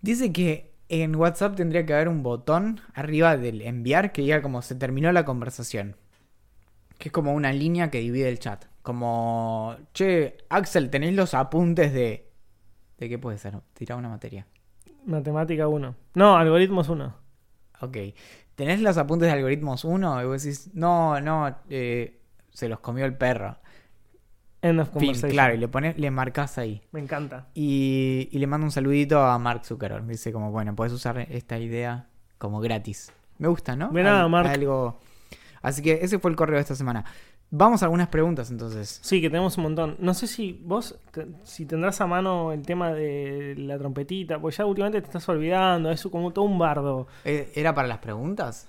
Dice 0.00 0.32
que 0.32 0.72
en 0.88 1.16
WhatsApp 1.16 1.56
tendría 1.56 1.86
que 1.86 1.94
haber 1.94 2.08
un 2.08 2.22
botón 2.22 2.80
arriba 2.94 3.36
del 3.36 3.62
enviar 3.62 4.12
que 4.12 4.22
diga 4.22 4.42
como 4.42 4.60
se 4.62 4.74
terminó 4.74 5.10
la 5.12 5.24
conversación. 5.24 5.96
Que 7.04 7.08
es 7.10 7.12
como 7.12 7.34
una 7.34 7.52
línea 7.52 7.90
que 7.90 7.98
divide 7.98 8.30
el 8.30 8.38
chat. 8.38 8.64
Como, 8.80 9.76
che, 9.92 10.38
Axel, 10.48 10.88
¿tenéis 10.88 11.14
los 11.14 11.34
apuntes 11.34 11.92
de... 11.92 12.30
¿De 12.96 13.08
qué 13.10 13.18
puede 13.18 13.36
ser? 13.36 13.58
Tirar 13.74 13.98
una 13.98 14.08
materia. 14.08 14.46
Matemática 15.04 15.68
1. 15.68 15.94
No, 16.14 16.36
algoritmos 16.38 16.88
1. 16.88 17.14
Ok. 17.82 17.96
¿Tenés 18.54 18.80
los 18.80 18.96
apuntes 18.96 19.26
de 19.26 19.32
algoritmos 19.34 19.84
1? 19.84 20.22
Y 20.22 20.24
vos 20.24 20.42
decís, 20.42 20.70
no, 20.72 21.20
no, 21.20 21.54
eh, 21.68 22.22
se 22.54 22.70
los 22.70 22.80
comió 22.80 23.04
el 23.04 23.14
perro. 23.14 23.58
End 24.62 24.80
of 24.80 24.88
Fin, 24.98 25.12
claro, 25.28 25.52
y 25.52 25.58
le 25.58 25.68
pones, 25.68 25.98
le 25.98 26.10
marcas 26.10 26.56
ahí. 26.56 26.80
Me 26.92 27.00
encanta. 27.00 27.48
Y, 27.52 28.30
y 28.32 28.38
le 28.38 28.46
mando 28.46 28.64
un 28.64 28.70
saludito 28.70 29.20
a 29.22 29.38
Mark 29.38 29.66
Zuckerberg. 29.66 30.06
Dice 30.06 30.32
como, 30.32 30.50
bueno, 30.52 30.74
puedes 30.74 30.94
usar 30.94 31.18
esta 31.18 31.58
idea 31.58 32.06
como 32.38 32.60
gratis. 32.60 33.12
Me 33.36 33.48
gusta, 33.48 33.76
¿no? 33.76 33.90
De 33.90 34.02
nada, 34.02 34.22
Al- 34.22 34.30
Mark. 34.30 34.48
Algo... 34.48 34.98
Así 35.64 35.80
que 35.80 36.00
ese 36.02 36.18
fue 36.18 36.30
el 36.30 36.36
correo 36.36 36.56
de 36.56 36.60
esta 36.60 36.74
semana. 36.74 37.04
Vamos 37.50 37.82
a 37.82 37.86
algunas 37.86 38.08
preguntas 38.08 38.50
entonces. 38.50 39.00
Sí, 39.02 39.20
que 39.22 39.30
tenemos 39.30 39.56
un 39.56 39.62
montón. 39.64 39.96
No 39.98 40.12
sé 40.12 40.26
si 40.26 40.60
vos, 40.62 40.98
te- 41.10 41.26
si 41.42 41.64
tendrás 41.64 42.00
a 42.02 42.06
mano 42.06 42.52
el 42.52 42.60
tema 42.62 42.92
de 42.92 43.54
la 43.56 43.78
trompetita, 43.78 44.38
pues 44.38 44.58
ya 44.58 44.66
últimamente 44.66 45.00
te 45.00 45.06
estás 45.06 45.26
olvidando, 45.28 45.90
es 45.90 46.02
como 46.02 46.32
todo 46.32 46.44
un 46.44 46.58
bardo. 46.58 47.06
Eh, 47.24 47.50
¿Era 47.54 47.74
para 47.74 47.88
las 47.88 47.98
preguntas? 47.98 48.68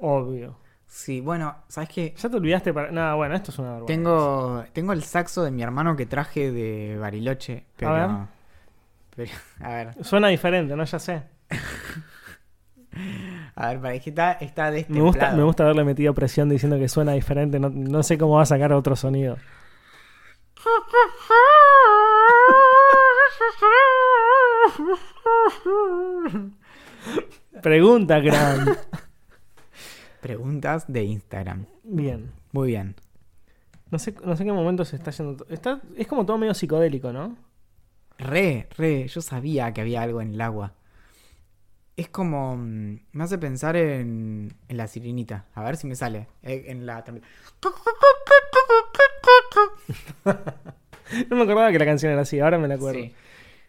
Obvio. 0.00 0.56
Sí, 0.86 1.20
bueno, 1.20 1.56
¿sabes 1.68 1.90
qué? 1.90 2.14
Ya 2.16 2.28
te 2.30 2.36
olvidaste 2.36 2.72
para. 2.72 2.90
Nada, 2.90 3.14
bueno, 3.14 3.34
esto 3.36 3.50
es 3.50 3.58
una 3.58 3.74
vergüenza. 3.74 3.92
Tengo, 3.94 4.64
tengo 4.72 4.92
el 4.94 5.04
saxo 5.04 5.44
de 5.44 5.50
mi 5.50 5.62
hermano 5.62 5.94
que 5.94 6.06
traje 6.06 6.50
de 6.50 6.96
Bariloche, 6.98 7.66
pero... 7.76 7.92
ver. 7.92 8.08
pero 9.14 9.30
a 9.60 9.68
ver, 9.74 10.04
Suena 10.04 10.28
diferente, 10.28 10.74
¿no? 10.74 10.84
Ya 10.84 10.98
sé. 10.98 11.22
a 13.60 13.74
ver, 13.74 14.00
que 14.00 14.08
está, 14.08 14.70
de 14.70 14.80
este 14.80 14.92
Me 14.92 15.02
gusta, 15.02 15.32
me 15.32 15.42
gusta 15.42 15.64
haberle 15.64 15.84
metido 15.84 16.14
presión 16.14 16.48
diciendo 16.48 16.78
que 16.78 16.88
suena 16.88 17.12
diferente. 17.12 17.60
No, 17.60 17.68
no 17.68 18.02
sé 18.02 18.16
cómo 18.16 18.36
va 18.36 18.42
a 18.42 18.46
sacar 18.46 18.72
otro 18.72 18.96
sonido. 18.96 19.36
Pregunta, 27.62 28.20
Gran. 28.20 28.78
Preguntas 30.22 30.90
de 30.90 31.04
Instagram. 31.04 31.66
Bien. 31.82 32.32
Muy 32.52 32.68
bien. 32.68 32.94
No 33.90 33.98
sé, 33.98 34.14
no 34.24 34.36
sé 34.36 34.44
qué 34.44 34.52
momento 34.52 34.86
se 34.86 34.96
está 34.96 35.10
yendo. 35.10 35.44
Está, 35.50 35.82
es 35.96 36.06
como 36.06 36.24
todo 36.24 36.38
medio 36.38 36.54
psicodélico, 36.54 37.12
¿no? 37.12 37.36
Re, 38.16 38.68
re, 38.78 39.06
yo 39.06 39.20
sabía 39.20 39.72
que 39.74 39.82
había 39.82 40.00
algo 40.00 40.22
en 40.22 40.32
el 40.32 40.40
agua. 40.40 40.72
Es 41.96 42.08
como. 42.08 42.56
mm, 42.56 42.98
Me 43.12 43.24
hace 43.24 43.38
pensar 43.38 43.76
en, 43.76 44.54
en 44.68 44.76
la 44.76 44.86
sirenita. 44.86 45.46
A 45.54 45.62
ver 45.64 45.76
si 45.76 45.86
me 45.86 45.94
sale. 45.96 46.28
eh, 46.42 46.64
En 46.68 46.86
la. 46.86 47.04
No 51.28 51.36
me 51.36 51.42
acordaba 51.42 51.72
que 51.72 51.78
la 51.78 51.84
canción 51.84 52.12
era 52.12 52.22
así, 52.22 52.38
ahora 52.40 52.58
me 52.58 52.68
la 52.68 52.74
acuerdo. 52.76 53.00
Sí. 53.00 53.12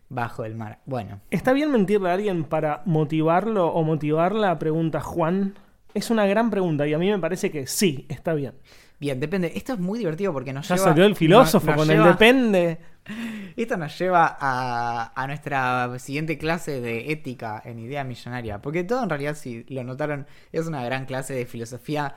Bajo 0.09 0.45
el 0.45 0.55
mar. 0.55 0.79
Bueno. 0.85 1.21
¿Está 1.31 1.53
bien 1.53 1.71
mentirle 1.71 2.09
a 2.09 2.13
alguien 2.13 2.43
para 2.43 2.81
motivarlo 2.85 3.67
o 3.67 3.83
motivarla? 3.83 4.59
Pregunta 4.59 4.99
Juan. 5.01 5.55
Es 5.93 6.09
una 6.11 6.25
gran 6.25 6.49
pregunta 6.51 6.87
y 6.87 6.93
a 6.93 6.97
mí 6.97 7.09
me 7.09 7.17
parece 7.19 7.49
que 7.51 7.65
sí, 7.67 8.05
está 8.09 8.33
bien. 8.33 8.53
Bien, 9.01 9.19
depende. 9.19 9.51
Esto 9.55 9.73
es 9.73 9.79
muy 9.79 9.97
divertido 9.99 10.31
porque 10.31 10.53
nos 10.53 10.67
Ya 10.67 10.75
lleva. 10.75 10.87
salió 10.89 11.05
el 11.05 11.15
filósofo 11.15 11.65
nos- 11.65 11.75
nos 11.75 11.87
con 11.87 11.97
el 11.97 12.03
depende. 12.03 12.77
Esto 13.57 13.75
nos 13.75 13.97
lleva 13.97 14.37
a, 14.39 15.11
a 15.19 15.27
nuestra 15.27 15.97
siguiente 15.97 16.37
clase 16.37 16.79
de 16.81 17.11
ética 17.11 17.59
en 17.65 17.79
idea 17.79 18.03
millonaria. 18.03 18.61
Porque 18.61 18.83
todo 18.83 19.01
en 19.03 19.09
realidad, 19.09 19.35
si 19.35 19.63
lo 19.69 19.83
notaron, 19.83 20.27
es 20.51 20.67
una 20.67 20.83
gran 20.85 21.05
clase 21.05 21.33
de 21.33 21.47
filosofía 21.47 22.13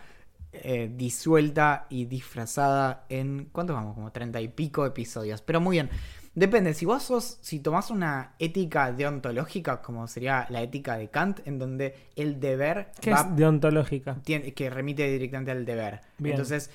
eh, 0.53 0.91
disuelta 0.95 1.87
y 1.89 2.05
disfrazada 2.05 3.07
en. 3.09 3.49
¿Cuántos 3.51 3.75
vamos? 3.75 3.95
Como 3.95 4.13
treinta 4.13 4.41
y 4.43 4.49
pico 4.49 4.85
episodios. 4.85 5.41
Pero 5.41 5.63
muy 5.63 5.77
bien. 5.77 5.89
Depende, 6.35 6.75
si 6.75 6.85
vos 6.85 7.03
sos, 7.03 7.39
si 7.43 7.61
tomás 7.61 7.91
una 7.91 8.35
ética 8.41 8.91
deontológica, 8.93 9.81
como 9.83 10.09
sería 10.09 10.47
la 10.51 10.63
ética 10.63 10.97
de 10.97 11.09
Kant, 11.09 11.47
en 11.47 11.59
donde 11.61 11.95
el 12.17 12.41
deber 12.41 12.91
¿Qué 13.01 13.13
va 13.13 13.21
es 13.21 13.37
deontológica? 13.37 14.17
tiene- 14.25 14.53
que 14.53 14.69
remite 14.69 15.09
directamente 15.11 15.53
al 15.53 15.65
deber. 15.65 16.01
Bien. 16.19 16.35
Entonces, 16.35 16.71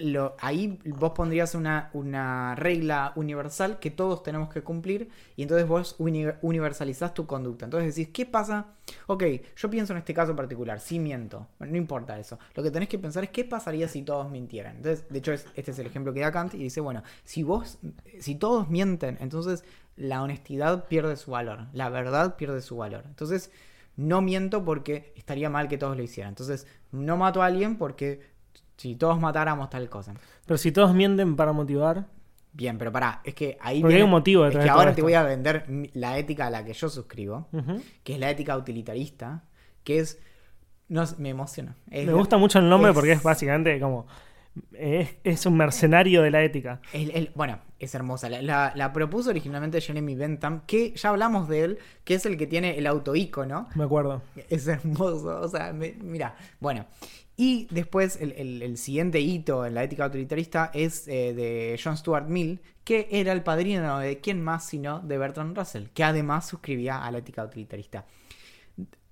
lo, 0.00 0.36
ahí 0.40 0.78
vos 0.84 1.12
pondrías 1.12 1.54
una, 1.54 1.90
una 1.92 2.54
regla 2.54 3.12
universal 3.16 3.78
que 3.78 3.90
todos 3.90 4.22
tenemos 4.22 4.48
que 4.52 4.62
cumplir 4.62 5.08
y 5.36 5.42
entonces 5.42 5.66
vos 5.68 5.96
uni- 5.98 6.26
universalizás 6.42 7.14
tu 7.14 7.26
conducta. 7.26 7.64
Entonces 7.66 7.94
decís, 7.94 8.12
¿qué 8.12 8.26
pasa? 8.26 8.66
Ok, 9.06 9.24
yo 9.56 9.70
pienso 9.70 9.92
en 9.92 9.98
este 9.98 10.14
caso 10.14 10.34
particular, 10.34 10.80
sí 10.80 10.98
miento, 10.98 11.46
no 11.58 11.76
importa 11.76 12.18
eso. 12.18 12.38
Lo 12.54 12.62
que 12.62 12.70
tenés 12.70 12.88
que 12.88 12.98
pensar 12.98 13.24
es 13.24 13.30
qué 13.30 13.44
pasaría 13.44 13.88
si 13.88 14.02
todos 14.02 14.30
mintieran. 14.30 14.76
Entonces, 14.76 15.08
de 15.08 15.18
hecho, 15.18 15.32
es- 15.32 15.46
este 15.54 15.70
es 15.72 15.78
el 15.78 15.86
ejemplo 15.86 16.12
que 16.14 16.20
da 16.20 16.32
Kant 16.32 16.54
y 16.54 16.58
dice, 16.58 16.80
bueno, 16.80 17.02
si 17.24 17.42
vos, 17.42 17.78
si 18.20 18.34
todos 18.34 18.68
mienten, 18.68 19.18
entonces 19.20 19.64
la 19.96 20.22
honestidad 20.22 20.86
pierde 20.86 21.16
su 21.16 21.32
valor, 21.32 21.66
la 21.72 21.88
verdad 21.88 22.36
pierde 22.36 22.62
su 22.62 22.76
valor. 22.76 23.04
Entonces, 23.06 23.50
no 23.96 24.20
miento 24.20 24.64
porque 24.64 25.12
estaría 25.16 25.50
mal 25.50 25.68
que 25.68 25.78
todos 25.78 25.96
lo 25.96 26.02
hicieran. 26.02 26.30
Entonces, 26.30 26.66
no 26.92 27.16
mato 27.16 27.42
a 27.42 27.46
alguien 27.46 27.76
porque 27.76 28.20
si 28.78 28.94
todos 28.96 29.20
matáramos 29.20 29.68
tal 29.68 29.90
cosa. 29.90 30.14
Pero 30.46 30.56
si 30.56 30.72
todos 30.72 30.94
mienten 30.94 31.36
para 31.36 31.52
motivar. 31.52 32.06
Bien, 32.50 32.78
pero 32.78 32.90
pará, 32.90 33.20
es 33.24 33.34
que 33.34 33.58
ahí. 33.60 33.82
Porque 33.82 33.96
hay 33.96 34.02
un 34.02 34.10
motivo 34.10 34.44
Es 34.46 34.48
detrás 34.54 34.64
que 34.64 34.68
de 34.68 34.72
todo 34.72 34.80
ahora 34.80 34.94
te 34.94 35.02
voy 35.02 35.12
a 35.14 35.22
vender 35.22 35.66
la 35.92 36.16
ética 36.18 36.46
a 36.46 36.50
la 36.50 36.64
que 36.64 36.72
yo 36.72 36.88
suscribo, 36.88 37.46
que 38.02 38.14
es 38.14 38.18
la 38.18 38.30
ética 38.30 38.56
utilitarista, 38.56 39.44
que 39.84 39.98
es. 39.98 40.18
No, 40.88 41.04
me 41.18 41.28
emociona. 41.28 41.76
Es 41.90 42.06
Me 42.06 42.12
la- 42.12 42.18
gusta 42.18 42.38
mucho 42.38 42.58
el 42.58 42.68
nombre 42.70 42.90
es- 42.92 42.94
porque 42.94 43.12
es 43.12 43.22
básicamente 43.22 43.78
como. 43.78 44.06
Es, 44.72 45.16
es 45.22 45.44
un 45.46 45.56
mercenario 45.56 46.22
de 46.22 46.30
la 46.30 46.42
ética. 46.42 46.80
El- 46.92 47.10
el- 47.12 47.30
bueno, 47.36 47.58
es 47.78 47.94
hermosa. 47.94 48.28
La, 48.30 48.40
la- 48.42 48.72
la 48.74 48.92
propuso 48.92 49.30
originalmente 49.30 49.80
Jeremy 49.80 50.16
Bentham, 50.16 50.62
que 50.66 50.94
ya 50.96 51.10
hablamos 51.10 51.48
de 51.48 51.62
él, 51.64 51.78
que 52.02 52.14
es 52.14 52.26
el 52.26 52.36
que 52.38 52.46
tiene 52.48 52.76
el 52.78 52.86
autoícono. 52.86 53.68
Me 53.76 53.84
acuerdo. 53.84 54.22
Es 54.48 54.66
hermoso, 54.66 55.40
o 55.42 55.48
sea, 55.48 55.72
me- 55.74 55.94
mira, 56.00 56.34
bueno. 56.60 56.86
Y 57.38 57.68
después 57.70 58.18
el, 58.20 58.32
el- 58.32 58.76
siguiente 58.76 59.20
hito 59.20 59.64
en 59.64 59.74
la 59.74 59.84
ética 59.84 60.06
utilitarista 60.06 60.70
es 60.74 61.08
eh, 61.08 61.32
de 61.34 61.80
John 61.82 61.96
Stuart 61.96 62.26
Mill, 62.28 62.60
que 62.84 63.08
era 63.10 63.32
el 63.32 63.42
padrino 63.44 64.00
de 64.00 64.20
quién 64.20 64.42
más 64.42 64.66
sino 64.66 64.98
de 65.00 65.18
Bertrand 65.18 65.56
Russell, 65.56 65.86
que 65.94 66.04
además 66.04 66.48
suscribía 66.48 67.04
a 67.04 67.10
la 67.12 67.18
ética 67.18 67.44
utilitarista. 67.44 68.04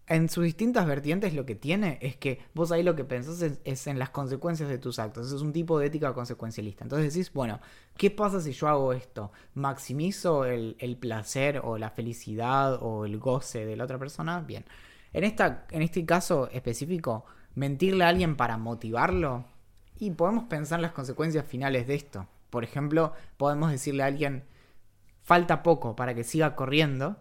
En 0.08 0.28
sus 0.28 0.44
distintas 0.44 0.86
vertientes 0.86 1.34
lo 1.34 1.44
que 1.46 1.56
tiene 1.56 1.98
es 2.00 2.16
que 2.16 2.38
vos 2.54 2.70
ahí 2.70 2.84
lo 2.84 2.94
que 2.94 3.04
pensás 3.04 3.42
es, 3.42 3.58
es 3.64 3.88
en 3.88 3.98
las 3.98 4.10
consecuencias 4.10 4.68
de 4.68 4.78
tus 4.78 5.00
actos. 5.00 5.32
Es 5.32 5.40
un 5.42 5.52
tipo 5.52 5.78
de 5.80 5.86
ética 5.86 6.12
consecuencialista. 6.14 6.84
Entonces 6.84 7.12
decís, 7.12 7.32
bueno, 7.32 7.60
¿qué 7.96 8.12
pasa 8.12 8.40
si 8.40 8.52
yo 8.52 8.68
hago 8.68 8.92
esto? 8.92 9.32
¿Maximizo 9.54 10.44
el, 10.44 10.76
el 10.78 10.96
placer 10.96 11.60
o 11.64 11.76
la 11.76 11.90
felicidad 11.90 12.78
o 12.82 13.04
el 13.04 13.18
goce 13.18 13.66
de 13.66 13.76
la 13.76 13.82
otra 13.84 13.98
persona? 13.98 14.40
Bien. 14.40 14.64
En, 15.12 15.24
esta, 15.24 15.66
en 15.72 15.82
este 15.82 16.04
caso 16.06 16.48
específico, 16.52 17.24
mentirle 17.56 18.04
a 18.04 18.08
alguien 18.08 18.36
para 18.36 18.56
motivarlo, 18.56 19.44
y 19.98 20.12
podemos 20.12 20.44
pensar 20.44 20.78
en 20.78 20.82
las 20.82 20.92
consecuencias 20.92 21.44
finales 21.44 21.88
de 21.88 21.96
esto. 21.96 22.28
Por 22.50 22.62
ejemplo, 22.62 23.12
podemos 23.36 23.72
decirle 23.72 24.04
a 24.04 24.06
alguien, 24.06 24.44
falta 25.22 25.64
poco 25.64 25.96
para 25.96 26.14
que 26.14 26.22
siga 26.22 26.54
corriendo, 26.54 27.16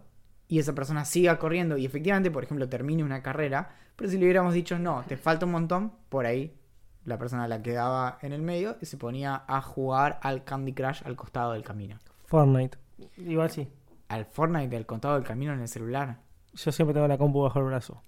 y 0.46 0.60
esa 0.60 0.74
persona 0.74 1.04
siga 1.04 1.40
corriendo, 1.40 1.76
y 1.76 1.84
efectivamente, 1.84 2.30
por 2.30 2.44
ejemplo, 2.44 2.68
termine 2.68 3.02
una 3.02 3.22
carrera, 3.22 3.74
pero 3.96 4.08
si 4.08 4.18
le 4.18 4.24
hubiéramos 4.24 4.54
dicho, 4.54 4.78
no, 4.78 5.02
te 5.08 5.16
falta 5.16 5.46
un 5.46 5.52
montón, 5.52 5.92
por 6.08 6.26
ahí 6.26 6.54
la 7.06 7.18
persona 7.18 7.48
la 7.48 7.62
quedaba 7.62 8.18
en 8.20 8.32
el 8.32 8.42
medio 8.42 8.76
y 8.80 8.86
se 8.86 8.96
ponía 8.96 9.44
a 9.46 9.62
jugar 9.62 10.18
al 10.22 10.44
Candy 10.44 10.72
Crush 10.72 11.02
al 11.04 11.16
costado 11.16 11.52
del 11.52 11.62
camino. 11.62 11.96
Fortnite. 12.26 12.76
Igual 13.16 13.50
sí. 13.50 13.68
Al 14.08 14.26
Fortnite 14.26 14.76
al 14.76 14.86
costado 14.86 15.14
del 15.14 15.24
camino 15.24 15.52
en 15.52 15.60
el 15.60 15.68
celular. 15.68 16.18
Yo 16.52 16.72
siempre 16.72 16.94
tengo 16.94 17.08
la 17.08 17.16
compu 17.16 17.42
bajo 17.42 17.60
el 17.60 17.66
brazo. 17.66 18.02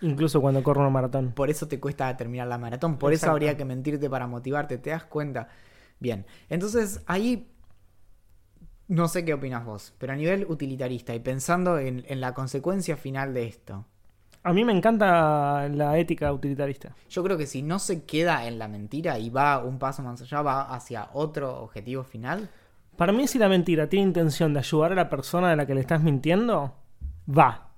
Incluso 0.00 0.40
cuando 0.40 0.62
corro 0.62 0.80
una 0.80 0.90
maratón. 0.90 1.32
Por 1.32 1.50
eso 1.50 1.68
te 1.68 1.80
cuesta 1.80 2.16
terminar 2.16 2.48
la 2.48 2.58
maratón. 2.58 2.98
Por 2.98 3.12
eso 3.12 3.30
habría 3.30 3.56
que 3.56 3.64
mentirte 3.64 4.08
para 4.10 4.26
motivarte. 4.26 4.78
¿Te 4.78 4.90
das 4.90 5.04
cuenta? 5.04 5.48
Bien. 6.00 6.26
Entonces, 6.48 7.02
ahí. 7.06 7.48
No 8.88 9.08
sé 9.08 9.24
qué 9.24 9.32
opinas 9.34 9.64
vos, 9.64 9.94
pero 9.98 10.12
a 10.12 10.16
nivel 10.16 10.44
utilitarista 10.48 11.14
y 11.14 11.20
pensando 11.20 11.78
en, 11.78 12.04
en 12.08 12.20
la 12.20 12.34
consecuencia 12.34 12.96
final 12.96 13.32
de 13.32 13.46
esto, 13.46 13.86
A 14.44 14.52
mí 14.52 14.64
me 14.64 14.72
encanta 14.72 15.68
la 15.68 15.98
ética 15.98 16.32
utilitarista. 16.32 16.96
yo 17.08 17.22
creo 17.22 17.38
que 17.38 17.46
si 17.46 17.62
no 17.62 17.78
se 17.78 18.04
queda 18.04 18.46
en 18.46 18.58
la 18.58 18.68
mentira 18.68 19.18
y 19.18 19.30
va 19.30 19.62
un 19.64 19.78
paso 19.78 20.02
más 20.02 20.20
allá, 20.20 20.42
va 20.42 20.74
hacia 20.74 21.10
otro 21.12 21.60
objetivo 21.62 22.02
final, 22.04 22.50
Para 22.96 23.12
mí, 23.12 23.26
si 23.26 23.38
la 23.38 23.48
mentira 23.48 23.88
tiene 23.88 24.06
intención 24.06 24.52
de 24.52 24.60
ayudar 24.60 24.92
a 24.92 24.94
la 24.94 25.08
persona 25.08 25.50
a 25.52 25.56
la 25.56 25.66
que 25.66 25.74
le 25.74 25.80
estás 25.80 26.02
mintiendo, 26.02 26.74
va. 27.28 27.71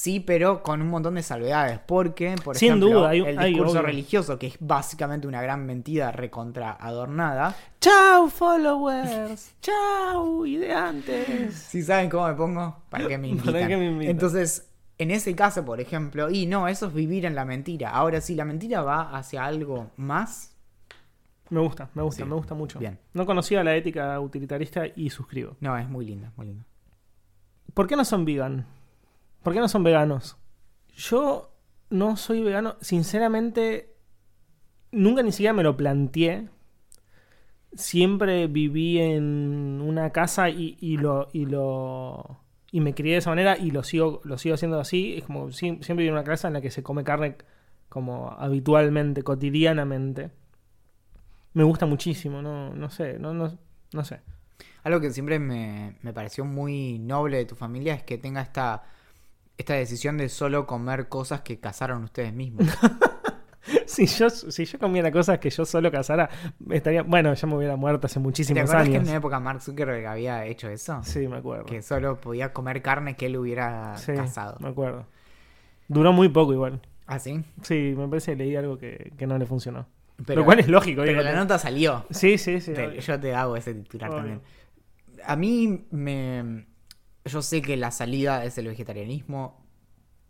Sí, 0.00 0.20
pero 0.20 0.62
con 0.62 0.80
un 0.80 0.88
montón 0.88 1.14
de 1.16 1.22
salvedades. 1.22 1.78
Porque, 1.86 2.36
por 2.44 2.56
Sin 2.56 2.68
ejemplo, 2.68 2.88
duda, 3.00 3.08
hay- 3.10 3.20
el 3.20 3.38
discurso 3.38 3.82
religioso, 3.82 4.38
que 4.38 4.46
es 4.48 4.56
básicamente 4.60 5.26
una 5.26 5.42
gran 5.42 5.66
mentira 5.66 6.12
recontra 6.12 6.72
adornada, 6.72 7.56
¡Chao, 7.80 8.28
followers! 8.28 9.54
¡Chao, 9.60 10.46
ideantes! 10.46 11.54
Si 11.54 11.82
saben 11.82 12.08
cómo 12.10 12.28
me 12.28 12.34
pongo, 12.34 12.76
¿para 12.88 13.08
qué 13.08 13.18
me 13.18 13.28
invitan? 13.32 13.52
¿Para 13.54 13.66
qué 13.68 13.76
me 13.76 13.86
invitan? 13.86 14.10
Entonces, 14.10 14.68
en 14.98 15.10
ese 15.10 15.34
caso, 15.36 15.64
por 15.64 15.80
ejemplo, 15.80 16.30
y 16.30 16.46
no, 16.46 16.68
eso 16.68 16.86
es 16.86 16.94
vivir 16.94 17.24
en 17.26 17.34
la 17.34 17.44
mentira. 17.44 17.90
Ahora, 17.90 18.20
si 18.20 18.34
la 18.34 18.44
mentira 18.44 18.82
va 18.82 19.16
hacia 19.16 19.44
algo 19.44 19.90
más, 19.96 20.54
Me 21.50 21.60
gusta, 21.60 21.88
me 21.94 22.02
gusta, 22.02 22.24
Sí. 22.24 22.28
me 22.28 22.34
gusta 22.34 22.54
mucho. 22.54 22.78
Bien. 22.78 22.98
No 23.14 23.24
conocía 23.24 23.64
la 23.64 23.74
ética 23.74 24.20
utilitarista 24.20 24.82
y 24.94 25.08
suscribo. 25.10 25.56
no, 25.60 25.76
es 25.78 25.88
muy 25.88 26.04
linda, 26.04 26.30
muy 26.36 26.46
linda. 26.46 26.64
¿Por 27.74 27.86
qué 27.86 27.96
no 27.96 28.04
son 28.04 28.24
vegan? 28.24 28.66
¿Por 29.42 29.52
qué 29.52 29.60
no 29.60 29.68
son 29.68 29.84
veganos? 29.84 30.36
Yo 30.96 31.52
no 31.90 32.16
soy 32.16 32.42
vegano. 32.42 32.76
Sinceramente, 32.80 33.94
nunca 34.92 35.22
ni 35.22 35.32
siquiera 35.32 35.52
me 35.54 35.62
lo 35.62 35.76
planteé. 35.76 36.48
Siempre 37.74 38.46
viví 38.46 38.98
en 38.98 39.80
una 39.84 40.10
casa 40.10 40.48
y, 40.48 40.76
y 40.80 40.96
lo, 40.96 41.28
y 41.32 41.44
lo. 41.46 42.40
Y 42.72 42.80
me 42.80 42.94
crié 42.94 43.12
de 43.12 43.18
esa 43.18 43.30
manera 43.30 43.56
y 43.58 43.70
lo 43.70 43.82
sigo, 43.82 44.20
lo 44.24 44.38
sigo 44.38 44.54
haciendo 44.54 44.80
así. 44.80 45.16
Es 45.18 45.24
como 45.24 45.48
sie- 45.50 45.82
siempre 45.82 45.96
viví 45.96 46.08
en 46.08 46.14
una 46.14 46.24
casa 46.24 46.48
en 46.48 46.54
la 46.54 46.60
que 46.62 46.70
se 46.70 46.82
come 46.82 47.04
carne 47.04 47.36
como 47.88 48.30
habitualmente, 48.38 49.22
cotidianamente. 49.22 50.30
Me 51.54 51.64
gusta 51.64 51.86
muchísimo, 51.86 52.42
no, 52.42 52.74
no 52.74 52.90
sé, 52.90 53.18
no, 53.18 53.34
no, 53.34 53.58
no 53.92 54.04
sé. 54.04 54.20
Algo 54.84 55.00
que 55.00 55.10
siempre 55.12 55.38
me, 55.38 55.96
me 56.02 56.12
pareció 56.12 56.44
muy 56.44 56.98
noble 56.98 57.38
de 57.38 57.46
tu 57.46 57.56
familia 57.56 57.94
es 57.94 58.02
que 58.04 58.18
tenga 58.18 58.42
esta, 58.42 58.84
esta 59.58 59.74
decisión 59.74 60.16
de 60.16 60.30
solo 60.30 60.66
comer 60.66 61.08
cosas 61.08 61.42
que 61.42 61.60
cazaron 61.60 62.04
ustedes 62.04 62.32
mismos. 62.32 62.66
Si 63.84 64.06
yo, 64.06 64.30
si 64.30 64.64
yo 64.64 64.78
comiera 64.78 65.10
cosas 65.12 65.38
que 65.38 65.50
yo 65.50 65.66
solo 65.66 65.90
cazara, 65.92 66.30
estaría. 66.70 67.02
Bueno, 67.02 67.34
ya 67.34 67.46
me 67.46 67.54
hubiera 67.56 67.76
muerto 67.76 68.06
hace 68.06 68.14
¿Te 68.14 68.20
muchísimos 68.20 68.62
acuerdas 68.62 68.84
que 68.84 68.94
en 68.94 68.96
años. 69.00 69.08
una 69.08 69.18
época 69.18 69.40
Mark 69.40 69.60
Zuckerberg 69.60 70.06
había 70.06 70.46
hecho 70.46 70.68
eso? 70.70 71.00
Sí, 71.02 71.28
me 71.28 71.36
acuerdo. 71.38 71.66
Que 71.66 71.82
solo 71.82 72.18
podía 72.18 72.52
comer 72.54 72.80
carne 72.80 73.14
que 73.14 73.26
él 73.26 73.36
hubiera 73.36 73.94
Sí, 73.98 74.12
cazado. 74.14 74.56
me 74.60 74.68
acuerdo. 74.70 75.04
Duró 75.86 76.14
muy 76.14 76.30
poco 76.30 76.54
igual. 76.54 76.80
¿Ah, 77.06 77.18
sí? 77.18 77.44
Sí, 77.60 77.92
me 77.94 78.08
parece 78.08 78.32
que 78.32 78.36
leí 78.44 78.56
algo 78.56 78.78
que, 78.78 79.12
que 79.18 79.26
no 79.26 79.36
le 79.36 79.44
funcionó. 79.44 79.86
Pero, 80.24 80.40
Lo 80.40 80.44
cual 80.46 80.60
es 80.60 80.68
lógico. 80.68 81.02
pero 81.04 81.20
la 81.20 81.34
nota 81.34 81.58
salió. 81.58 82.06
Sí, 82.10 82.38
sí, 82.38 82.62
sí. 82.62 82.72
Te- 82.72 82.98
yo 83.00 83.20
te 83.20 83.34
hago 83.34 83.54
ese 83.56 83.74
titular 83.74 84.08
Obvio. 84.10 84.18
también. 84.18 84.40
A 85.26 85.36
mí 85.36 85.84
me. 85.90 86.67
Yo 87.28 87.42
sé 87.42 87.62
que 87.62 87.76
la 87.76 87.90
salida 87.90 88.44
es 88.44 88.58
el 88.58 88.66
vegetarianismo. 88.66 89.64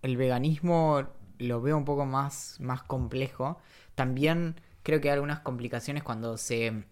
El 0.03 0.17
veganismo 0.17 1.05
lo 1.39 1.61
veo 1.61 1.77
un 1.77 1.85
poco 1.85 2.05
más, 2.07 2.57
más 2.61 2.83
complejo. 2.83 3.59
También 3.95 4.61
creo 4.83 5.01
que 5.01 5.09
hay 5.09 5.15
algunas 5.15 5.41
complicaciones 5.41 6.03
cuando 6.03 6.37
se 6.37 6.85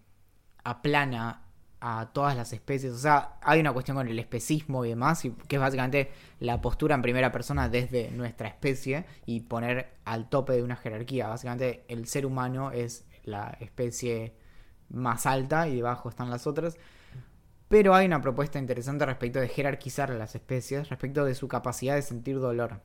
aplana 0.63 1.43
a 1.79 2.09
todas 2.13 2.35
las 2.35 2.53
especies. 2.53 2.93
O 2.93 2.97
sea, 2.97 3.37
hay 3.41 3.59
una 3.59 3.73
cuestión 3.73 3.97
con 3.97 4.07
el 4.07 4.19
especismo 4.19 4.83
y 4.85 4.89
demás, 4.89 5.25
y 5.25 5.31
que 5.31 5.57
es 5.57 5.61
básicamente 5.61 6.11
la 6.39 6.61
postura 6.61 6.95
en 6.95 7.01
primera 7.01 7.31
persona 7.31 7.69
desde 7.69 8.11
nuestra 8.11 8.47
especie 8.47 9.05
y 9.25 9.41
poner 9.41 9.97
al 10.05 10.29
tope 10.29 10.53
de 10.53 10.63
una 10.63 10.75
jerarquía. 10.75 11.27
Básicamente 11.27 11.85
el 11.87 12.07
ser 12.07 12.25
humano 12.25 12.71
es 12.71 13.05
la 13.23 13.57
especie 13.59 14.35
más 14.89 15.25
alta 15.25 15.67
y 15.67 15.75
debajo 15.75 16.09
están 16.09 16.29
las 16.29 16.47
otras. 16.47 16.77
Pero 17.67 17.93
hay 17.93 18.05
una 18.05 18.21
propuesta 18.21 18.59
interesante 18.59 19.05
respecto 19.05 19.39
de 19.39 19.49
jerarquizar 19.49 20.11
a 20.11 20.15
las 20.15 20.35
especies, 20.35 20.89
respecto 20.89 21.25
de 21.25 21.35
su 21.35 21.47
capacidad 21.47 21.95
de 21.95 22.01
sentir 22.01 22.39
dolor. 22.39 22.81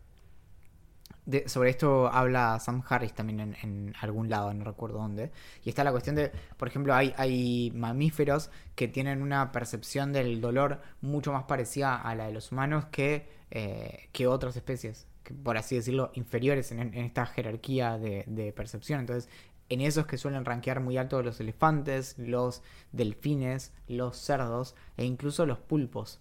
Sobre 1.46 1.70
esto 1.70 2.08
habla 2.08 2.58
Sam 2.58 2.82
Harris 2.88 3.14
también 3.14 3.56
en, 3.62 3.94
algún 4.00 4.28
lado, 4.28 4.52
no 4.52 4.64
recuerdo 4.64 4.98
dónde. 4.98 5.30
Y 5.62 5.68
está 5.68 5.84
la 5.84 5.92
cuestión 5.92 6.16
de, 6.16 6.32
por 6.56 6.66
ejemplo, 6.66 6.94
hay, 6.94 7.72
mamíferos 7.76 8.50
que 8.74 8.88
tienen 8.88 9.22
una 9.22 9.52
percepción 9.52 10.12
del 10.12 10.40
dolor 10.40 10.80
mucho 11.00 11.32
más 11.32 11.44
parecida 11.44 11.94
a 11.94 12.16
la 12.16 12.26
de 12.26 12.32
los 12.32 12.50
humanos 12.50 12.86
que, 12.86 13.28
eh, 13.52 14.08
que 14.10 14.26
otras 14.26 14.56
especies, 14.56 15.06
por 15.44 15.56
así 15.56 15.76
decirlo, 15.76 16.10
inferiores 16.14 16.72
en, 16.72 16.80
en 16.80 17.04
esta 17.04 17.24
jerarquía 17.26 17.98
de, 17.98 18.24
de, 18.26 18.52
percepción. 18.52 18.98
Entonces, 18.98 19.30
en 19.72 19.80
esos 19.80 20.06
que 20.06 20.18
suelen 20.18 20.44
rankear 20.44 20.80
muy 20.80 20.98
alto 20.98 21.22
los 21.22 21.40
elefantes, 21.40 22.18
los 22.18 22.62
delfines, 22.92 23.72
los 23.88 24.16
cerdos 24.18 24.74
e 24.96 25.04
incluso 25.04 25.46
los 25.46 25.58
pulpos. 25.58 26.20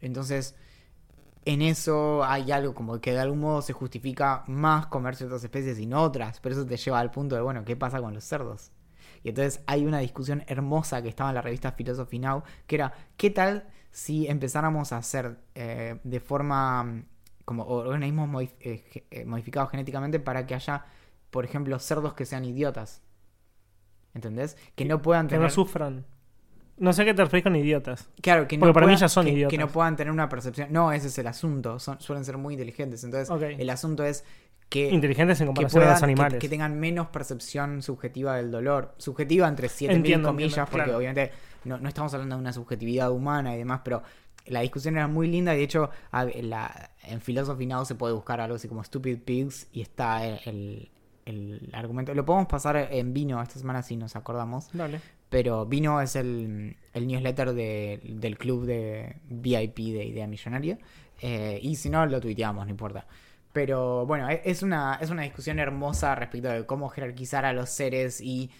Entonces, 0.00 0.54
en 1.44 1.62
eso 1.62 2.24
hay 2.24 2.52
algo 2.52 2.74
como 2.74 3.00
que 3.00 3.12
de 3.12 3.20
algún 3.20 3.40
modo 3.40 3.62
se 3.62 3.72
justifica 3.72 4.44
más 4.46 4.86
comer 4.86 5.16
ciertas 5.16 5.42
especies 5.42 5.78
y 5.78 5.86
no 5.86 6.02
otras, 6.02 6.40
pero 6.40 6.54
eso 6.54 6.66
te 6.66 6.76
lleva 6.76 7.00
al 7.00 7.10
punto 7.10 7.34
de, 7.34 7.40
bueno, 7.40 7.64
¿qué 7.64 7.76
pasa 7.76 8.00
con 8.00 8.14
los 8.14 8.24
cerdos? 8.24 8.72
Y 9.22 9.30
entonces 9.30 9.62
hay 9.66 9.84
una 9.84 9.98
discusión 9.98 10.44
hermosa 10.46 11.02
que 11.02 11.08
estaba 11.08 11.30
en 11.30 11.36
la 11.36 11.42
revista 11.42 11.72
Philosophy 11.76 12.18
Now, 12.18 12.44
que 12.66 12.76
era, 12.76 12.92
¿qué 13.16 13.30
tal 13.30 13.68
si 13.90 14.28
empezáramos 14.28 14.92
a 14.92 14.98
hacer 14.98 15.38
eh, 15.54 15.98
de 16.04 16.20
forma 16.20 17.04
como 17.44 17.64
organismos 17.64 18.28
modif 18.28 18.52
eh, 18.60 19.24
modificados 19.24 19.70
genéticamente 19.70 20.20
para 20.20 20.46
que 20.46 20.54
haya 20.54 20.84
por 21.36 21.44
ejemplo, 21.44 21.78
cerdos 21.78 22.14
que 22.14 22.24
sean 22.24 22.46
idiotas. 22.46 23.02
¿Entendés? 24.14 24.56
Que 24.74 24.86
no 24.86 25.02
puedan 25.02 25.28
tener. 25.28 25.40
Que 25.40 25.44
no 25.44 25.50
sufran. 25.50 26.06
No 26.78 26.94
sé 26.94 27.04
qué 27.04 27.12
te 27.12 27.22
refieres 27.22 27.42
con 27.44 27.54
idiotas. 27.56 28.08
Claro, 28.22 28.48
que 28.48 28.56
no 28.56 28.60
Porque 28.60 28.72
para 28.72 28.84
puedan, 28.86 28.94
mí 28.96 29.00
ya 29.00 29.08
son 29.10 29.26
que, 29.26 29.32
idiotas. 29.32 29.50
que 29.50 29.58
no 29.58 29.68
puedan 29.68 29.96
tener 29.96 30.10
una 30.10 30.30
percepción. 30.30 30.68
No, 30.72 30.92
ese 30.92 31.08
es 31.08 31.18
el 31.18 31.26
asunto. 31.26 31.78
Son, 31.78 32.00
suelen 32.00 32.24
ser 32.24 32.38
muy 32.38 32.54
inteligentes. 32.54 33.04
Entonces, 33.04 33.28
el 33.58 33.68
asunto 33.68 34.02
es 34.02 34.24
que. 34.70 34.88
Inteligentes 34.88 35.38
en 35.42 35.48
comparación 35.48 35.82
a 35.82 35.86
los 35.86 35.94
puedan- 35.96 36.04
animales. 36.10 36.32
que- 36.34 36.38
que 36.38 36.48
tengan 36.48 36.80
menos 36.80 37.08
percepción 37.08 37.82
subjetiva 37.82 38.36
del 38.36 38.50
dolor. 38.50 38.94
Subjetiva 38.96 39.46
entre 39.46 39.68
7.000 39.68 39.96
Entiendo, 39.96 40.28
comillas, 40.30 40.66
porque 40.70 40.84
claro. 40.84 40.96
obviamente 40.98 41.32
no, 41.64 41.76
no 41.76 41.86
estamos 41.88 42.14
hablando 42.14 42.36
de 42.36 42.40
una 42.40 42.54
subjetividad 42.54 43.10
humana 43.10 43.54
y 43.54 43.58
demás, 43.58 43.82
pero 43.84 44.02
la 44.46 44.60
discusión 44.60 44.96
era 44.96 45.08
muy 45.08 45.28
linda. 45.28 45.54
Y 45.54 45.58
de 45.58 45.64
hecho, 45.64 45.90
la- 46.12 46.90
en 47.04 47.20
Philosophy 47.20 47.66
Now 47.66 47.84
se 47.84 47.94
puede 47.96 48.14
buscar 48.14 48.40
algo 48.40 48.56
así 48.56 48.66
como 48.68 48.82
Stupid 48.82 49.18
Pigs 49.20 49.66
y 49.72 49.82
está 49.82 50.26
el, 50.26 50.90
el- 51.26 51.68
argumento. 51.74 52.14
Lo 52.14 52.24
podemos 52.24 52.48
pasar 52.48 52.88
en 52.90 53.12
vino 53.12 53.42
esta 53.42 53.58
semana 53.58 53.82
si 53.82 53.96
nos 53.96 54.16
acordamos. 54.16 54.70
Dale. 54.72 55.00
Pero 55.28 55.66
Vino 55.66 56.00
es 56.00 56.16
el, 56.16 56.76
el 56.94 57.06
newsletter 57.06 57.52
de- 57.52 58.00
del 58.04 58.38
club 58.38 58.64
de 58.64 59.16
VIP 59.28 59.92
de 59.92 60.04
Idea 60.06 60.26
Millonaria. 60.26 60.78
Eh, 61.20 61.58
y 61.62 61.74
si 61.76 61.90
no, 61.90 62.06
lo 62.06 62.20
tuiteamos, 62.20 62.64
no 62.64 62.70
importa. 62.70 63.06
Pero 63.52 64.06
bueno, 64.06 64.28
e- 64.30 64.42
es 64.44 64.62
una, 64.62 64.98
es 65.00 65.10
una 65.10 65.22
discusión 65.22 65.58
hermosa 65.58 66.14
respecto 66.14 66.48
de 66.48 66.64
cómo 66.64 66.88
jerarquizar 66.88 67.44
a 67.44 67.52
los 67.52 67.70
seres 67.70 68.20
y 68.20 68.50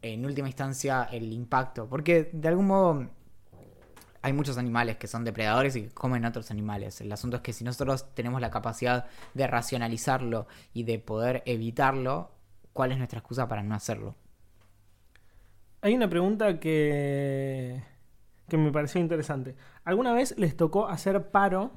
en 0.00 0.24
última 0.24 0.46
instancia 0.48 1.08
el 1.10 1.32
impacto. 1.32 1.88
Porque 1.88 2.30
de 2.32 2.48
algún 2.48 2.66
modo 2.66 3.08
hay 4.22 4.32
muchos 4.32 4.56
animales 4.58 4.96
que 4.96 5.08
son 5.08 5.24
depredadores 5.24 5.74
y 5.76 5.82
que 5.82 5.88
comen 5.90 6.24
otros 6.24 6.50
animales. 6.50 7.00
El 7.00 7.10
asunto 7.12 7.36
es 7.36 7.42
que 7.42 7.52
si 7.52 7.64
nosotros 7.64 8.14
tenemos 8.14 8.40
la 8.40 8.50
capacidad 8.50 9.06
de 9.34 9.46
racionalizarlo 9.46 10.46
y 10.72 10.84
de 10.84 10.98
poder 10.98 11.42
evitarlo, 11.46 12.30
¿cuál 12.72 12.92
es 12.92 12.98
nuestra 12.98 13.18
excusa 13.18 13.48
para 13.48 13.62
no 13.62 13.74
hacerlo? 13.74 14.14
Hay 15.80 15.94
una 15.94 16.08
pregunta 16.08 16.60
que, 16.60 17.82
que 18.48 18.56
me 18.56 18.70
pareció 18.70 19.00
interesante. 19.00 19.56
¿Alguna 19.84 20.12
vez 20.12 20.34
les 20.38 20.56
tocó 20.56 20.86
hacer 20.86 21.30
paro 21.30 21.72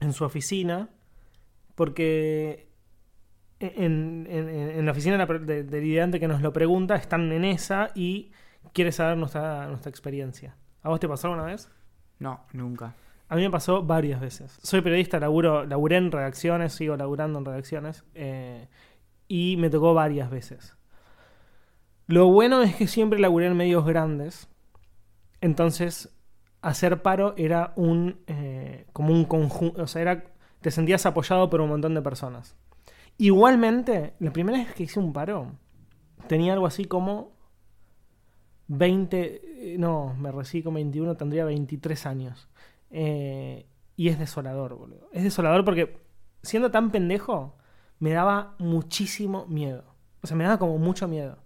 en 0.00 0.12
su 0.12 0.24
oficina? 0.24 0.90
Porque 1.74 2.68
en, 3.60 4.26
en- 4.30 4.48
en 4.50 4.84
la 4.84 4.92
oficina 4.92 5.16
de 5.24 5.38
de- 5.38 5.62
del 5.64 5.84
ideante 5.84 6.20
que 6.20 6.28
nos 6.28 6.42
lo 6.42 6.52
pregunta, 6.52 6.96
están 6.96 7.32
en 7.32 7.44
esa 7.44 7.88
y 7.94 8.32
quiere 8.74 8.92
saber 8.92 9.16
nuestra, 9.16 9.66
nuestra 9.68 9.88
experiencia. 9.88 10.54
¿A 10.86 10.88
vos 10.88 11.00
te 11.00 11.08
pasó 11.08 11.26
alguna 11.26 11.46
vez? 11.46 11.68
No, 12.20 12.42
nunca. 12.52 12.94
A 13.28 13.34
mí 13.34 13.42
me 13.42 13.50
pasó 13.50 13.82
varias 13.82 14.20
veces. 14.20 14.56
Soy 14.62 14.82
periodista, 14.82 15.18
laburo, 15.18 15.66
laburé 15.66 15.96
en 15.96 16.12
redacciones, 16.12 16.74
sigo 16.74 16.96
laburando 16.96 17.40
en 17.40 17.44
redacciones. 17.44 18.04
eh, 18.14 18.68
y 19.26 19.56
me 19.56 19.68
tocó 19.68 19.94
varias 19.94 20.30
veces. 20.30 20.76
Lo 22.06 22.28
bueno 22.28 22.62
es 22.62 22.76
que 22.76 22.86
siempre 22.86 23.18
laburé 23.18 23.46
en 23.46 23.56
medios 23.56 23.84
grandes. 23.84 24.48
Entonces, 25.40 26.16
hacer 26.62 27.02
paro 27.02 27.34
era 27.36 27.72
un. 27.74 28.20
eh, 28.28 28.86
como 28.92 29.12
un 29.12 29.24
conjunto. 29.24 29.82
O 29.82 29.88
sea, 29.88 30.02
era. 30.02 30.22
Te 30.60 30.70
sentías 30.70 31.04
apoyado 31.04 31.50
por 31.50 31.60
un 31.60 31.68
montón 31.68 31.96
de 31.96 32.02
personas. 32.02 32.54
Igualmente, 33.18 34.14
la 34.20 34.32
primera 34.32 34.58
vez 34.58 34.72
que 34.72 34.84
hice 34.84 35.00
un 35.00 35.12
paro, 35.12 35.50
tenía 36.28 36.52
algo 36.52 36.66
así 36.68 36.84
como 36.84 37.35
20, 38.68 39.74
eh, 39.74 39.78
no, 39.78 40.14
me 40.18 40.32
recibí 40.32 40.62
con 40.62 40.74
21, 40.74 41.16
tendría 41.16 41.44
23 41.44 42.06
años. 42.06 42.48
Eh, 42.90 43.66
y 43.96 44.08
es 44.08 44.18
desolador, 44.18 44.74
boludo. 44.76 45.08
Es 45.12 45.24
desolador 45.24 45.64
porque 45.64 45.98
siendo 46.42 46.70
tan 46.70 46.90
pendejo, 46.90 47.56
me 47.98 48.10
daba 48.10 48.54
muchísimo 48.58 49.46
miedo. 49.46 49.84
O 50.22 50.26
sea, 50.26 50.36
me 50.36 50.44
daba 50.44 50.58
como 50.58 50.78
mucho 50.78 51.08
miedo. 51.08 51.38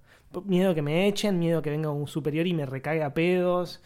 Miedo 0.44 0.74
que 0.74 0.82
me 0.82 1.08
echen, 1.08 1.38
miedo 1.38 1.62
que 1.62 1.70
venga 1.70 1.90
un 1.90 2.06
superior 2.06 2.46
y 2.46 2.54
me 2.54 2.66
recaiga 2.66 3.14
pedos. 3.14 3.82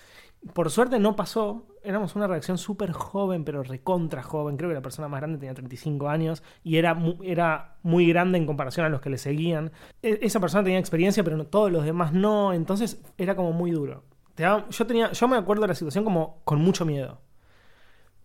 Por 0.52 0.70
suerte 0.70 0.98
no 0.98 1.16
pasó. 1.16 1.66
Éramos 1.84 2.16
una 2.16 2.26
redacción 2.26 2.56
súper 2.56 2.92
joven, 2.92 3.44
pero 3.44 3.62
recontra 3.62 4.22
joven. 4.22 4.56
Creo 4.56 4.70
que 4.70 4.74
la 4.74 4.80
persona 4.82 5.06
más 5.06 5.20
grande 5.20 5.38
tenía 5.38 5.54
35 5.54 6.08
años 6.08 6.42
y 6.62 6.78
era, 6.78 6.98
era 7.22 7.76
muy 7.82 8.06
grande 8.08 8.38
en 8.38 8.46
comparación 8.46 8.86
a 8.86 8.88
los 8.88 9.02
que 9.02 9.10
le 9.10 9.18
seguían. 9.18 9.70
E- 10.02 10.18
esa 10.22 10.40
persona 10.40 10.64
tenía 10.64 10.78
experiencia, 10.78 11.22
pero 11.22 11.46
todos 11.46 11.70
los 11.70 11.84
demás 11.84 12.12
no. 12.14 12.54
Entonces 12.54 13.02
era 13.18 13.36
como 13.36 13.52
muy 13.52 13.70
duro. 13.70 14.04
Yo, 14.36 14.86
tenía, 14.86 15.12
yo 15.12 15.28
me 15.28 15.36
acuerdo 15.36 15.62
de 15.62 15.68
la 15.68 15.74
situación 15.74 16.04
como 16.04 16.40
con 16.44 16.60
mucho 16.60 16.84
miedo. 16.84 17.20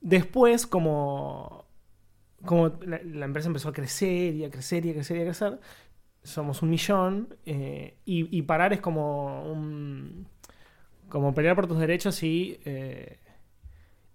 Después, 0.01 0.66
como, 0.66 1.66
como 2.45 2.70
la, 2.86 3.26
empresa 3.26 3.47
empezó 3.47 3.70
a 3.70 3.74
crecer 3.74 4.36
y 4.36 4.45
a 4.45 4.49
crecer 4.49 4.86
y 4.86 4.91
a 4.91 4.93
crecer 4.93 5.18
y 5.18 5.22
a 5.22 5.26
crecer, 5.26 5.60
somos 6.24 6.62
un 6.62 6.70
millón 6.70 7.36
eh, 7.45 7.97
y, 8.05 8.36
y 8.36 8.41
parar 8.43 8.74
es 8.74 8.82
como 8.82 9.43
un, 9.51 10.28
como 11.10 11.34
pelear 11.34 11.55
por 11.55 11.68
tus 11.68 11.80
derechos 11.80 12.24
y, 12.24 12.60
eh, 12.66 13.20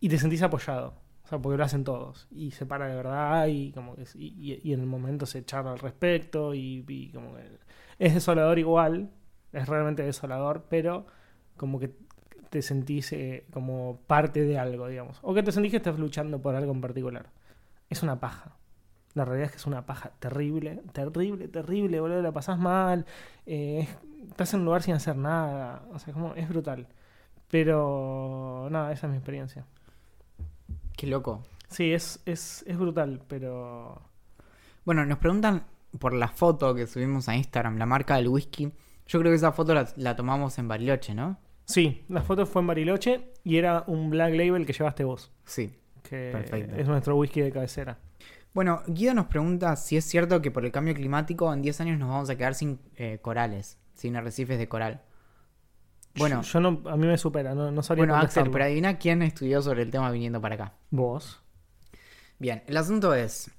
y 0.04 0.08
te 0.10 0.18
sentís 0.18 0.42
apoyado. 0.42 0.92
O 1.24 1.28
sea, 1.28 1.38
porque 1.38 1.56
lo 1.56 1.64
hacen 1.64 1.82
todos. 1.82 2.26
Y 2.30 2.50
se 2.50 2.66
para 2.66 2.86
de 2.88 2.94
verdad 2.94 3.46
y 3.46 3.72
como 3.72 3.96
que, 3.96 4.04
y, 4.18 4.70
en 4.74 4.80
el 4.80 4.86
momento 4.86 5.24
se 5.24 5.42
charla 5.46 5.72
al 5.72 5.78
respecto 5.78 6.52
y, 6.54 7.10
como 7.14 7.34
que 7.34 7.42
es 7.98 8.12
desolador 8.12 8.58
igual, 8.58 9.10
es 9.52 9.66
realmente 9.66 10.02
desolador, 10.02 10.66
pero 10.68 11.06
como 11.56 11.78
que 11.80 11.90
te 12.50 12.60
sentís 12.60 13.12
eh, 13.14 13.46
como 13.50 14.00
parte 14.06 14.42
de 14.44 14.58
algo, 14.58 14.88
digamos. 14.88 15.18
O 15.22 15.32
que 15.32 15.42
te 15.42 15.52
sentís 15.52 15.70
que 15.70 15.78
estás 15.78 15.98
luchando 15.98 16.42
por 16.42 16.54
algo 16.54 16.72
en 16.72 16.82
particular. 16.82 17.30
Es 17.88 18.02
una 18.02 18.20
paja. 18.20 18.56
La 19.14 19.24
realidad 19.24 19.46
es 19.46 19.52
que 19.52 19.58
es 19.58 19.66
una 19.66 19.86
paja 19.86 20.10
terrible, 20.18 20.82
terrible, 20.92 21.48
terrible, 21.48 22.00
boludo. 22.00 22.20
La 22.22 22.32
pasás 22.32 22.58
mal. 22.58 23.06
eh, 23.46 23.80
es- 23.88 24.28
estás 24.30 24.52
en 24.54 24.60
un 24.60 24.66
lugar 24.66 24.82
sin 24.82 24.94
hacer 24.94 25.16
nada. 25.16 25.82
O 25.92 25.98
sea, 25.98 26.12
como, 26.12 26.34
es 26.34 26.46
brutal. 26.48 26.88
Pero, 27.50 28.68
nada, 28.70 28.92
esa 28.92 29.06
es 29.06 29.10
mi 29.12 29.16
experiencia. 29.18 29.64
Qué 30.96 31.06
loco. 31.06 31.42
Sí, 31.68 31.92
es, 31.92 32.20
es, 32.24 32.64
es 32.66 32.78
brutal, 32.78 33.22
pero... 33.28 34.00
Bueno, 34.84 35.04
nos 35.06 35.18
preguntan 35.18 35.64
por 35.98 36.12
la 36.12 36.28
foto 36.28 36.74
que 36.74 36.86
subimos 36.86 37.28
a 37.28 37.36
Instagram, 37.36 37.78
la 37.78 37.86
marca 37.86 38.16
del 38.16 38.28
whisky. 38.28 38.72
Yo 39.06 39.18
creo 39.18 39.32
que 39.32 39.36
esa 39.36 39.52
foto 39.52 39.74
la, 39.74 39.88
la 39.96 40.16
tomamos 40.16 40.58
en 40.58 40.68
Bariloche, 40.68 41.14
¿no? 41.14 41.38
Sí, 41.64 42.04
la 42.08 42.22
foto 42.22 42.46
fue 42.46 42.60
en 42.60 42.66
Bariloche 42.66 43.32
y 43.42 43.56
era 43.56 43.84
un 43.86 44.10
Black 44.10 44.34
Label 44.34 44.66
que 44.66 44.72
llevaste 44.72 45.04
vos. 45.04 45.32
Sí. 45.44 45.74
Que 46.02 46.30
Perfecto. 46.32 46.76
es 46.76 46.86
nuestro 46.86 47.16
whisky 47.16 47.40
de 47.40 47.50
cabecera. 47.50 47.98
Bueno, 48.52 48.82
Guido 48.86 49.14
nos 49.14 49.26
pregunta 49.26 49.74
si 49.76 49.96
es 49.96 50.04
cierto 50.04 50.40
que 50.40 50.50
por 50.50 50.64
el 50.64 50.70
cambio 50.70 50.94
climático 50.94 51.52
en 51.52 51.62
10 51.62 51.80
años 51.80 51.98
nos 51.98 52.08
vamos 52.08 52.30
a 52.30 52.36
quedar 52.36 52.54
sin 52.54 52.78
eh, 52.96 53.18
corales, 53.20 53.78
sin 53.94 54.14
arrecifes 54.14 54.58
de 54.58 54.68
coral. 54.68 55.02
Bueno, 56.16 56.42
Yo, 56.42 56.60
yo 56.60 56.60
no, 56.60 56.88
a 56.88 56.96
mí 56.96 57.06
me 57.06 57.18
supera, 57.18 57.54
no, 57.54 57.70
no 57.70 57.82
sabría 57.82 58.06
bueno 58.06 58.16
Axel, 58.16 58.50
pero 58.50 58.64
adivina 58.64 58.98
quién 58.98 59.22
estudió 59.22 59.60
sobre 59.62 59.82
el 59.82 59.90
tema 59.90 60.10
viniendo 60.10 60.40
para 60.40 60.54
acá. 60.54 60.72
Vos. 60.90 61.40
Bien, 62.38 62.62
el 62.66 62.76
asunto 62.76 63.14
es, 63.14 63.50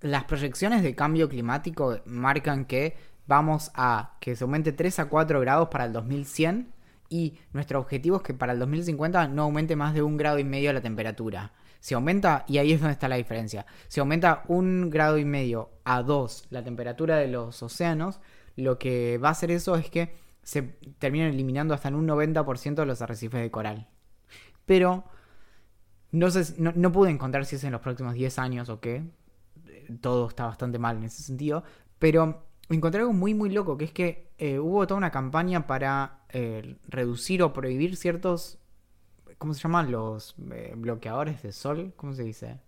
las 0.00 0.24
proyecciones 0.24 0.82
de 0.82 0.94
cambio 0.94 1.28
climático 1.28 2.00
marcan 2.04 2.64
que 2.64 2.96
vamos 3.26 3.70
a 3.74 4.16
que 4.20 4.36
se 4.36 4.44
aumente 4.44 4.72
3 4.72 5.00
a 5.00 5.08
4 5.08 5.40
grados 5.40 5.68
para 5.68 5.84
el 5.84 5.92
2100 5.92 6.72
y 7.08 7.38
nuestro 7.52 7.78
objetivo 7.80 8.18
es 8.18 8.22
que 8.22 8.34
para 8.34 8.52
el 8.52 8.58
2050 8.58 9.28
no 9.28 9.42
aumente 9.42 9.76
más 9.76 9.94
de 9.94 10.02
un 10.02 10.16
grado 10.16 10.38
y 10.38 10.44
medio 10.44 10.72
la 10.72 10.80
temperatura. 10.80 11.52
Si 11.80 11.94
aumenta, 11.94 12.44
y 12.48 12.58
ahí 12.58 12.72
es 12.72 12.80
donde 12.80 12.94
está 12.94 13.08
la 13.08 13.16
diferencia, 13.16 13.66
si 13.88 14.00
aumenta 14.00 14.42
un 14.48 14.90
grado 14.90 15.18
y 15.18 15.24
medio 15.24 15.70
a 15.84 16.02
dos 16.02 16.46
la 16.50 16.64
temperatura 16.64 17.16
de 17.16 17.28
los 17.28 17.62
océanos, 17.62 18.20
lo 18.56 18.78
que 18.78 19.18
va 19.18 19.28
a 19.28 19.32
hacer 19.32 19.50
eso 19.50 19.76
es 19.76 19.88
que 19.90 20.14
se 20.46 20.62
terminan 21.00 21.30
eliminando 21.30 21.74
hasta 21.74 21.88
en 21.88 21.96
un 21.96 22.06
90% 22.06 22.76
de 22.76 22.86
los 22.86 23.02
arrecifes 23.02 23.40
de 23.40 23.50
coral. 23.50 23.88
Pero 24.64 25.04
no, 26.12 26.30
sé, 26.30 26.54
no, 26.58 26.72
no 26.76 26.92
pude 26.92 27.10
encontrar 27.10 27.44
si 27.46 27.56
es 27.56 27.64
en 27.64 27.72
los 27.72 27.80
próximos 27.80 28.14
10 28.14 28.38
años 28.38 28.68
o 28.68 28.78
qué. 28.78 29.02
Todo 30.00 30.28
está 30.28 30.46
bastante 30.46 30.78
mal 30.78 30.98
en 30.98 31.02
ese 31.02 31.24
sentido. 31.24 31.64
Pero 31.98 32.44
encontré 32.68 33.00
algo 33.00 33.12
muy, 33.12 33.34
muy 33.34 33.50
loco, 33.50 33.76
que 33.76 33.86
es 33.86 33.92
que 33.92 34.30
eh, 34.38 34.60
hubo 34.60 34.86
toda 34.86 34.98
una 34.98 35.10
campaña 35.10 35.66
para 35.66 36.20
eh, 36.28 36.76
reducir 36.86 37.42
o 37.42 37.52
prohibir 37.52 37.96
ciertos, 37.96 38.60
¿cómo 39.38 39.52
se 39.52 39.62
llaman? 39.62 39.90
Los 39.90 40.36
eh, 40.52 40.74
bloqueadores 40.76 41.42
de 41.42 41.50
sol, 41.50 41.92
¿cómo 41.96 42.12
se 42.12 42.22
dice? 42.22 42.60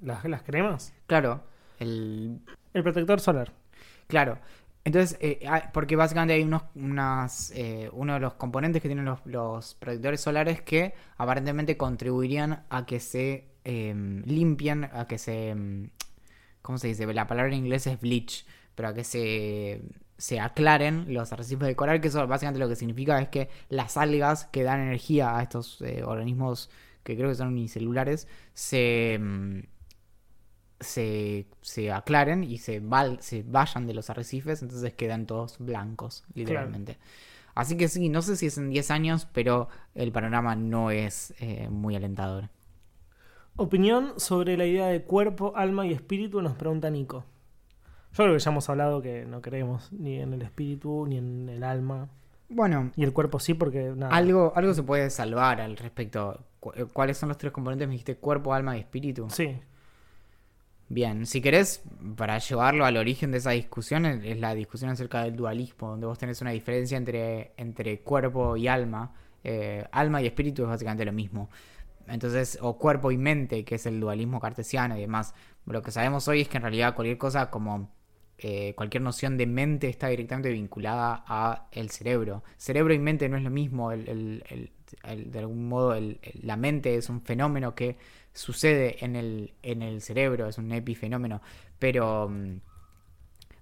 ¿Las, 0.00 0.24
las 0.24 0.42
cremas? 0.42 0.94
Claro, 1.06 1.42
el... 1.78 2.40
El 2.72 2.82
protector 2.82 3.20
solar. 3.20 3.52
Claro. 4.06 4.38
Entonces, 4.84 5.18
eh, 5.20 5.40
ah, 5.46 5.70
porque 5.72 5.94
básicamente 5.96 6.34
hay 6.34 6.42
unos, 6.42 6.62
unas, 6.74 7.50
eh, 7.54 7.90
uno 7.92 8.14
de 8.14 8.20
los 8.20 8.34
componentes 8.34 8.80
que 8.80 8.88
tienen 8.88 9.04
los, 9.04 9.20
los 9.26 9.74
protectores 9.74 10.20
solares 10.22 10.62
que 10.62 10.94
aparentemente 11.18 11.76
contribuirían 11.76 12.64
a 12.70 12.86
que 12.86 12.98
se 13.00 13.48
em, 13.64 14.22
limpien, 14.24 14.84
a 14.84 15.06
que 15.06 15.18
se... 15.18 15.50
em, 15.50 15.90
¿Cómo 16.62 16.78
se 16.78 16.88
dice? 16.88 17.06
La 17.14 17.26
palabra 17.26 17.52
en 17.52 17.58
inglés 17.58 17.86
es 17.86 18.00
bleach, 18.00 18.46
pero 18.74 18.88
a 18.88 18.94
que 18.94 19.04
se, 19.04 19.82
se 20.18 20.40
aclaren 20.40 21.12
los 21.14 21.32
arrecifes 21.32 21.66
de 21.68 21.76
coral, 21.76 22.00
que 22.00 22.08
eso 22.08 22.26
básicamente 22.26 22.60
lo 22.60 22.68
que 22.68 22.76
significa 22.76 23.20
es 23.20 23.28
que 23.28 23.48
las 23.68 23.96
algas 23.96 24.46
que 24.46 24.62
dan 24.62 24.80
energía 24.80 25.36
a 25.38 25.42
estos 25.42 25.80
eh, 25.82 26.02
organismos 26.04 26.70
que 27.02 27.16
creo 27.16 27.28
que 27.30 27.34
son 27.34 27.48
unicelulares 27.48 28.28
se, 28.54 29.14
em, 29.14 29.62
se, 30.80 31.46
se 31.62 31.92
aclaren 31.92 32.44
y 32.44 32.58
se, 32.58 32.80
val- 32.80 33.18
se 33.20 33.42
vayan 33.42 33.86
de 33.86 33.94
los 33.94 34.10
arrecifes, 34.10 34.62
entonces 34.62 34.94
quedan 34.94 35.26
todos 35.26 35.58
blancos, 35.58 36.24
literalmente. 36.34 36.98
Así 37.54 37.76
que 37.76 37.88
sí, 37.88 38.08
no 38.08 38.22
sé 38.22 38.36
si 38.36 38.46
es 38.46 38.58
en 38.58 38.70
10 38.70 38.90
años, 38.90 39.26
pero 39.32 39.68
el 39.94 40.12
panorama 40.12 40.56
no 40.56 40.90
es 40.90 41.34
eh, 41.40 41.68
muy 41.70 41.96
alentador. 41.96 42.48
Opinión 43.56 44.14
sobre 44.18 44.56
la 44.56 44.64
idea 44.66 44.86
de 44.86 45.02
cuerpo, 45.02 45.52
alma 45.54 45.86
y 45.86 45.92
espíritu 45.92 46.40
nos 46.40 46.54
pregunta 46.56 46.88
Nico. 46.90 47.24
Yo 48.12 48.24
creo 48.24 48.32
que 48.34 48.38
ya 48.40 48.50
hemos 48.50 48.68
hablado 48.70 49.02
que 49.02 49.24
no 49.26 49.42
creemos 49.42 49.92
ni 49.92 50.18
en 50.20 50.32
el 50.32 50.42
espíritu 50.42 51.06
ni 51.06 51.18
en 51.18 51.48
el 51.48 51.62
alma. 51.62 52.08
Bueno, 52.48 52.90
Y 52.96 53.04
el 53.04 53.12
cuerpo 53.12 53.38
sí, 53.38 53.54
porque 53.54 53.92
nada. 53.96 54.14
algo, 54.14 54.52
algo 54.56 54.74
se 54.74 54.82
puede 54.82 55.10
salvar 55.10 55.60
al 55.60 55.76
respecto. 55.76 56.44
Eh, 56.74 56.86
¿Cuáles 56.92 57.18
son 57.18 57.28
los 57.28 57.38
tres 57.38 57.52
componentes? 57.52 57.86
Me 57.86 57.92
dijiste 57.92 58.16
cuerpo, 58.16 58.52
alma 58.54 58.76
y 58.76 58.80
espíritu. 58.80 59.28
Sí. 59.30 59.56
Bien, 60.92 61.24
si 61.24 61.40
querés, 61.40 61.82
para 62.16 62.38
llevarlo 62.38 62.84
al 62.84 62.96
origen 62.96 63.30
de 63.30 63.38
esa 63.38 63.50
discusión, 63.52 64.04
es 64.06 64.38
la 64.40 64.54
discusión 64.56 64.90
acerca 64.90 65.22
del 65.22 65.36
dualismo, 65.36 65.90
donde 65.90 66.06
vos 66.06 66.18
tenés 66.18 66.40
una 66.40 66.50
diferencia 66.50 66.98
entre, 66.98 67.52
entre 67.56 68.00
cuerpo 68.00 68.56
y 68.56 68.66
alma. 68.66 69.14
Eh, 69.44 69.84
alma 69.92 70.20
y 70.20 70.26
espíritu 70.26 70.62
es 70.64 70.68
básicamente 70.68 71.04
lo 71.04 71.12
mismo. 71.12 71.48
Entonces, 72.08 72.58
o 72.60 72.76
cuerpo 72.78 73.12
y 73.12 73.18
mente, 73.18 73.64
que 73.64 73.76
es 73.76 73.86
el 73.86 74.00
dualismo 74.00 74.40
cartesiano 74.40 74.96
y 74.96 75.00
demás. 75.02 75.34
Lo 75.66 75.80
que 75.82 75.92
sabemos 75.92 76.26
hoy 76.28 76.40
es 76.42 76.48
que 76.48 76.56
en 76.58 76.62
realidad 76.64 76.94
cualquier 76.96 77.18
cosa 77.18 77.50
como 77.50 77.90
eh, 78.38 78.74
cualquier 78.74 79.02
noción 79.02 79.36
de 79.36 79.46
mente 79.46 79.88
está 79.88 80.08
directamente 80.08 80.50
vinculada 80.50 81.24
a 81.26 81.68
el 81.72 81.90
cerebro. 81.90 82.42
Cerebro 82.56 82.94
y 82.94 82.98
mente 82.98 83.28
no 83.28 83.36
es 83.36 83.42
lo 83.44 83.50
mismo. 83.50 83.92
el- 83.92 84.08
el- 84.48 85.30
de 85.30 85.38
algún 85.38 85.68
modo, 85.68 85.94
la 86.42 86.56
mente 86.56 86.96
es 86.96 87.08
un 87.08 87.20
fenómeno 87.22 87.74
que 87.74 87.96
sucede 88.32 89.04
en 89.04 89.16
el, 89.16 89.54
en 89.62 89.82
el 89.82 90.02
cerebro, 90.02 90.48
es 90.48 90.58
un 90.58 90.72
epifenómeno. 90.72 91.40
Pero 91.78 92.28
mm, 92.28 92.60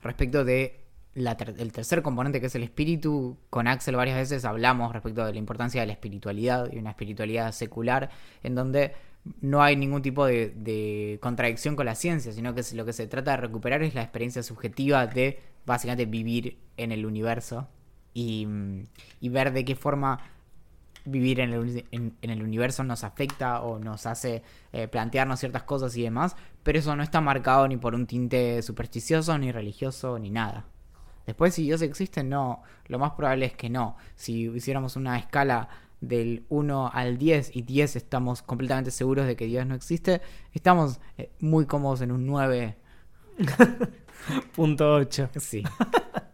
respecto 0.03 0.45
de 0.45 0.85
el 1.15 1.73
tercer 1.73 2.03
componente 2.03 2.41
que 2.41 2.47
es 2.47 2.55
el 2.55 2.63
espíritu, 2.63 3.37
con 3.51 3.67
Axel 3.67 3.97
varias 3.97 4.17
veces 4.17 4.45
hablamos 4.45 4.93
respecto 4.93 5.25
de 5.25 5.33
la 5.33 5.39
importancia 5.39 5.81
de 5.81 5.87
la 5.89 5.93
espiritualidad 5.95 6.71
y 6.73 6.79
una 6.79 6.91
espiritualidad 6.91 7.51
secular 7.53 8.11
en 8.45 8.55
donde 8.55 8.93
no 9.41 9.63
hay 9.63 9.75
ningún 9.75 10.01
tipo 10.01 10.27
de, 10.27 10.51
de 10.51 11.19
contradicción 11.21 11.75
con 11.75 11.87
la 11.87 11.97
ciencia, 11.97 12.33
sino 12.33 12.55
que 12.55 12.63
lo 12.75 12.85
que 12.85 12.93
se 12.93 13.09
trata 13.09 13.33
de 13.33 13.39
recuperar 13.39 13.83
es 13.83 13.95
la 13.95 14.03
experiencia 14.03 14.43
subjetiva 14.43 15.07
de 15.07 15.41
básicamente 15.67 16.07
vivir 16.07 16.59
en 16.77 16.93
el 16.93 17.05
universo 17.05 17.69
y, 18.15 18.47
mm, 18.47 18.87
y 19.21 19.29
ver 19.29 19.53
de 19.53 19.65
qué 19.65 19.75
forma 19.75 20.21
vivir 21.05 21.41
en 21.41 21.53
el, 21.53 21.85
en- 21.91 22.17
en 22.23 22.31
el 22.31 22.43
universo 22.43 22.85
nos 22.85 23.05
afecta 23.05 23.63
o 23.63 23.79
nos 23.79 24.07
hace 24.07 24.43
eh, 24.73 24.89
plantearnos 24.89 25.41
ciertas 25.41 25.63
cosas 25.65 25.97
y 25.97 26.03
demás, 26.03 26.37
pero 26.63 26.79
eso 26.79 26.95
no 26.97 27.03
está 27.03 27.21
marcado 27.21 27.67
ni 27.69 27.77
por 27.77 27.95
un 27.95 28.07
tinte 28.07 28.61
supersticioso, 28.63 29.37
ni 29.39 29.53
religioso, 29.53 30.19
ni 30.19 30.31
nada. 30.31 30.65
Después, 31.27 31.55
si 31.55 31.65
Dios 31.65 31.83
existe, 31.83 32.25
no. 32.25 32.63
Lo 32.87 32.99
más 32.99 33.13
probable 33.13 33.47
es 33.47 33.53
que 33.55 33.69
no. 33.69 33.97
Si 34.17 34.49
hiciéramos 34.49 34.97
una 34.97 35.19
escala 35.19 35.69
del 36.01 36.45
1 36.49 36.91
al 36.95 37.19
10 37.19 37.55
y 37.57 37.63
10 37.63 37.97
estamos 37.97 38.41
completamente 38.43 38.91
seguros 38.91 39.27
de 39.27 39.37
que 39.37 39.47
Dios 39.47 39.67
no 39.67 39.75
existe, 39.75 40.23
estamos 40.53 41.01
eh, 41.19 41.31
muy 41.41 41.67
cómodos 41.67 42.01
en 42.01 42.13
un 42.13 42.25
9. 42.27 42.77
Punto 44.55 44.95
8. 44.95 45.31
Sí. 45.37 45.63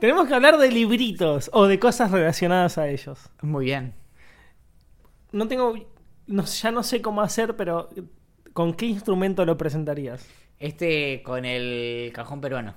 Tenemos 0.00 0.26
que 0.26 0.34
hablar 0.34 0.56
de 0.58 0.70
libritos 0.70 1.50
o 1.52 1.66
de 1.66 1.78
cosas 1.78 2.10
relacionadas 2.10 2.78
a 2.78 2.88
ellos. 2.88 3.28
Muy 3.42 3.66
bien. 3.66 3.94
No 5.32 5.46
tengo. 5.48 5.74
no- 6.26 6.44
ya 6.44 6.70
no 6.70 6.82
sé 6.82 7.02
cómo 7.02 7.20
hacer, 7.22 7.56
pero 7.56 7.88
¿con 8.52 8.72
qué 8.74 8.86
instrumento 8.86 9.44
lo 9.44 9.56
presentarías? 9.56 10.26
Este 10.58 11.22
con 11.22 11.44
el 11.44 12.12
cajón 12.14 12.40
peruano. 12.40 12.74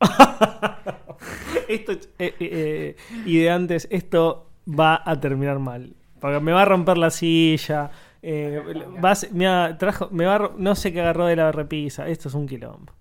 Esto, 1.68 1.92
eh, 1.92 1.98
eh, 2.18 2.34
eh, 2.40 2.96
y 3.24 3.38
de 3.38 3.50
antes, 3.50 3.88
esto 3.90 4.50
va 4.68 5.02
a 5.04 5.18
terminar 5.20 5.58
mal. 5.58 5.94
Porque 6.20 6.38
me 6.40 6.52
va 6.52 6.62
a 6.62 6.64
romper 6.64 6.98
la 6.98 7.10
silla. 7.10 7.90
eh, 8.22 8.60
va 9.04 9.10
a 9.12 9.14
ser- 9.14 9.32
me, 9.32 9.46
ha- 9.46 9.76
trajo, 9.78 10.08
me 10.10 10.24
va 10.26 10.36
a 10.36 10.50
no 10.56 10.74
sé 10.74 10.92
qué 10.92 11.00
agarró 11.00 11.26
de 11.26 11.36
la 11.36 11.52
repisa. 11.52 12.08
Esto 12.08 12.28
es 12.28 12.34
un 12.34 12.46
quilombo. 12.46 12.92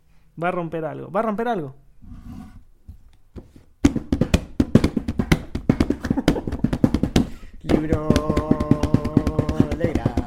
Va 0.42 0.48
a 0.50 0.52
romper 0.52 0.86
algo. 0.86 1.12
Va 1.12 1.20
a 1.22 1.24
romper 1.24 1.48
algo. 1.48 1.76
Libro 7.76 8.08
de 9.78 9.92
gran. 9.92 10.16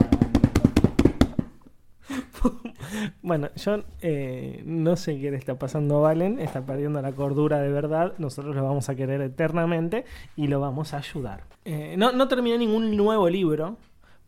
Bueno, 3.23 3.49
yo 3.57 3.83
eh, 4.01 4.63
no 4.65 4.97
sé 4.97 5.21
qué 5.21 5.31
le 5.31 5.37
está 5.37 5.59
pasando 5.59 5.99
a 5.99 6.01
Valen. 6.01 6.41
Está 6.41 6.65
perdiendo 6.65 7.01
la 7.01 7.13
cordura 7.13 7.61
de 7.61 7.71
verdad. 7.71 8.15
Nosotros 8.19 8.55
lo 8.55 8.63
vamos 8.63 8.89
a 8.89 8.95
querer 8.95 9.21
eternamente 9.23 10.05
y 10.37 10.49
lo 10.49 10.61
vamos 10.61 10.95
a 10.95 10.99
ayudar. 10.99 11.45
Eh, 11.65 11.97
no, 11.97 12.29
terminé 12.29 12.59
ningún 12.59 12.97
nuevo 12.97 13.29
libro, 13.31 13.77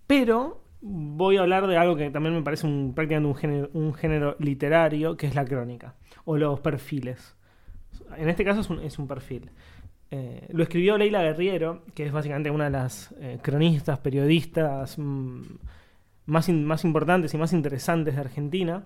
pero 0.06 0.62
voy 0.80 1.36
a 1.36 1.40
hablar 1.40 1.66
de 1.66 1.76
algo 1.76 1.96
que 1.96 2.10
también 2.10 2.34
me 2.34 2.42
parece 2.42 2.66
un, 2.66 2.94
prácticamente 2.94 3.70
un 3.74 3.94
género, 3.94 4.36
literario, 4.38 5.16
que 5.16 5.26
es 5.26 5.34
la 5.34 5.44
crónica 5.44 5.94
o 6.24 6.36
los 6.36 6.60
perfiles. 6.60 7.36
En 8.16 8.28
este 8.28 8.44
caso 8.44 8.80
es 8.80 8.98
un 8.98 9.06
perfil. 9.06 9.50
Eh, 10.10 10.48
lo 10.52 10.62
escribió 10.62 10.98
Leila 10.98 11.22
Guerriero, 11.22 11.84
que 11.94 12.06
es 12.06 12.12
básicamente 12.12 12.50
una 12.50 12.64
de 12.64 12.70
las 12.70 13.14
eh, 13.20 13.38
cronistas, 13.42 14.00
periodistas 14.00 14.98
mm, 14.98 15.42
más, 16.26 16.48
más 16.48 16.84
importantes 16.84 17.32
y 17.34 17.38
más 17.38 17.52
interesantes 17.52 18.14
de 18.14 18.20
Argentina. 18.20 18.84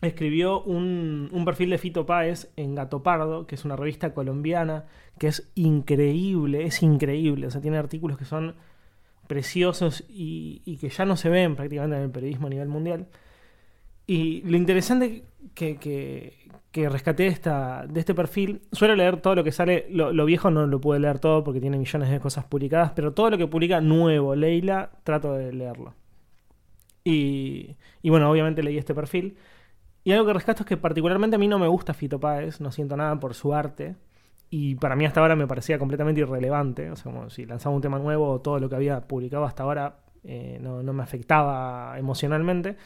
Escribió 0.00 0.62
un, 0.62 1.28
un 1.32 1.44
perfil 1.44 1.70
de 1.70 1.78
Fito 1.78 2.06
Páez 2.06 2.52
en 2.56 2.74
Gato 2.74 3.02
Pardo, 3.02 3.46
que 3.46 3.54
es 3.54 3.64
una 3.64 3.76
revista 3.76 4.14
colombiana, 4.14 4.86
que 5.18 5.28
es 5.28 5.50
increíble, 5.54 6.64
es 6.64 6.82
increíble. 6.82 7.46
O 7.46 7.50
sea, 7.50 7.60
tiene 7.60 7.78
artículos 7.78 8.18
que 8.18 8.24
son 8.24 8.56
preciosos 9.26 10.04
y, 10.08 10.62
y 10.64 10.76
que 10.76 10.88
ya 10.88 11.04
no 11.04 11.16
se 11.16 11.28
ven 11.28 11.56
prácticamente 11.56 11.96
en 11.96 12.02
el 12.02 12.10
periodismo 12.10 12.48
a 12.48 12.50
nivel 12.50 12.68
mundial. 12.68 13.08
Y 14.06 14.42
lo 14.42 14.56
interesante 14.56 15.24
que, 15.54 15.76
que, 15.76 16.41
que 16.72 16.88
rescaté 16.88 17.24
de, 17.24 17.28
esta, 17.28 17.86
de 17.86 18.00
este 18.00 18.14
perfil, 18.14 18.62
suelo 18.72 18.96
leer 18.96 19.20
todo 19.20 19.34
lo 19.34 19.44
que 19.44 19.52
sale, 19.52 19.86
lo, 19.90 20.24
viejo 20.24 20.50
no 20.50 20.66
lo 20.66 20.80
pude 20.80 20.98
leer 20.98 21.18
todo 21.18 21.44
porque 21.44 21.60
tiene 21.60 21.76
millones 21.76 22.10
de 22.10 22.18
cosas 22.18 22.46
publicadas, 22.46 22.92
pero 22.96 23.12
todo 23.12 23.28
lo 23.30 23.38
que 23.38 23.46
publica 23.46 23.82
nuevo, 23.82 24.34
Leila, 24.34 24.90
trato 25.04 25.34
de 25.34 25.52
leerlo. 25.52 25.94
Y, 27.04 27.76
y 28.00 28.10
bueno, 28.10 28.30
obviamente 28.30 28.62
leí 28.62 28.78
este 28.78 28.94
perfil. 28.94 29.36
Y 30.02 30.12
algo 30.12 30.26
que 30.26 30.32
rescato 30.32 30.62
es 30.62 30.66
que 30.66 30.76
particularmente 30.78 31.36
a 31.36 31.38
mí 31.38 31.46
no 31.46 31.58
me 31.58 31.68
gusta 31.68 31.92
Fito 31.94 32.18
Páez, 32.18 32.60
no 32.60 32.72
siento 32.72 32.96
nada 32.96 33.20
por 33.20 33.34
su 33.34 33.52
arte. 33.54 33.96
Y 34.48 34.74
para 34.76 34.96
mí 34.96 35.04
hasta 35.04 35.20
ahora 35.20 35.36
me 35.36 35.46
parecía 35.46 35.78
completamente 35.78 36.22
irrelevante. 36.22 36.90
O 36.90 36.96
sea, 36.96 37.12
como 37.12 37.28
si 37.30 37.44
lanzaba 37.44 37.74
un 37.74 37.82
tema 37.82 37.98
nuevo, 37.98 38.40
todo 38.40 38.58
lo 38.58 38.68
que 38.68 38.76
había 38.76 39.06
publicado 39.06 39.44
hasta 39.44 39.62
ahora 39.62 39.98
eh, 40.24 40.58
no, 40.60 40.82
no 40.82 40.92
me 40.92 41.02
afectaba 41.02 41.98
emocionalmente. 41.98 42.76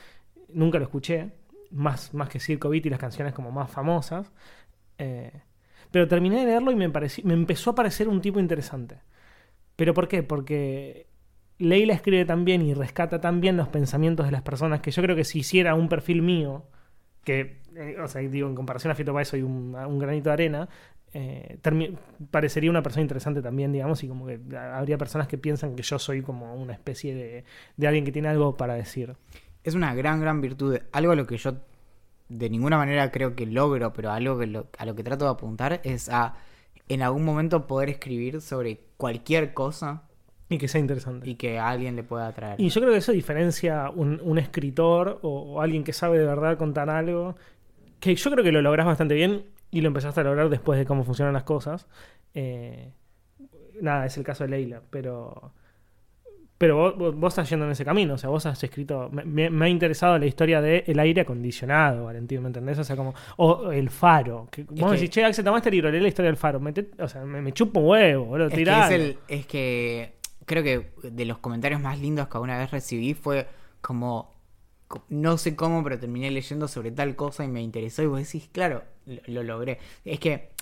Nunca 0.48 0.78
lo 0.78 0.84
escuché, 0.84 1.32
más, 1.70 2.14
más 2.14 2.28
que 2.28 2.40
Circo 2.40 2.68
Beat 2.70 2.86
y 2.86 2.90
las 2.90 2.98
canciones 3.00 3.32
como 3.34 3.50
más 3.50 3.70
famosas. 3.70 4.32
Eh, 4.98 5.32
Pero 5.90 6.08
terminé 6.08 6.40
de 6.40 6.46
leerlo 6.46 6.72
y 6.72 6.76
me, 6.76 6.90
pareció, 6.90 7.24
me 7.24 7.34
empezó 7.34 7.70
a 7.70 7.74
parecer 7.74 8.08
un 8.08 8.20
tipo 8.20 8.40
interesante. 8.40 9.00
¿Pero 9.76 9.94
por 9.94 10.08
qué? 10.08 10.22
Porque 10.22 11.06
Leila 11.58 11.94
escribe 11.94 12.24
tan 12.24 12.44
bien 12.44 12.62
y 12.62 12.74
rescata 12.74 13.20
tan 13.20 13.40
bien 13.40 13.56
los 13.56 13.68
pensamientos 13.68 14.26
de 14.26 14.32
las 14.32 14.42
personas 14.42 14.80
que 14.80 14.90
yo 14.90 15.02
creo 15.02 15.16
que 15.16 15.24
si 15.24 15.40
hiciera 15.40 15.74
un 15.74 15.88
perfil 15.88 16.22
mío, 16.22 16.64
que, 17.24 17.62
eh, 17.74 17.96
o 18.02 18.08
sea, 18.08 18.22
digo, 18.22 18.48
en 18.48 18.54
comparación 18.54 18.90
a 18.90 18.94
Fito 18.94 19.12
Páez 19.14 19.28
soy 19.28 19.42
un, 19.42 19.74
un 19.74 19.98
granito 19.98 20.30
de 20.30 20.34
arena, 20.34 20.68
eh, 21.14 21.58
parecería 22.30 22.70
una 22.70 22.82
persona 22.82 23.02
interesante 23.02 23.40
también, 23.42 23.72
digamos, 23.72 24.02
y 24.04 24.08
como 24.08 24.26
que 24.26 24.38
habría 24.56 24.98
personas 24.98 25.28
que 25.28 25.38
piensan 25.38 25.74
que 25.76 25.82
yo 25.82 25.98
soy 25.98 26.22
como 26.22 26.54
una 26.54 26.74
especie 26.74 27.14
de, 27.14 27.44
de 27.76 27.86
alguien 27.86 28.04
que 28.04 28.12
tiene 28.12 28.28
algo 28.28 28.56
para 28.56 28.74
decir. 28.74 29.16
Es 29.66 29.74
una 29.74 29.94
gran, 29.96 30.20
gran 30.20 30.40
virtud. 30.40 30.78
Algo 30.92 31.10
a 31.10 31.16
lo 31.16 31.26
que 31.26 31.36
yo 31.36 31.56
de 32.28 32.48
ninguna 32.48 32.76
manera 32.76 33.10
creo 33.10 33.34
que 33.34 33.46
logro, 33.46 33.92
pero 33.92 34.12
algo 34.12 34.38
que 34.38 34.64
a 34.78 34.86
lo 34.86 34.94
que 34.94 35.02
trato 35.02 35.24
de 35.24 35.32
apuntar 35.32 35.80
es 35.82 36.08
a 36.08 36.36
en 36.88 37.02
algún 37.02 37.24
momento 37.24 37.66
poder 37.66 37.88
escribir 37.88 38.40
sobre 38.40 38.80
cualquier 38.96 39.54
cosa. 39.54 40.04
Y 40.48 40.58
que 40.58 40.68
sea 40.68 40.80
interesante. 40.80 41.28
Y 41.28 41.34
que 41.34 41.58
a 41.58 41.68
alguien 41.68 41.96
le 41.96 42.04
pueda 42.04 42.28
atraer. 42.28 42.60
Y 42.60 42.68
yo 42.68 42.80
creo 42.80 42.92
que 42.92 42.98
eso 42.98 43.10
diferencia 43.10 43.90
un, 43.90 44.20
un 44.22 44.38
escritor 44.38 45.18
o, 45.22 45.60
alguien 45.60 45.82
que 45.82 45.92
sabe 45.92 46.16
de 46.16 46.26
verdad 46.26 46.56
contar 46.56 46.88
algo. 46.88 47.34
Que 47.98 48.14
yo 48.14 48.30
creo 48.30 48.44
que 48.44 48.52
lo 48.52 48.62
logras 48.62 48.86
bastante 48.86 49.14
bien 49.14 49.46
y 49.72 49.80
lo 49.80 49.88
empezaste 49.88 50.20
a 50.20 50.22
lograr 50.22 50.48
después 50.48 50.78
de 50.78 50.86
cómo 50.86 51.02
funcionan 51.02 51.34
las 51.34 51.42
cosas. 51.42 51.88
Eh, 52.34 52.92
nada, 53.80 54.06
es 54.06 54.16
el 54.16 54.22
caso 54.22 54.44
de 54.44 54.50
Leila, 54.50 54.80
pero 54.90 55.50
pero 56.58 56.94
vos, 56.94 57.32
estás 57.32 57.50
yendo 57.50 57.66
en 57.66 57.72
ese 57.72 57.84
camino, 57.84 58.14
o 58.14 58.18
sea, 58.18 58.30
vos 58.30 58.46
has 58.46 58.62
escrito. 58.62 59.10
Me, 59.10 59.46
ha 59.46 59.68
interesado 59.68 60.18
la 60.18 60.24
historia 60.24 60.62
de 60.62 60.84
el 60.86 60.98
aire 60.98 61.20
acondicionado, 61.20 62.04
Valentín, 62.04 62.40
¿me 62.40 62.48
entendés? 62.48 62.78
O 62.78 62.84
sea, 62.84 62.96
como. 62.96 63.14
O 63.36 63.70
el 63.72 63.90
faro. 63.90 64.48
Que, 64.50 64.64
vos 64.64 64.92
decís, 64.92 65.10
che, 65.10 65.22
Axel, 65.22 65.44
tomaste 65.44 65.68
el 65.68 65.74
libro, 65.74 65.90
leí 65.90 66.00
la 66.00 66.08
historia 66.08 66.30
del 66.30 66.38
faro. 66.38 66.60
o 66.98 67.08
sea, 67.08 67.24
me, 67.24 67.52
chupo 67.52 67.80
un 67.80 67.88
huevo, 67.88 68.24
boludo, 68.24 68.48
es 68.48 68.54
que, 68.54 69.18
es, 69.28 69.46
que 69.46 70.14
creo 70.46 70.62
que 70.62 70.92
de 71.02 71.24
los 71.26 71.38
comentarios 71.38 71.80
más 71.80 72.00
lindos 72.00 72.28
que 72.28 72.36
alguna 72.38 72.58
vez 72.58 72.70
recibí 72.70 73.12
fue 73.12 73.46
como. 73.82 74.34
No 75.08 75.36
sé 75.36 75.56
cómo, 75.56 75.82
pero 75.82 75.98
terminé 75.98 76.30
leyendo 76.30 76.68
sobre 76.68 76.90
tal 76.90 77.16
cosa 77.16 77.44
y 77.44 77.48
me 77.48 77.60
interesó. 77.60 78.02
Y 78.02 78.06
vos 78.06 78.20
decís, 78.20 78.48
claro, 78.50 78.82
lo 79.26 79.42
logré. 79.42 79.78
Es 80.04 80.20
que 80.20 80.52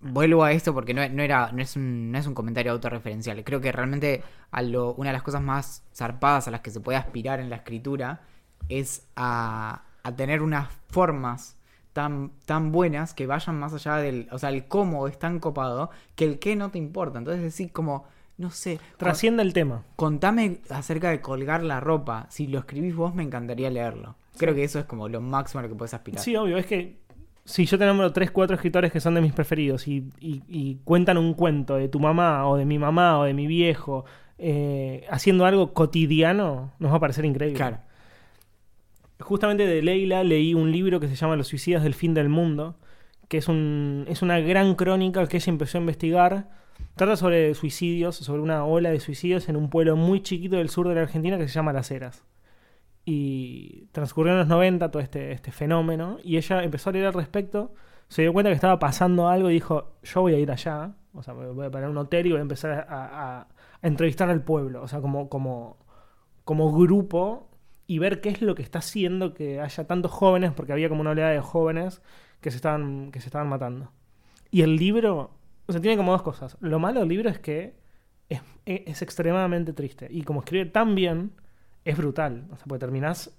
vuelvo 0.00 0.44
a 0.44 0.52
esto 0.52 0.74
porque 0.74 0.94
no, 0.94 1.02
era, 1.02 1.50
no, 1.52 1.62
es 1.62 1.76
un, 1.76 2.10
no 2.10 2.18
es 2.18 2.26
un 2.26 2.34
comentario 2.34 2.72
autorreferencial. 2.72 3.42
Creo 3.44 3.60
que 3.60 3.72
realmente 3.72 4.22
a 4.50 4.62
lo, 4.62 4.94
una 4.94 5.10
de 5.10 5.14
las 5.14 5.22
cosas 5.22 5.42
más 5.42 5.84
zarpadas 5.94 6.48
a 6.48 6.50
las 6.50 6.60
que 6.60 6.70
se 6.70 6.80
puede 6.80 6.98
aspirar 6.98 7.40
en 7.40 7.50
la 7.50 7.56
escritura 7.56 8.22
es 8.68 9.06
a, 9.14 9.84
a 10.02 10.16
tener 10.16 10.42
unas 10.42 10.68
formas 10.88 11.56
tan, 11.92 12.32
tan 12.44 12.72
buenas 12.72 13.14
que 13.14 13.26
vayan 13.26 13.58
más 13.58 13.72
allá 13.72 13.96
del. 13.96 14.28
O 14.30 14.38
sea, 14.38 14.50
el 14.50 14.66
cómo 14.66 15.08
es 15.08 15.18
tan 15.18 15.40
copado 15.40 15.90
que 16.14 16.26
el 16.26 16.38
qué 16.38 16.54
no 16.54 16.70
te 16.70 16.76
importa. 16.76 17.18
Entonces, 17.18 17.42
decir, 17.42 17.72
como. 17.72 18.04
No 18.36 18.50
sé. 18.50 18.78
Trasciende 18.98 19.42
el 19.42 19.54
tema. 19.54 19.82
Contame 19.96 20.60
acerca 20.68 21.08
de 21.08 21.22
colgar 21.22 21.62
la 21.62 21.80
ropa. 21.80 22.26
Si 22.28 22.48
lo 22.48 22.58
escribís 22.58 22.94
vos, 22.94 23.14
me 23.14 23.22
encantaría 23.22 23.70
leerlo. 23.70 24.16
Creo 24.36 24.54
que 24.54 24.62
eso 24.62 24.78
es 24.78 24.84
como 24.84 25.08
lo 25.08 25.22
máximo 25.22 25.60
a 25.60 25.62
lo 25.62 25.70
que 25.70 25.74
puedes 25.74 25.94
aspirar. 25.94 26.22
Sí, 26.22 26.36
obvio. 26.36 26.58
Es 26.58 26.66
que 26.66 26.98
si 27.46 27.64
yo 27.64 27.78
te 27.78 27.86
nombro 27.86 28.12
tres, 28.12 28.32
cuatro 28.32 28.56
escritores 28.56 28.92
que 28.92 29.00
son 29.00 29.14
de 29.14 29.20
mis 29.20 29.32
preferidos 29.32 29.86
y, 29.86 30.80
cuentan 30.84 31.16
un 31.16 31.32
cuento 31.32 31.76
de 31.76 31.88
tu 31.88 32.00
mamá 32.00 32.46
o 32.48 32.56
de 32.56 32.64
mi 32.64 32.78
mamá 32.78 33.20
o 33.20 33.24
de 33.24 33.34
mi 33.34 33.46
viejo 33.46 34.04
eh, 34.38 35.06
haciendo 35.08 35.46
algo 35.46 35.72
cotidiano, 35.72 36.72
nos 36.80 36.92
va 36.92 36.96
a 36.96 37.00
parecer 37.00 37.24
increíble. 37.24 37.56
Claro. 37.56 37.78
Justamente 39.20 39.64
de 39.64 39.80
Leila 39.80 40.24
leí 40.24 40.54
un 40.54 40.72
libro 40.72 41.00
que 41.00 41.08
se 41.08 41.14
llama 41.14 41.36
Los 41.36 41.46
suicidas 41.46 41.84
del 41.84 41.94
fin 41.94 42.14
del 42.14 42.28
mundo, 42.28 42.78
que 43.28 43.38
es, 43.38 43.48
un, 43.48 44.04
es 44.08 44.22
una 44.22 44.40
gran 44.40 44.74
crónica 44.74 45.26
que 45.26 45.36
ella 45.36 45.50
empezó 45.50 45.78
a 45.78 45.80
investigar. 45.80 46.50
Trata 46.96 47.16
sobre 47.16 47.54
suicidios, 47.54 48.16
sobre 48.16 48.42
una 48.42 48.64
ola 48.64 48.90
de 48.90 49.00
suicidios 49.00 49.48
en 49.48 49.56
un 49.56 49.70
pueblo 49.70 49.96
muy 49.96 50.20
chiquito 50.20 50.56
del 50.56 50.68
sur 50.68 50.88
de 50.88 50.96
la 50.96 51.02
Argentina 51.02 51.38
que 51.38 51.46
se 51.48 51.54
llama 51.54 51.72
Las 51.72 51.90
Heras. 51.90 52.24
Y 53.08 53.86
transcurrió 53.92 54.32
en 54.32 54.40
los 54.40 54.48
90 54.48 54.90
todo 54.90 55.00
este, 55.00 55.30
este 55.30 55.52
fenómeno 55.52 56.18
y 56.24 56.38
ella 56.38 56.64
empezó 56.64 56.90
a 56.90 56.92
leer 56.92 57.06
al 57.06 57.14
respecto, 57.14 57.72
se 58.08 58.22
dio 58.22 58.32
cuenta 58.32 58.50
que 58.50 58.56
estaba 58.56 58.80
pasando 58.80 59.28
algo 59.28 59.48
y 59.48 59.54
dijo, 59.54 59.96
yo 60.02 60.22
voy 60.22 60.34
a 60.34 60.38
ir 60.38 60.50
allá, 60.50 60.96
o 61.12 61.22
sea, 61.22 61.32
voy 61.32 61.66
a 61.66 61.70
parar 61.70 61.88
un 61.88 61.98
hotel 61.98 62.26
y 62.26 62.30
voy 62.30 62.40
a 62.40 62.42
empezar 62.42 62.84
a, 62.90 63.46
entrevistar 63.80 64.28
al 64.28 64.42
pueblo, 64.42 64.82
o 64.82 64.88
sea, 64.88 65.00
como, 65.00 65.28
como, 65.28 65.78
como 66.44 66.72
grupo 66.72 67.48
y 67.86 68.00
ver 68.00 68.20
qué 68.20 68.30
es 68.30 68.42
lo 68.42 68.56
que 68.56 68.62
está 68.62 68.80
haciendo 68.80 69.34
que 69.34 69.60
haya 69.60 69.86
tantos 69.86 70.10
jóvenes, 70.10 70.52
porque 70.52 70.72
había 70.72 70.88
como 70.88 71.02
una 71.02 71.10
oleada 71.10 71.30
de 71.30 71.40
jóvenes 71.40 72.02
que 72.40 72.50
se 72.50 72.56
estaban, 72.56 73.12
que 73.12 73.20
se 73.20 73.28
estaban 73.28 73.48
matando. 73.48 73.92
Y 74.50 74.62
el 74.62 74.74
libro, 74.74 75.30
o 75.66 75.72
sea, 75.72 75.80
tiene 75.80 75.96
como 75.96 76.10
dos 76.10 76.22
cosas. 76.22 76.56
Lo 76.60 76.80
malo 76.80 77.00
del 77.00 77.08
libro 77.08 77.30
es 77.30 77.38
que 77.38 77.76
es, 78.28 78.40
es 78.64 79.02
extremadamente 79.02 79.72
triste. 79.72 80.08
Y 80.10 80.22
como 80.22 80.40
escribe 80.40 80.66
tan 80.66 80.96
bien, 80.96 81.32
es 81.86 81.96
brutal. 81.96 82.46
O 82.50 82.56
sea, 82.56 82.66
porque 82.66 82.80
terminás 82.80 83.34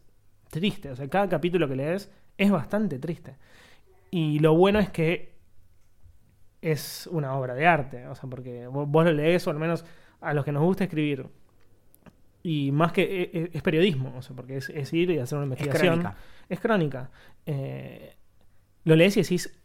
triste. 0.49 0.89
O 0.89 0.95
sea, 0.95 1.07
cada 1.09 1.27
capítulo 1.27 1.67
que 1.67 1.75
lees 1.75 2.09
es 2.37 2.49
bastante 2.49 2.97
triste. 2.97 3.35
Y 4.09 4.39
lo 4.39 4.55
bueno 4.55 4.79
es 4.79 4.89
que 4.89 5.35
es 6.61 7.07
una 7.11 7.35
obra 7.35 7.53
de 7.53 7.67
arte. 7.67 8.07
O 8.07 8.15
sea, 8.15 8.29
porque 8.29 8.67
vos, 8.67 9.05
lo 9.05 9.11
lees, 9.11 9.45
o 9.47 9.51
al 9.51 9.59
menos 9.59 9.85
a 10.21 10.33
los 10.33 10.45
que 10.45 10.53
nos 10.53 10.63
gusta 10.63 10.85
escribir. 10.85 11.27
Y 12.41 12.71
más 12.71 12.93
que 12.93 13.01
e, 13.03 13.29
e, 13.33 13.49
es, 13.53 13.61
periodismo, 13.61 14.13
o 14.17 14.21
sea, 14.21 14.33
porque 14.33 14.57
es, 14.57 14.93
ir 14.93 15.11
y 15.11 15.19
hacer 15.19 15.37
una 15.37 15.45
investigación. 15.45 15.93
Es 15.93 15.99
crónica. 15.99 16.17
Es 16.47 16.59
crónica. 16.61 17.11
Eh, 17.45 18.15
lo 18.85 18.95
lees 18.95 19.17
y 19.17 19.23
decís, 19.23 19.59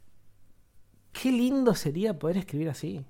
qué 1.12 1.30
lindo 1.30 1.76
sería 1.76 2.18
poder 2.18 2.38
escribir 2.38 2.68
así. 2.68 3.04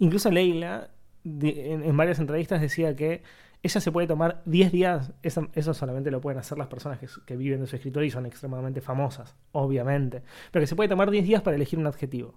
Incluso 0.00 0.28
Leila, 0.32 0.90
en, 1.24 1.96
varias 1.96 2.18
entrevistas, 2.18 2.60
decía 2.60 2.96
que 2.96 3.22
ella 3.64 3.80
se 3.80 3.90
puede 3.90 4.06
tomar 4.06 4.42
10 4.44 4.72
días, 4.72 5.12
eso, 5.22 5.74
solamente 5.74 6.10
lo 6.10 6.20
pueden 6.20 6.38
hacer 6.38 6.58
las 6.58 6.66
personas 6.66 6.98
que, 6.98 7.36
viven 7.36 7.60
de 7.60 7.66
su 7.66 7.76
escritorio 7.76 8.06
y 8.06 8.10
son 8.10 8.26
extremadamente 8.26 8.82
famosas, 8.82 9.34
obviamente, 9.52 10.22
pero 10.50 10.62
que 10.62 10.66
se 10.66 10.76
puede 10.76 10.90
tomar 10.90 11.10
10 11.10 11.24
días 11.24 11.42
para 11.42 11.56
elegir 11.56 11.78
un 11.78 11.86
adjetivo. 11.86 12.34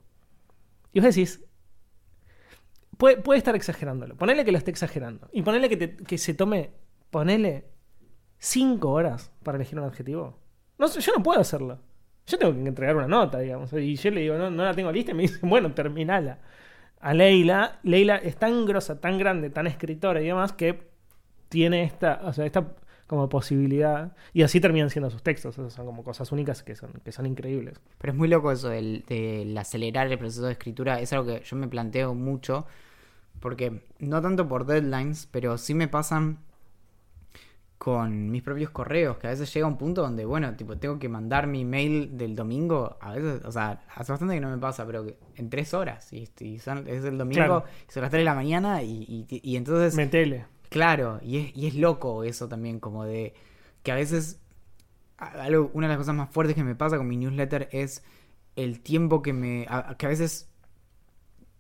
Y 0.93 1.01
vos 1.01 1.13
decís, 1.13 1.43
puede, 2.95 3.17
puede 3.17 3.39
estar 3.39 3.57
exagerándolo, 3.57 4.15
ponele 4.15 4.45
que 4.45 4.53
lo 4.53 4.57
esté 4.57 4.71
exagerando, 4.71 5.28
y 5.34 5.41
ponele 5.41 5.67
que, 5.67 5.97
que 5.97 6.17
se 6.17 6.34
tome, 6.34 6.71
ponele 7.09 7.65
5 8.38 8.89
horas 8.89 9.34
para 9.43 9.57
elegir 9.57 9.78
un 9.78 9.84
adjetivo. 9.84 10.39
No, 10.78 10.88
yo 10.88 11.11
no 11.13 11.21
puedo 11.21 11.41
hacerlo. 11.41 11.82
Yo 12.25 12.38
tengo 12.38 12.53
que 12.53 12.69
entregar 12.69 12.95
una 12.95 13.07
nota, 13.09 13.39
digamos, 13.39 13.73
y 13.73 13.97
yo 13.97 14.11
le 14.11 14.21
digo, 14.21 14.38
no, 14.38 14.49
la 14.49 14.73
tengo 14.73 14.93
lista, 14.93 15.11
y 15.11 15.13
me 15.13 15.23
dicen, 15.23 15.41
bueno, 15.49 15.73
terminala. 15.73 16.39
A 17.01 17.13
Leila, 17.13 17.80
Leila 17.84 18.15
es 18.15 18.38
tan 18.38 18.65
grosa, 18.65 19.01
tan 19.01 19.17
grande, 19.17 19.49
tan 19.49 19.67
escritora 19.67 20.21
y 20.21 20.28
demás 20.28 20.53
que 20.53 20.95
tiene 21.50 21.84
esta, 21.84 22.22
o 22.24 22.34
sea, 22.34 22.45
esta 22.45 22.68
como 23.08 23.30
posibilidad. 23.30 24.12
Y 24.34 24.43
así 24.43 24.60
terminan 24.60 24.89
siendo 24.89 25.10
sus 25.10 25.24
textos. 25.24 25.56
son 25.56 25.86
como 25.86 26.04
cosas 26.04 26.32
únicas 26.32 26.62
que 26.62 26.76
son, 26.76 26.91
que 27.04 27.12
son 27.12 27.26
increíbles. 27.26 27.80
Pero 27.98 28.14
es 28.14 28.18
muy 28.18 28.28
loco 28.28 28.52
eso 28.52 28.70
del, 28.70 29.56
acelerar 29.58 30.12
el 30.12 30.18
proceso 30.20 30.45
de 30.45 30.52
escritura. 30.52 31.00
Es 31.00 31.14
algo 31.14 31.26
que 31.26 31.41
yo 31.43 31.56
me 31.56 31.68
planteo 31.68 32.14
mucho. 32.14 32.68
Porque 33.39 33.82
no 34.00 34.22
tanto 34.22 34.48
por 34.48 34.66
deadlines, 34.66 35.28
pero 35.32 35.58
sí 35.58 35.74
me 35.74 35.88
pasan 35.88 36.39
con 37.78 38.32
mis 38.32 38.41
propios 38.41 38.72
correos, 38.72 39.18
que 39.18 39.28
a 39.28 39.30
veces 39.30 39.54
llega 39.54 39.68
un 39.68 39.78
punto 39.78 40.02
donde, 40.02 40.26
bueno, 40.26 40.56
tipo, 40.56 40.78
tengo 40.78 40.98
que 40.98 41.08
mandar 41.08 41.45
mi 41.45 41.64
mail 41.64 42.18
del 42.18 42.36
domingo, 42.36 42.98
a 43.00 43.14
veces, 43.14 43.45
o 43.45 43.52
sea, 43.52 43.86
hace 43.95 44.12
bastante 44.12 44.34
que 44.34 44.41
no 44.41 44.50
me 44.50 44.58
pasa, 44.58 44.84
pero 44.88 45.06
en 45.36 45.50
tres 45.52 45.76
horas, 45.76 46.12
y, 46.12 46.24
es 46.24 46.68
el 46.68 47.18
domingo, 47.20 47.64
y 47.88 47.91
son 47.91 48.02
las 48.02 48.10
tres 48.10 48.22
de 48.22 48.24
la 48.24 48.34
mañana, 48.34 48.82
y, 48.82 49.26
y, 49.30 49.41
y 49.43 49.56
entonces... 49.56 49.95
Metele. 49.95 50.45
Claro, 50.70 51.20
y 51.24 51.38
es, 51.38 51.55
y 51.57 51.68
es 51.68 51.76
loco 51.76 52.24
eso 52.24 52.47
también, 52.49 52.80
como 52.80 53.05
de 53.05 53.34
que 53.84 53.91
a 53.91 53.95
veces 53.95 54.39
algo, 55.18 55.72
una 55.74 55.88
de 55.88 55.93
las 55.93 55.99
cosas 55.99 56.15
más 56.15 56.30
fuertes 56.32 56.55
que 56.55 56.63
me 56.63 56.76
pasa 56.76 56.97
con 56.97 57.07
mi 57.07 57.18
newsletter 57.18 57.70
es 57.72 58.03
el 58.55 58.82
tiempo 58.82 59.22
que 59.22 59.34
me... 59.34 59.68
que 59.97 60.05
a 60.05 60.09
veces 60.09 60.49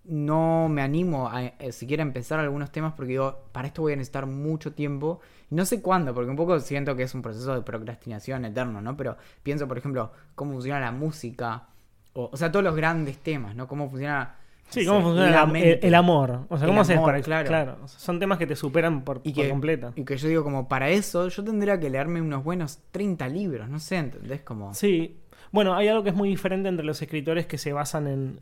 no 0.03 0.69
me 0.69 0.81
animo 0.81 1.29
a, 1.29 1.43
eh, 1.45 1.71
siquiera 1.73 2.01
empezar 2.01 2.39
algunos 2.39 2.71
temas 2.71 2.93
porque 2.93 3.11
digo, 3.11 3.49
para 3.51 3.67
esto 3.67 3.81
voy 3.81 3.93
a 3.93 3.95
necesitar 3.97 4.25
mucho 4.25 4.73
tiempo. 4.73 5.19
No 5.49 5.65
sé 5.65 5.81
cuándo, 5.81 6.13
porque 6.13 6.29
un 6.29 6.37
poco 6.37 6.59
siento 6.59 6.95
que 6.95 7.03
es 7.03 7.13
un 7.13 7.21
proceso 7.21 7.53
de 7.53 7.61
procrastinación 7.61 8.45
eterno, 8.45 8.81
¿no? 8.81 8.95
Pero 8.95 9.17
pienso, 9.43 9.67
por 9.67 9.77
ejemplo, 9.77 10.11
cómo 10.35 10.53
funciona 10.53 10.79
la 10.79 10.91
música, 10.91 11.67
o, 12.13 12.29
o 12.31 12.37
sea, 12.37 12.51
todos 12.51 12.63
los 12.63 12.75
grandes 12.75 13.17
temas, 13.19 13.55
¿no? 13.55 13.67
Cómo 13.67 13.89
funciona 13.89 14.35
Sí, 14.69 14.85
cómo 14.85 15.01
funciona 15.01 15.29
el, 15.29 15.95
amor. 15.95 16.45
O 16.49 16.57
sea, 16.57 16.67
¿cómo 16.67 16.83
se 16.83 16.97
para 16.97 17.21
claro. 17.21 17.47
claro. 17.47 17.87
son 17.87 18.19
temas 18.19 18.37
que 18.37 18.45
te 18.45 18.55
superan 18.55 19.03
por, 19.03 19.21
y 19.23 19.31
que, 19.31 19.49
completa. 19.49 19.93
Y 19.95 20.03
que 20.03 20.17
yo 20.17 20.27
digo, 20.27 20.43
como 20.43 20.67
para 20.67 20.89
eso, 20.89 21.29
yo 21.29 21.43
tendría 21.43 21.79
que 21.79 21.89
leerme 21.89 22.21
unos 22.21 22.43
buenos 22.43 22.79
30 22.91 23.29
libros, 23.29 23.69
no 23.69 23.79
sé, 23.79 23.97
¿entendés? 23.97 24.41
Como... 24.41 24.73
Sí. 24.73 25.21
Bueno, 25.51 25.75
hay 25.75 25.87
algo 25.87 26.03
que 26.03 26.09
es 26.09 26.15
muy 26.15 26.27
diferente 26.27 26.67
entre 26.67 26.85
los 26.85 27.01
escritores 27.01 27.45
que 27.45 27.57
se 27.57 27.71
basan 27.71 28.07
en, 28.07 28.39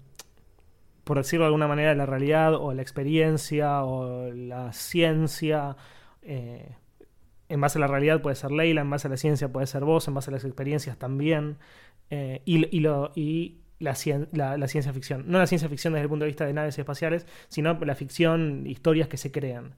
por 1.04 1.18
decirlo 1.18 1.46
de 1.46 1.48
alguna 1.48 1.68
manera, 1.68 1.94
la 1.94 2.08
realidad 2.08 2.56
o 2.56 2.74
la 2.74 2.82
experiencia 2.82 3.84
o 3.84 4.32
la 4.32 4.74
ciencia. 4.74 5.78
Eh, 6.24 6.72
en 7.48 7.62
base 7.62 7.78
a 7.78 7.82
la 7.82 7.88
realidad 7.88 8.24
puede 8.24 8.36
ser 8.36 8.52
Leila, 8.52 8.82
en 8.82 8.90
base 8.90 9.08
a 9.08 9.12
la 9.12 9.18
ciencia 9.18 9.50
puede 9.50 9.68
ser 9.68 9.86
vos, 9.86 10.08
en 10.08 10.16
base 10.16 10.32
a 10.32 10.34
las 10.34 10.44
experiencias 10.44 10.98
también. 10.98 11.58
Eh, 12.10 12.42
y, 12.46 12.76
y, 12.76 12.80
lo, 12.80 13.12
y 13.16 13.60
la, 13.80 13.92
cien- 13.94 14.28
la- 14.32 14.68
ciencia 14.68 14.94
ficción. 14.94 15.26
No 15.28 15.38
la 15.40 15.48
ciencia 15.48 15.70
ficción 15.70 15.94
desde 15.94 16.04
el 16.04 16.10
punto 16.10 16.26
de 16.26 16.30
vista 16.30 16.46
de 16.46 16.54
naves 16.54 16.78
espaciales, 16.78 17.26
sino 17.50 17.74
la 17.80 17.96
ficción, 17.96 18.66
historias 18.68 19.08
que 19.08 19.18
se 19.18 19.32
crean. 19.32 19.76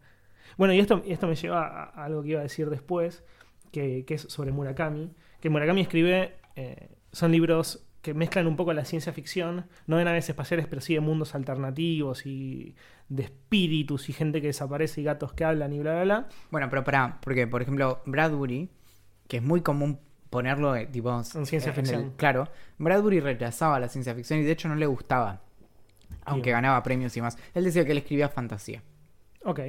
Bueno, 0.57 0.73
y 0.73 0.79
esto, 0.79 1.03
esto 1.05 1.27
me 1.27 1.35
lleva 1.35 1.67
a, 1.67 1.83
a 1.85 2.05
algo 2.05 2.23
que 2.23 2.29
iba 2.29 2.39
a 2.39 2.43
decir 2.43 2.69
después, 2.69 3.23
que, 3.71 4.05
que 4.05 4.15
es 4.15 4.21
sobre 4.21 4.51
Murakami. 4.51 5.11
Que 5.39 5.49
Murakami 5.49 5.81
escribe, 5.81 6.35
eh, 6.55 6.89
son 7.11 7.31
libros 7.31 7.83
que 8.01 8.13
mezclan 8.13 8.47
un 8.47 8.55
poco 8.55 8.71
la 8.73 8.85
ciencia 8.85 9.11
ficción, 9.11 9.65
no 9.85 9.97
de 9.97 10.05
naves 10.05 10.29
espaciales, 10.29 10.65
pero 10.67 10.81
sí 10.81 10.93
de 10.93 11.01
mundos 11.01 11.35
alternativos 11.35 12.25
y 12.25 12.75
de 13.09 13.23
espíritus 13.23 14.09
y 14.09 14.13
gente 14.13 14.39
que 14.41 14.47
desaparece 14.47 15.01
y 15.01 15.03
gatos 15.03 15.33
que 15.33 15.43
hablan 15.43 15.73
y 15.73 15.79
bla, 15.79 15.93
bla, 15.93 16.03
bla. 16.03 16.29
Bueno, 16.49 16.69
pero 16.69 16.83
pará, 16.83 17.19
porque 17.21 17.47
por 17.47 17.61
ejemplo, 17.61 18.01
Bradbury, 18.05 18.69
que 19.27 19.37
es 19.37 19.43
muy 19.43 19.61
común 19.61 19.99
ponerlo 20.29 20.75
eh, 20.75 20.85
tipo 20.87 21.09
En 21.35 21.45
ciencia 21.45 21.69
el- 21.69 21.75
ficción. 21.75 22.13
claro, 22.17 22.47
Bradbury 22.77 23.19
rechazaba 23.19 23.79
la 23.79 23.89
ciencia 23.89 24.13
ficción 24.15 24.39
y 24.39 24.43
de 24.43 24.51
hecho 24.51 24.67
no 24.67 24.75
le 24.75 24.85
gustaba. 24.85 25.41
Aunque 26.25 26.49
Bien. 26.49 26.57
ganaba 26.57 26.83
premios 26.83 27.15
y 27.17 27.21
más. 27.21 27.37
Él 27.53 27.63
decía 27.63 27.85
que 27.85 27.91
él 27.93 27.97
escribía 27.99 28.29
fantasía. 28.29 28.81
Ok. 29.43 29.59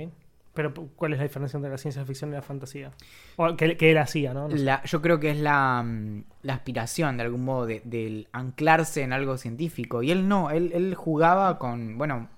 Pero, 0.55 0.75
¿cuál 0.97 1.13
es 1.13 1.19
la 1.19 1.25
diferencia 1.25 1.57
entre 1.57 1.71
la 1.71 1.79
ciencia 1.79 2.05
ficción 2.05 2.31
y 2.31 2.33
la 2.35 2.43
fantasía? 2.43 2.91
O 3.37 3.55
que, 3.57 3.77
que 3.77 3.93
él 3.93 3.99
hacía, 3.99 4.35
¿no? 4.35 4.49
No. 4.49 4.57
La- 4.57 4.83
yo 4.83 5.01
creo 5.01 5.21
que 5.21 5.31
es 5.31 5.37
la, 5.39 5.85
mm, 5.85 6.25
la 6.43 6.55
aspiración 6.55 7.17
de 7.17 7.23
algún 7.23 7.45
modo 7.45 7.67
de- 7.67 7.81
del 7.85 8.27
anclarse 8.33 9.03
en 9.03 9.13
algo 9.13 9.37
científico. 9.39 10.03
Y 10.03 10.11
él 10.11 10.27
no, 10.27 10.51
él, 10.51 10.73
él 10.75 10.97
jugaba 10.97 11.59
con, 11.61 11.97
bueno, 11.97 12.29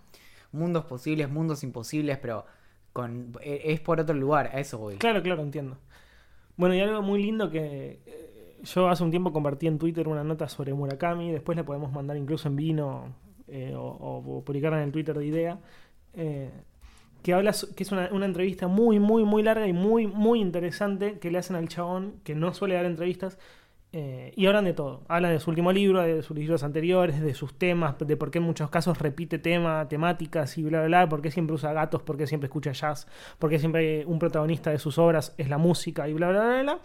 mundos 0.52 0.84
posibles, 0.84 1.30
mundos 1.30 1.62
imposibles, 1.64 2.18
pero 2.18 2.44
con 2.92 3.32
e- 3.40 3.62
es 3.72 3.80
por 3.80 4.00
otro 4.00 4.14
lugar, 4.14 4.50
a 4.52 4.60
eso 4.60 4.76
voy. 4.76 4.96
Claro, 4.96 5.22
claro, 5.22 5.42
entiendo. 5.42 5.78
Bueno, 6.60 6.74
y 6.74 6.80
algo 6.80 7.00
muy 7.00 7.22
lindo 7.22 7.48
que 7.48 8.00
eh, 8.04 8.60
yo 8.64 8.90
hace 8.90 9.02
un 9.02 9.10
tiempo 9.10 9.32
compartí 9.32 9.66
en 9.66 9.78
Twitter 9.78 10.06
una 10.06 10.22
nota 10.22 10.46
sobre 10.46 10.74
Murakami, 10.74 11.32
después 11.32 11.56
le 11.56 11.64
podemos 11.64 11.90
mandar 11.90 12.18
incluso 12.18 12.48
en 12.48 12.56
vino 12.56 13.14
eh, 13.48 13.74
o, 13.74 13.82
o 13.82 14.44
publicarla 14.44 14.76
en 14.76 14.84
el 14.84 14.92
Twitter 14.92 15.16
de 15.16 15.24
Idea, 15.24 15.58
eh, 16.12 16.50
que 17.22 17.32
habla, 17.32 17.54
que 17.74 17.82
es 17.82 17.92
una, 17.92 18.10
una 18.12 18.26
entrevista 18.26 18.68
muy, 18.68 18.98
muy, 19.00 19.24
muy 19.24 19.42
larga 19.42 19.66
y 19.66 19.72
muy, 19.72 20.06
muy 20.06 20.42
interesante 20.42 21.18
que 21.18 21.30
le 21.30 21.38
hacen 21.38 21.56
al 21.56 21.66
chabón, 21.66 22.16
que 22.24 22.34
no 22.34 22.52
suele 22.52 22.74
dar 22.74 22.84
entrevistas, 22.84 23.38
eh, 23.92 24.32
y 24.36 24.46
hablan 24.46 24.64
de 24.64 24.72
todo. 24.72 25.02
Hablan 25.08 25.32
de 25.32 25.40
su 25.40 25.50
último 25.50 25.72
libro, 25.72 26.02
de 26.02 26.22
sus 26.22 26.36
libros 26.36 26.62
anteriores, 26.62 27.20
de 27.20 27.34
sus 27.34 27.54
temas, 27.54 27.96
de 27.98 28.16
por 28.16 28.30
qué 28.30 28.38
en 28.38 28.44
muchos 28.44 28.70
casos 28.70 28.98
repite 28.98 29.38
tema, 29.38 29.88
temáticas 29.88 30.56
y 30.58 30.62
bla, 30.62 30.80
bla, 30.80 30.86
bla, 30.86 31.08
por 31.08 31.20
qué 31.20 31.30
siempre 31.30 31.54
usa 31.54 31.72
gatos, 31.72 32.02
por 32.02 32.16
qué 32.16 32.26
siempre 32.26 32.46
escucha 32.46 32.72
jazz, 32.72 33.08
por 33.38 33.50
qué 33.50 33.58
siempre 33.58 34.04
un 34.06 34.18
protagonista 34.18 34.70
de 34.70 34.78
sus 34.78 34.98
obras 34.98 35.34
es 35.38 35.48
la 35.48 35.58
música 35.58 36.08
y 36.08 36.12
bla, 36.12 36.28
bla, 36.28 36.40
bla, 36.40 36.62
bla. 36.62 36.78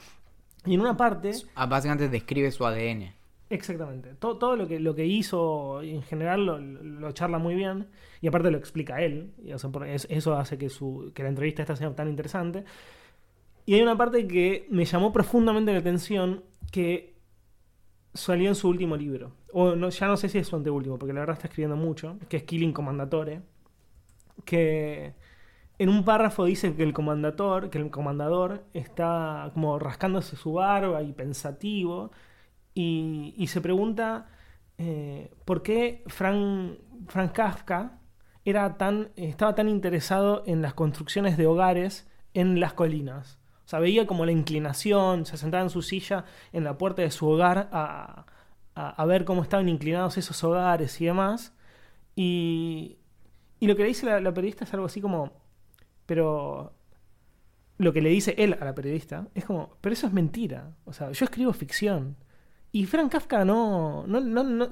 Y 0.65 0.73
en 0.73 0.81
una 0.81 0.97
parte... 0.97 1.31
Ah, 1.53 1.67
Básicamente 1.67 2.09
describe 2.09 2.49
su 2.51 2.65
ADN. 2.65 3.13
Exactamente. 3.51 4.15
Todo, 4.15 4.37
todo 4.37 4.55
lo, 4.55 4.67
que, 4.67 4.79
lo 4.79 4.95
que 4.95 5.05
hizo 5.05 5.83
en 5.83 6.01
general 6.01 6.45
lo, 6.45 6.57
lo 6.57 7.11
charla 7.11 7.37
muy 7.37 7.53
bien 7.53 7.87
y 8.19 8.27
aparte 8.27 8.49
lo 8.49 8.57
explica 8.57 9.01
él. 9.01 9.31
Y, 9.43 9.53
o 9.53 9.59
sea, 9.59 9.69
eso 9.85 10.35
hace 10.35 10.57
que, 10.57 10.69
su, 10.69 11.11
que 11.13 11.21
la 11.21 11.29
entrevista 11.29 11.61
esté 11.61 11.75
siendo 11.75 11.95
tan 11.95 12.09
interesante. 12.09 12.65
Y 13.65 13.75
hay 13.75 13.81
una 13.81 13.97
parte 13.97 14.27
que 14.27 14.67
me 14.69 14.85
llamó 14.85 15.11
profundamente 15.11 15.73
la 15.73 15.79
atención 15.79 16.43
que 16.71 17.15
salió 18.13 18.49
en 18.49 18.55
su 18.55 18.69
último 18.69 18.95
libro. 18.95 19.35
O 19.51 19.75
no, 19.75 19.89
ya 19.89 20.07
no 20.07 20.17
sé 20.17 20.29
si 20.29 20.37
es 20.37 20.47
su 20.47 20.55
anteúltimo, 20.55 20.97
porque 20.97 21.13
la 21.13 21.21
verdad 21.21 21.35
está 21.35 21.47
escribiendo 21.47 21.75
mucho, 21.75 22.17
que 22.29 22.37
es 22.37 22.43
Killing 22.43 22.73
Commandatore. 22.73 23.41
Que 24.45 25.15
en 25.79 25.89
un 25.89 26.05
párrafo 26.05 26.45
dice 26.45 26.75
que 26.75 26.83
el 26.83 26.93
comandator, 26.93 27.69
que 27.69 27.77
el 27.79 27.89
comandador 27.89 28.65
está 28.73 29.49
como 29.53 29.79
rascándose 29.79 30.35
su 30.35 30.53
barba 30.53 31.01
y 31.03 31.13
pensativo 31.13 32.11
y, 32.73 33.33
y 33.37 33.47
se 33.47 33.61
pregunta 33.61 34.27
eh, 34.77 35.31
por 35.45 35.63
qué 35.63 36.03
Frank, 36.07 36.77
Kafka 37.33 37.99
era 38.43 38.77
tan, 38.77 39.09
estaba 39.15 39.55
tan 39.55 39.69
interesado 39.69 40.43
en 40.45 40.61
las 40.61 40.73
construcciones 40.73 41.37
de 41.37 41.47
hogares 41.47 42.07
en 42.33 42.59
las 42.59 42.73
colinas. 42.73 43.39
O 43.65 43.67
sea, 43.67 43.79
veía 43.79 44.05
como 44.07 44.25
la 44.25 44.31
inclinación, 44.31 45.25
se 45.25 45.37
sentaba 45.37 45.63
en 45.63 45.69
su 45.69 45.81
silla 45.81 46.25
en 46.53 46.63
la 46.63 46.77
puerta 46.77 47.01
de 47.01 47.11
su 47.11 47.27
hogar 47.27 47.69
a, 47.71 48.25
a- 48.75 49.05
ver 49.05 49.25
cómo 49.25 49.41
estaban 49.43 49.69
inclinados 49.69 50.17
esos 50.17 50.43
hogares 50.43 50.99
y 51.01 51.05
demás. 51.05 51.53
Y, 52.15 52.97
y 53.59 53.67
lo 53.67 53.75
que 53.75 53.83
le 53.83 53.89
dice 53.89 54.21
la, 54.21 54.33
periodista 54.33 54.65
es 54.65 54.73
algo 54.73 54.85
así 54.87 55.01
como, 55.01 55.33
pero 56.05 56.73
lo 57.77 57.91
que 57.93 58.01
le 58.01 58.09
dice 58.09 58.35
él 58.37 58.57
a 58.59 58.65
la 58.65 58.73
periodista 58.75 59.27
es 59.35 59.45
como, 59.45 59.77
pero 59.81 59.93
eso 59.93 60.07
es 60.07 60.13
mentira. 60.13 60.75
O 60.85 60.93
sea, 60.93 61.11
yo 61.11 61.25
escribo 61.25 61.51
ficción. 61.53 62.15
Y 62.71 62.85
Frank 62.85 63.11
Kafka 63.11 63.45
no, 63.45 64.05
no, 64.07 64.19
no, 64.21 64.69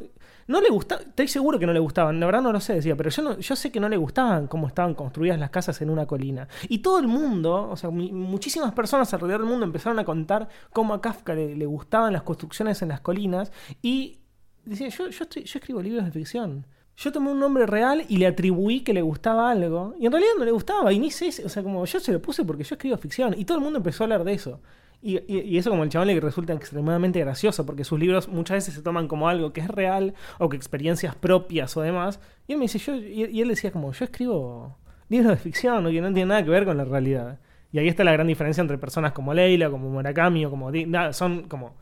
no 0.48 0.62
le 0.62 0.70
gustaba, 0.70 1.02
estoy 1.02 1.28
seguro 1.28 1.60
que 1.60 1.66
no 1.66 1.74
le 1.74 1.80
gustaban, 1.80 2.20
la 2.20 2.26
verdad 2.26 2.42
no 2.42 2.52
lo 2.52 2.60
sé, 2.60 2.74
decía, 2.76 2.96
pero 2.96 3.10
yo, 3.10 3.22
no, 3.22 3.40
yo 3.40 3.56
sé 3.56 3.72
que 3.72 3.80
no 3.80 3.90
le 3.90 3.98
gustaban 3.98 4.48
cómo 4.48 4.68
estaban 4.68 4.94
construidas 4.94 5.40
las 5.40 5.50
casas 5.50 5.82
en 5.82 5.90
una 5.90 6.06
colina. 6.06 6.48
Y 6.70 6.80
todo 6.80 7.00
el 7.00 7.08
mundo, 7.08 7.70
o 7.70 7.78
sea, 7.78 7.90
muchísimas 7.90 8.74
personas 8.74 9.14
alrededor 9.14 9.42
del 9.42 9.50
mundo 9.50 9.66
empezaron 9.66 10.00
a 10.00 10.06
contar 10.06 10.50
cómo 10.72 10.94
a 10.94 11.02
Kafka 11.02 11.34
le, 11.34 11.66
gustaban 11.66 12.14
las 12.14 12.24
construcciones 12.24 12.82
en 12.82 12.90
las 12.90 13.02
colinas 13.02 13.52
y 13.82 14.20
decía, 14.66 14.90
yo, 14.90 15.10
yo, 15.10 15.26
yo 15.30 15.60
escribo 15.60 15.82
libros 15.82 16.06
de 16.06 16.12
ficción. 16.12 16.66
Yo 16.96 17.12
tomé 17.12 17.32
un 17.32 17.40
nombre 17.40 17.66
real 17.66 18.06
y 18.08 18.18
le 18.18 18.28
atribuí 18.28 18.82
que 18.82 18.94
le 18.94 19.02
gustaba 19.02 19.50
algo. 19.50 19.96
Y 20.00 20.06
en 20.06 20.12
realidad 20.12 20.34
no 20.38 20.46
le 20.46 20.52
gustaba. 20.52 20.94
Y 20.94 21.00
ni 21.00 21.10
sé, 21.10 21.30
o 21.44 21.50
sea, 21.50 21.64
como 21.64 21.84
yo 21.86 22.00
se 22.00 22.12
lo 22.12 22.22
puse 22.22 22.46
porque 22.46 22.64
yo 22.64 22.76
escribo 22.76 22.98
ficción. 22.98 23.34
Y 23.38 23.46
todo 23.46 23.58
el 23.58 23.64
mundo 23.64 23.78
empezó 23.78 24.04
a 24.04 24.06
hablar 24.06 24.24
de 24.24 24.34
eso. 24.34 24.62
Y, 25.06 25.18
y- 25.28 25.42
y 25.42 25.58
eso 25.58 25.70
como 25.70 25.84
el 25.84 25.90
chaval 25.90 26.08
le 26.08 26.20
resulta 26.22 26.54
extremadamente 26.54 27.20
gracioso, 27.20 27.66
porque 27.66 27.84
sus 27.84 28.00
libros 28.00 28.30
muchas 28.30 28.56
veces 28.56 28.74
se 28.74 28.82
toman 28.82 29.10
como 29.10 29.28
algo 29.28 29.52
que 29.52 29.60
es 29.60 29.68
real, 29.68 30.14
o 30.40 30.48
que 30.48 30.56
experiencias 30.56 31.14
propias 31.14 31.76
o 31.76 31.82
demás. 31.82 32.22
Y 32.48 32.54
él 32.54 32.58
me 32.60 32.64
dice, 32.66 32.80
yo, 32.80 32.96
y, 32.96 33.26
y 33.26 33.42
él 33.42 33.50
decía 33.50 33.72
como, 33.72 33.92
yo 33.92 34.06
escribo 34.06 34.78
libros 35.10 35.32
de 35.32 35.38
ficción, 35.38 35.84
que 35.92 36.00
no 36.02 36.08
tienen 36.14 36.30
nada 36.30 36.44
que 36.44 36.50
ver 36.50 36.64
con 36.64 36.78
la 36.78 36.86
realidad. 36.86 37.40
Y 37.74 37.80
ahí 37.80 37.90
está 37.90 38.04
la 38.06 38.14
gran 38.14 38.28
diferencia 38.28 38.62
entre 38.62 38.78
personas 38.78 39.12
como 39.12 39.34
Leila, 39.34 39.70
como 39.70 39.90
Murakami, 39.90 40.46
o 40.46 40.50
como... 40.50 40.72
Nada, 40.72 41.12
son 41.12 41.50
como 41.50 41.76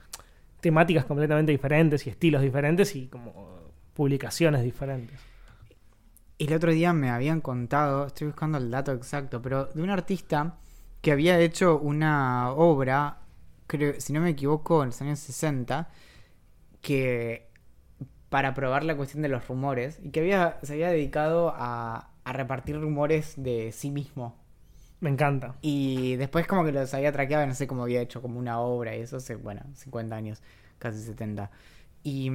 temáticas 0.59 1.05
completamente 1.05 1.51
diferentes 1.51 2.07
y 2.07 2.09
estilos 2.09 2.41
diferentes 2.41 2.95
y 2.95 3.07
como 3.07 3.71
publicaciones 3.93 4.63
diferentes. 4.63 5.19
El 6.39 6.53
otro 6.53 6.71
día 6.71 6.91
me 6.93 7.09
habían 7.11 7.39
contado, 7.41 8.07
estoy 8.07 8.27
buscando 8.27 8.57
el 8.57 8.71
dato 8.71 8.91
exacto, 8.93 9.41
pero 9.41 9.65
de 9.65 9.81
un 9.83 9.89
artista 9.91 10.55
que 11.01 11.11
había 11.11 11.39
hecho 11.39 11.77
una 11.79 12.51
obra, 12.51 13.19
creo, 13.67 13.99
si 13.99 14.13
no 14.13 14.21
me 14.21 14.29
equivoco, 14.29 14.83
en 14.83 14.89
los 14.89 15.01
años 15.01 15.19
60, 15.19 15.89
que 16.81 17.49
para 18.29 18.53
probar 18.53 18.83
la 18.83 18.95
cuestión 18.95 19.21
de 19.23 19.29
los 19.29 19.47
rumores, 19.47 19.99
y 20.03 20.11
que 20.11 20.21
había, 20.21 20.59
se 20.63 20.73
había 20.73 20.89
dedicado 20.89 21.53
a, 21.55 22.11
a 22.23 22.33
repartir 22.33 22.79
rumores 22.79 23.33
de 23.37 23.71
sí 23.71 23.91
mismo. 23.91 24.37
Me 25.01 25.09
encanta. 25.09 25.55
Y 25.61 26.15
después 26.17 26.47
como 26.47 26.63
que 26.63 26.71
los 26.71 26.93
había 26.93 27.11
traqueado, 27.11 27.43
y 27.43 27.47
no 27.47 27.55
sé 27.55 27.67
cómo 27.67 27.83
había 27.83 28.01
hecho 28.01 28.21
como 28.21 28.39
una 28.39 28.59
obra 28.59 28.95
y 28.95 29.01
eso 29.01 29.17
hace, 29.17 29.35
bueno, 29.35 29.61
50 29.75 30.15
años, 30.15 30.41
casi 30.79 30.99
70. 31.03 31.51
Y... 32.03 32.29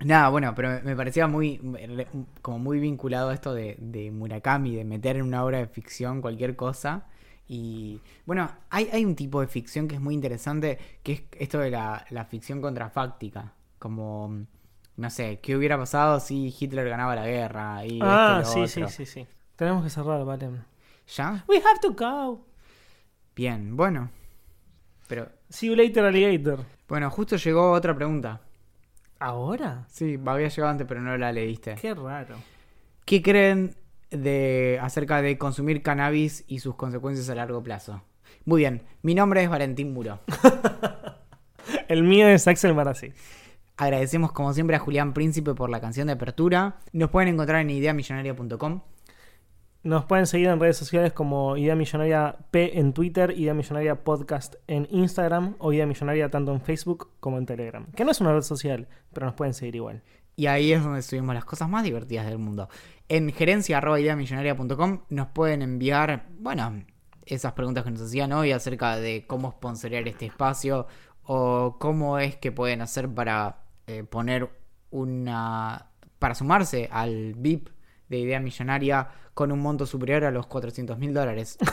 nada, 0.00 0.28
bueno, 0.28 0.54
pero 0.54 0.80
me- 0.82 0.96
parecía 0.96 1.26
muy, 1.26 1.60
como 2.42 2.58
muy 2.58 2.78
vinculado 2.80 3.30
a 3.30 3.34
esto 3.34 3.54
de, 3.54 3.76
de 3.78 4.10
Murakami, 4.10 4.74
de 4.76 4.84
meter 4.84 5.16
en 5.16 5.22
una 5.22 5.44
obra 5.44 5.58
de 5.58 5.66
ficción 5.66 6.20
cualquier 6.20 6.56
cosa. 6.56 7.06
Y 7.48 8.00
bueno, 8.26 8.50
hay, 8.70 8.88
hay 8.92 9.04
un 9.04 9.14
tipo 9.16 9.40
de 9.40 9.46
ficción 9.46 9.86
que 9.88 9.96
es 9.96 10.00
muy 10.00 10.14
interesante, 10.14 10.78
que 11.02 11.12
es 11.12 11.22
esto 11.38 11.58
de 11.58 11.70
la, 11.70 12.04
la 12.10 12.24
ficción 12.24 12.60
contrafáctica. 12.60 13.52
Como, 13.78 14.46
no 14.96 15.10
sé, 15.10 15.40
¿qué 15.42 15.56
hubiera 15.56 15.76
pasado 15.78 16.20
si 16.20 16.54
Hitler 16.58 16.88
ganaba 16.88 17.14
la 17.14 17.26
guerra? 17.26 17.84
Y 17.86 18.00
Ah, 18.00 18.42
lo 18.42 18.44
sí, 18.44 18.68
sí, 18.68 18.86
otro? 18.86 18.88
sí, 18.88 19.04
sí. 19.06 19.26
Tenemos 19.56 19.84
que 19.84 19.90
cerrar, 19.90 20.24
Valen. 20.24 20.64
¿Ya? 21.16 21.44
We 21.48 21.56
have 21.58 21.80
to 21.82 21.92
go. 21.92 22.46
Bien, 23.36 23.76
bueno. 23.76 24.10
Pero, 25.08 25.30
See 25.48 25.68
you 25.68 25.74
later, 25.74 26.04
alligator. 26.04 26.66
bueno, 26.88 27.10
justo 27.10 27.36
llegó 27.36 27.72
otra 27.72 27.94
pregunta. 27.94 28.40
¿Ahora? 29.24 29.86
Sí, 29.88 30.20
había 30.26 30.48
llegado 30.48 30.70
antes, 30.70 30.86
pero 30.86 31.00
no 31.00 31.16
la 31.16 31.32
leíste. 31.32 31.76
Qué 31.80 31.94
raro. 31.94 32.36
¿Qué 33.06 33.22
creen 33.22 33.74
de 34.10 34.78
acerca 34.82 35.22
de 35.22 35.38
consumir 35.38 35.82
cannabis 35.82 36.44
y 36.46 36.58
sus 36.58 36.74
consecuencias 36.74 37.30
a 37.30 37.34
largo 37.34 37.62
plazo? 37.62 38.02
Muy 38.44 38.60
bien, 38.60 38.82
mi 39.00 39.14
nombre 39.14 39.42
es 39.42 39.48
Valentín 39.48 39.94
Muro. 39.94 40.20
El 41.88 42.02
mío 42.02 42.28
es 42.28 42.46
Axel 42.46 42.74
Marazzi. 42.74 43.14
Agradecemos 43.78 44.30
como 44.30 44.52
siempre 44.52 44.76
a 44.76 44.78
Julián 44.78 45.14
Príncipe 45.14 45.54
por 45.54 45.70
la 45.70 45.80
canción 45.80 46.08
de 46.08 46.12
apertura. 46.12 46.80
Nos 46.92 47.08
pueden 47.08 47.30
encontrar 47.30 47.62
en 47.62 47.70
ideamillonaria.com. 47.70 48.82
Nos 49.84 50.06
pueden 50.06 50.26
seguir 50.26 50.48
en 50.48 50.58
redes 50.58 50.78
sociales 50.78 51.12
como 51.12 51.58
Idea 51.58 51.76
Millonaria 51.76 52.38
P 52.50 52.78
en 52.78 52.94
Twitter, 52.94 53.34
Idea 53.36 53.52
Millonaria 53.52 54.02
Podcast 54.02 54.54
en 54.66 54.88
Instagram 54.90 55.56
o 55.58 55.74
Idea 55.74 55.84
Millonaria 55.84 56.30
tanto 56.30 56.52
en 56.52 56.62
Facebook 56.62 57.10
como 57.20 57.36
en 57.36 57.44
Telegram. 57.44 57.84
Que 57.94 58.02
no 58.06 58.10
es 58.10 58.18
una 58.22 58.32
red 58.32 58.40
social, 58.40 58.88
pero 59.12 59.26
nos 59.26 59.34
pueden 59.34 59.52
seguir 59.52 59.76
igual. 59.76 60.02
Y 60.36 60.46
ahí 60.46 60.72
es 60.72 60.82
donde 60.82 61.02
subimos 61.02 61.34
las 61.34 61.44
cosas 61.44 61.68
más 61.68 61.84
divertidas 61.84 62.24
del 62.24 62.38
mundo. 62.38 62.70
En 63.10 63.30
gerencia.ideamillonaria.com 63.30 65.00
nos 65.10 65.26
pueden 65.28 65.60
enviar, 65.60 66.28
bueno, 66.38 66.82
esas 67.26 67.52
preguntas 67.52 67.84
que 67.84 67.90
nos 67.90 68.00
hacían 68.00 68.32
hoy 68.32 68.52
acerca 68.52 68.96
de 68.96 69.26
cómo 69.26 69.50
sponsorear 69.52 70.08
este 70.08 70.24
espacio 70.24 70.86
o 71.24 71.76
cómo 71.78 72.18
es 72.18 72.36
que 72.36 72.52
pueden 72.52 72.80
hacer 72.80 73.12
para 73.12 73.66
eh, 73.86 74.02
poner 74.02 74.48
una. 74.90 75.90
para 76.18 76.34
sumarse 76.34 76.88
al 76.90 77.34
VIP 77.34 77.73
de 78.08 78.18
Idea 78.18 78.40
Millonaria 78.40 79.08
con 79.34 79.50
un 79.52 79.60
monto 79.60 79.86
superior 79.86 80.24
a 80.24 80.30
los 80.30 80.46
400 80.46 80.98
mil 80.98 81.12
dólares. 81.14 81.58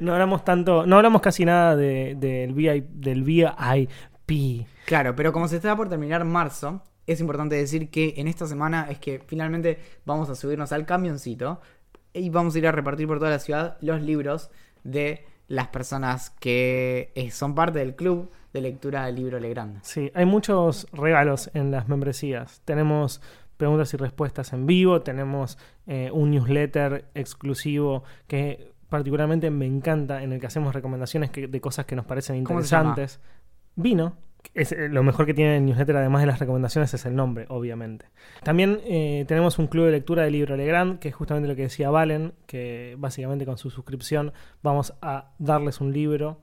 No 0.00 0.12
hablamos 0.12 0.44
tanto, 0.44 0.84
no 0.84 0.96
hablamos 0.96 1.22
casi 1.22 1.44
nada 1.44 1.76
de- 1.76 2.14
del 2.16 2.52
VI 2.54 2.84
del 2.90 3.22
VIP. 3.22 4.66
Claro, 4.84 5.14
pero 5.14 5.32
como 5.32 5.46
se 5.48 5.56
está 5.56 5.76
por 5.76 5.88
terminar 5.88 6.24
marzo, 6.24 6.82
es 7.06 7.20
importante 7.20 7.54
decir 7.54 7.88
que 7.90 8.14
en 8.16 8.28
esta 8.28 8.46
semana 8.46 8.88
es 8.90 8.98
que 8.98 9.20
finalmente 9.26 9.78
vamos 10.04 10.28
a 10.28 10.34
subirnos 10.34 10.72
al 10.72 10.86
camioncito 10.86 11.60
y 12.12 12.28
vamos 12.30 12.54
a 12.54 12.58
ir 12.58 12.66
a 12.66 12.72
repartir 12.72 13.06
por 13.06 13.18
toda 13.18 13.30
la 13.30 13.38
ciudad 13.38 13.78
los 13.80 14.02
libros 14.02 14.50
de 14.82 15.24
las 15.46 15.68
personas 15.68 16.30
que 16.30 17.12
eh, 17.14 17.30
son 17.30 17.54
parte 17.54 17.78
del 17.78 17.94
club 17.94 18.30
de 18.52 18.60
lectura 18.60 19.06
del 19.06 19.14
libro 19.16 19.38
Legrand. 19.38 19.78
Sí, 19.82 20.10
hay 20.14 20.24
muchos 20.26 20.88
regalos 20.92 21.50
en 21.54 21.70
las 21.70 21.88
membresías. 21.88 22.60
Tenemos 22.64 23.20
preguntas 23.60 23.94
y 23.94 23.96
respuestas 23.96 24.52
en 24.52 24.66
vivo, 24.66 25.02
tenemos 25.02 25.56
eh, 25.86 26.10
un 26.12 26.32
newsletter 26.32 27.04
exclusivo 27.14 28.02
que 28.26 28.72
particularmente 28.88 29.50
me 29.50 29.66
encanta, 29.66 30.22
en 30.24 30.32
el 30.32 30.40
que 30.40 30.46
hacemos 30.48 30.74
recomendaciones 30.74 31.30
que- 31.30 31.46
de 31.46 31.60
cosas 31.60 31.86
que 31.86 31.94
nos 31.94 32.04
parecen 32.06 32.34
interesantes. 32.36 33.20
Vino. 33.76 34.16
Es, 34.54 34.72
eh, 34.72 34.88
lo 34.88 35.02
mejor 35.02 35.26
que 35.26 35.34
tiene 35.34 35.58
el 35.58 35.66
newsletter, 35.66 35.96
además 35.98 36.22
de 36.22 36.26
las 36.26 36.38
recomendaciones, 36.40 36.92
es 36.94 37.04
el 37.06 37.14
nombre, 37.14 37.44
obviamente. 37.50 38.06
También 38.42 38.80
eh, 38.84 39.24
tenemos 39.28 39.58
un 39.58 39.66
club 39.68 39.84
de 39.84 39.92
lectura 39.92 40.24
del 40.24 40.32
libro 40.32 40.56
Legrand, 40.56 40.98
que 40.98 41.08
es 41.10 41.14
justamente 41.14 41.46
lo 41.48 41.54
que 41.54 41.62
decía 41.62 41.90
Valen, 41.90 42.32
que 42.46 42.96
básicamente 42.98 43.44
con 43.46 43.58
su 43.58 43.70
suscripción 43.70 44.32
vamos 44.62 44.94
a 45.02 45.32
darles 45.38 45.80
un 45.80 45.92
libro 45.92 46.40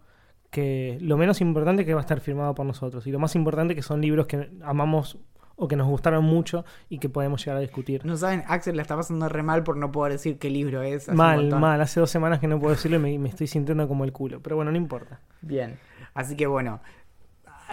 que 0.52 0.98
lo 1.02 1.18
menos 1.18 1.42
importante 1.42 1.82
es 1.82 1.86
que 1.88 1.94
va 1.94 2.00
a 2.00 2.08
estar 2.08 2.22
firmado 2.22 2.56
por 2.56 2.66
nosotros 2.66 3.06
y 3.08 3.12
lo 3.12 3.20
más 3.20 3.36
importante 3.36 3.76
que 3.76 3.82
son 3.82 4.00
libros 4.00 4.28
que 4.28 4.50
amamos 4.64 5.18
o 5.60 5.68
que 5.68 5.76
nos 5.76 5.88
gustaron 5.88 6.24
mucho 6.24 6.64
y 6.88 7.00
que 7.00 7.10
podemos 7.10 7.44
llegar 7.44 7.58
a 7.58 7.62
discutir. 7.62 8.06
No 8.06 8.16
saben, 8.16 8.44
Axel 8.48 8.76
la 8.76 8.84
está 8.84 8.96
pasando 8.96 9.28
re 9.28 9.42
mal 9.44 9.64
por 9.64 9.76
no 9.76 9.92
poder 9.92 10.14
decir 10.14 10.38
qué 10.40 10.50
libro 10.50 10.84
es. 10.84 11.10
hace 11.10 11.14
mal, 11.18 11.50
mal. 11.60 11.82
Hace 11.82 12.00
dos 12.00 12.10
semanas 12.12 12.40
que 12.40 12.48
no 12.48 12.60
puedo 12.60 12.74
decirlo 12.76 12.98
y 12.98 13.00
me, 13.00 13.18
me 13.20 13.30
estoy 13.30 13.48
sintiendo 13.48 13.88
como 13.88 14.04
el 14.06 14.14
culo. 14.14 14.40
Pero 14.42 14.56
bueno, 14.56 14.72
no 14.72 14.78
importa. 14.78 15.20
Bien, 15.42 15.78
así 16.14 16.36
que 16.36 16.46
bueno, 16.48 16.80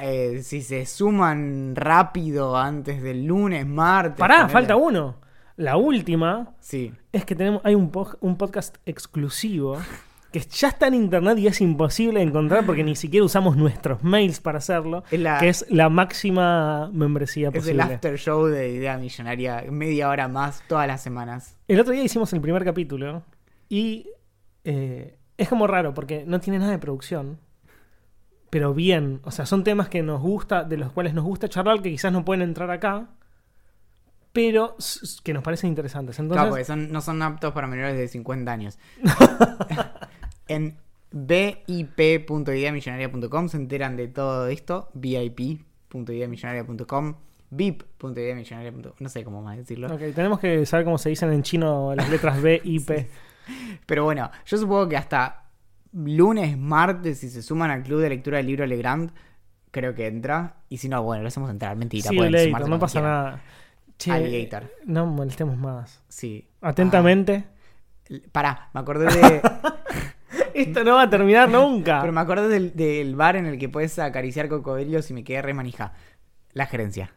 eh, 0.01 0.41
si 0.43 0.63
se 0.63 0.87
suman 0.87 1.77
rápido 1.77 2.57
antes 2.57 3.03
del 3.03 3.27
lunes, 3.27 3.67
martes. 3.67 4.19
Pará, 4.19 4.45
ponele- 4.49 4.51
falta 4.53 4.77
uno. 4.77 5.17
La 5.57 5.77
última 5.77 6.55
Sí, 6.59 6.93
es 7.13 7.25
que 7.25 7.37
tenemos, 7.37 7.61
hay 7.65 7.77
un, 7.77 7.91
po- 7.93 8.17
un 8.21 8.37
podcast 8.37 8.77
exclusivo 8.87 9.79
que 10.35 10.41
ya 10.41 10.67
está 10.67 10.89
en 10.89 10.95
internet 10.95 11.39
y 11.39 11.47
es 11.47 11.61
imposible 11.61 12.21
encontrar 12.21 12.67
porque 12.67 12.83
ni 12.83 12.97
siquiera 12.97 13.25
usamos 13.25 13.57
nuestros 13.57 14.03
mails 14.03 14.41
para 14.41 14.59
hacerlo, 14.59 15.05
la- 15.13 15.39
que 15.39 15.49
es 15.49 15.65
la 15.71 15.89
máxima 15.89 16.91
membresía 16.93 17.51
es 17.51 17.55
el 17.55 17.61
posible. 17.61 17.83
after 17.85 18.19
show 18.19 18.47
de 18.47 18.69
Idea 18.73 18.99
Millonaria, 18.99 19.65
media 19.71 20.09
hora 20.09 20.27
más 20.27 20.65
todas 20.67 20.89
las 20.89 21.01
semanas. 21.03 21.57
El 21.69 21.79
otro 21.79 21.93
día 21.93 22.03
hicimos 22.03 22.33
el 22.33 22.41
primer 22.41 22.65
capítulo 22.65 23.23
y 23.69 24.09
eh, 24.65 25.19
es 25.39 25.49
como 25.49 25.69
raro 25.69 25.95
porque 25.95 26.25
no 26.27 26.41
tiene 26.41 26.59
nada 26.59 26.73
de 26.73 26.79
producción. 26.79 27.39
Pero 28.51 28.75
bien, 28.75 29.21
o 29.23 29.31
sea, 29.31 29.47
son 29.47 29.63
temas 29.63 29.89
que 29.89 30.03
nos 30.03 30.21
gusta, 30.21 30.65
de 30.65 30.77
los 30.79 30.91
cuales 30.91 31.15
nos 31.15 31.23
gusta 31.25 31.49
charlar, 31.49 31.81
que 31.81 31.91
quizás 31.91 32.13
no 32.13 32.25
pueden 32.25 32.43
entrar 32.43 32.71
acá, 32.73 33.07
pero 34.33 34.77
que 35.23 35.33
nos 35.33 35.45
parecen 35.45 35.69
interesantes. 35.71 36.19
Entonces, 36.19 36.39
Claro, 36.41 36.51
porque 36.51 36.65
son- 36.65 36.91
no 36.91 37.01
son 37.01 37.23
aptos 37.23 37.53
para 37.53 37.69
menores 37.69 37.97
de 37.97 38.09
50 38.09 38.51
años. 38.53 38.79
en 40.49 40.77
bip.ideamillonaria.com 41.13 43.49
se 43.49 43.57
enteran 43.57 43.97
de 43.97 44.09
todo 44.09 44.49
esto. 44.49 44.89
vip.ideamillonaria.com 44.95 47.15
vip.ideamillonaria.com 47.51 48.93
No 48.99 49.09
sé 49.09 49.23
cómo 49.25 49.41
más 49.43 49.57
decirlo. 49.57 49.87
ok, 49.95 50.01
tenemos 50.15 50.39
que 50.41 50.67
saber 50.67 50.85
cómo 50.85 50.99
se 50.99 51.09
dicen 51.11 51.33
en 51.33 51.43
chino 51.43 51.95
las 51.95 52.09
letras 52.11 52.41
B 52.43 52.61
y 52.65 52.81
P. 52.81 53.09
Pero 53.87 54.05
bueno, 54.05 54.31
yo 54.47 54.57
supongo 54.57 54.89
que 54.89 54.97
hasta 54.97 55.45
lunes, 55.93 56.59
martes, 56.59 57.19
si 57.21 57.29
se 57.31 57.43
suman 57.43 57.71
al 57.71 57.83
club 57.85 58.01
de 58.01 58.09
lectura 58.09 58.39
del 58.39 58.47
libro 58.47 58.67
Legrand, 58.67 59.13
creo 59.71 59.95
que 59.95 60.07
entra. 60.09 60.57
Y 60.69 60.79
si 60.79 60.89
no, 60.89 61.01
bueno, 61.03 61.23
lo 61.23 61.29
hacemos 61.29 61.51
entrar. 61.51 61.77
Mentira, 61.77 62.11
Sí, 62.11 62.17
pueden 62.17 62.45
sumarse 62.47 62.69
no 62.69 62.79
pasa 62.79 63.01
quieran. 63.01 63.13
nada. 63.25 63.43
Che, 63.99 64.11
Alligator. 64.11 64.73
No 64.87 65.07
molestemos 65.07 65.57
más. 65.57 66.03
Sí. 66.09 66.49
Atentamente. 66.61 67.45
Ah, 68.11 68.15
pará, 68.33 68.71
me 68.75 68.81
acordé 68.81 69.07
de. 69.07 69.41
Esto 70.55 70.85
no 70.85 70.95
va 70.95 71.03
a 71.03 71.11
terminar 71.11 71.49
nunca. 71.49 72.01
pero 72.01 72.13
me 72.13 72.21
acordé 72.21 72.49
del, 72.49 72.75
del 72.75 73.17
bar 73.17 73.37
en 73.37 73.47
el 73.47 73.59
que 73.59 73.69
puedes 73.69 73.99
acariciar 73.99 74.49
cocodrilos 74.49 75.11
y 75.11 75.15
me 75.15 75.25
quedé 75.25 75.43
re 75.43 75.55
manija. 75.55 75.93
La 76.53 76.67
gerencia. 76.67 77.13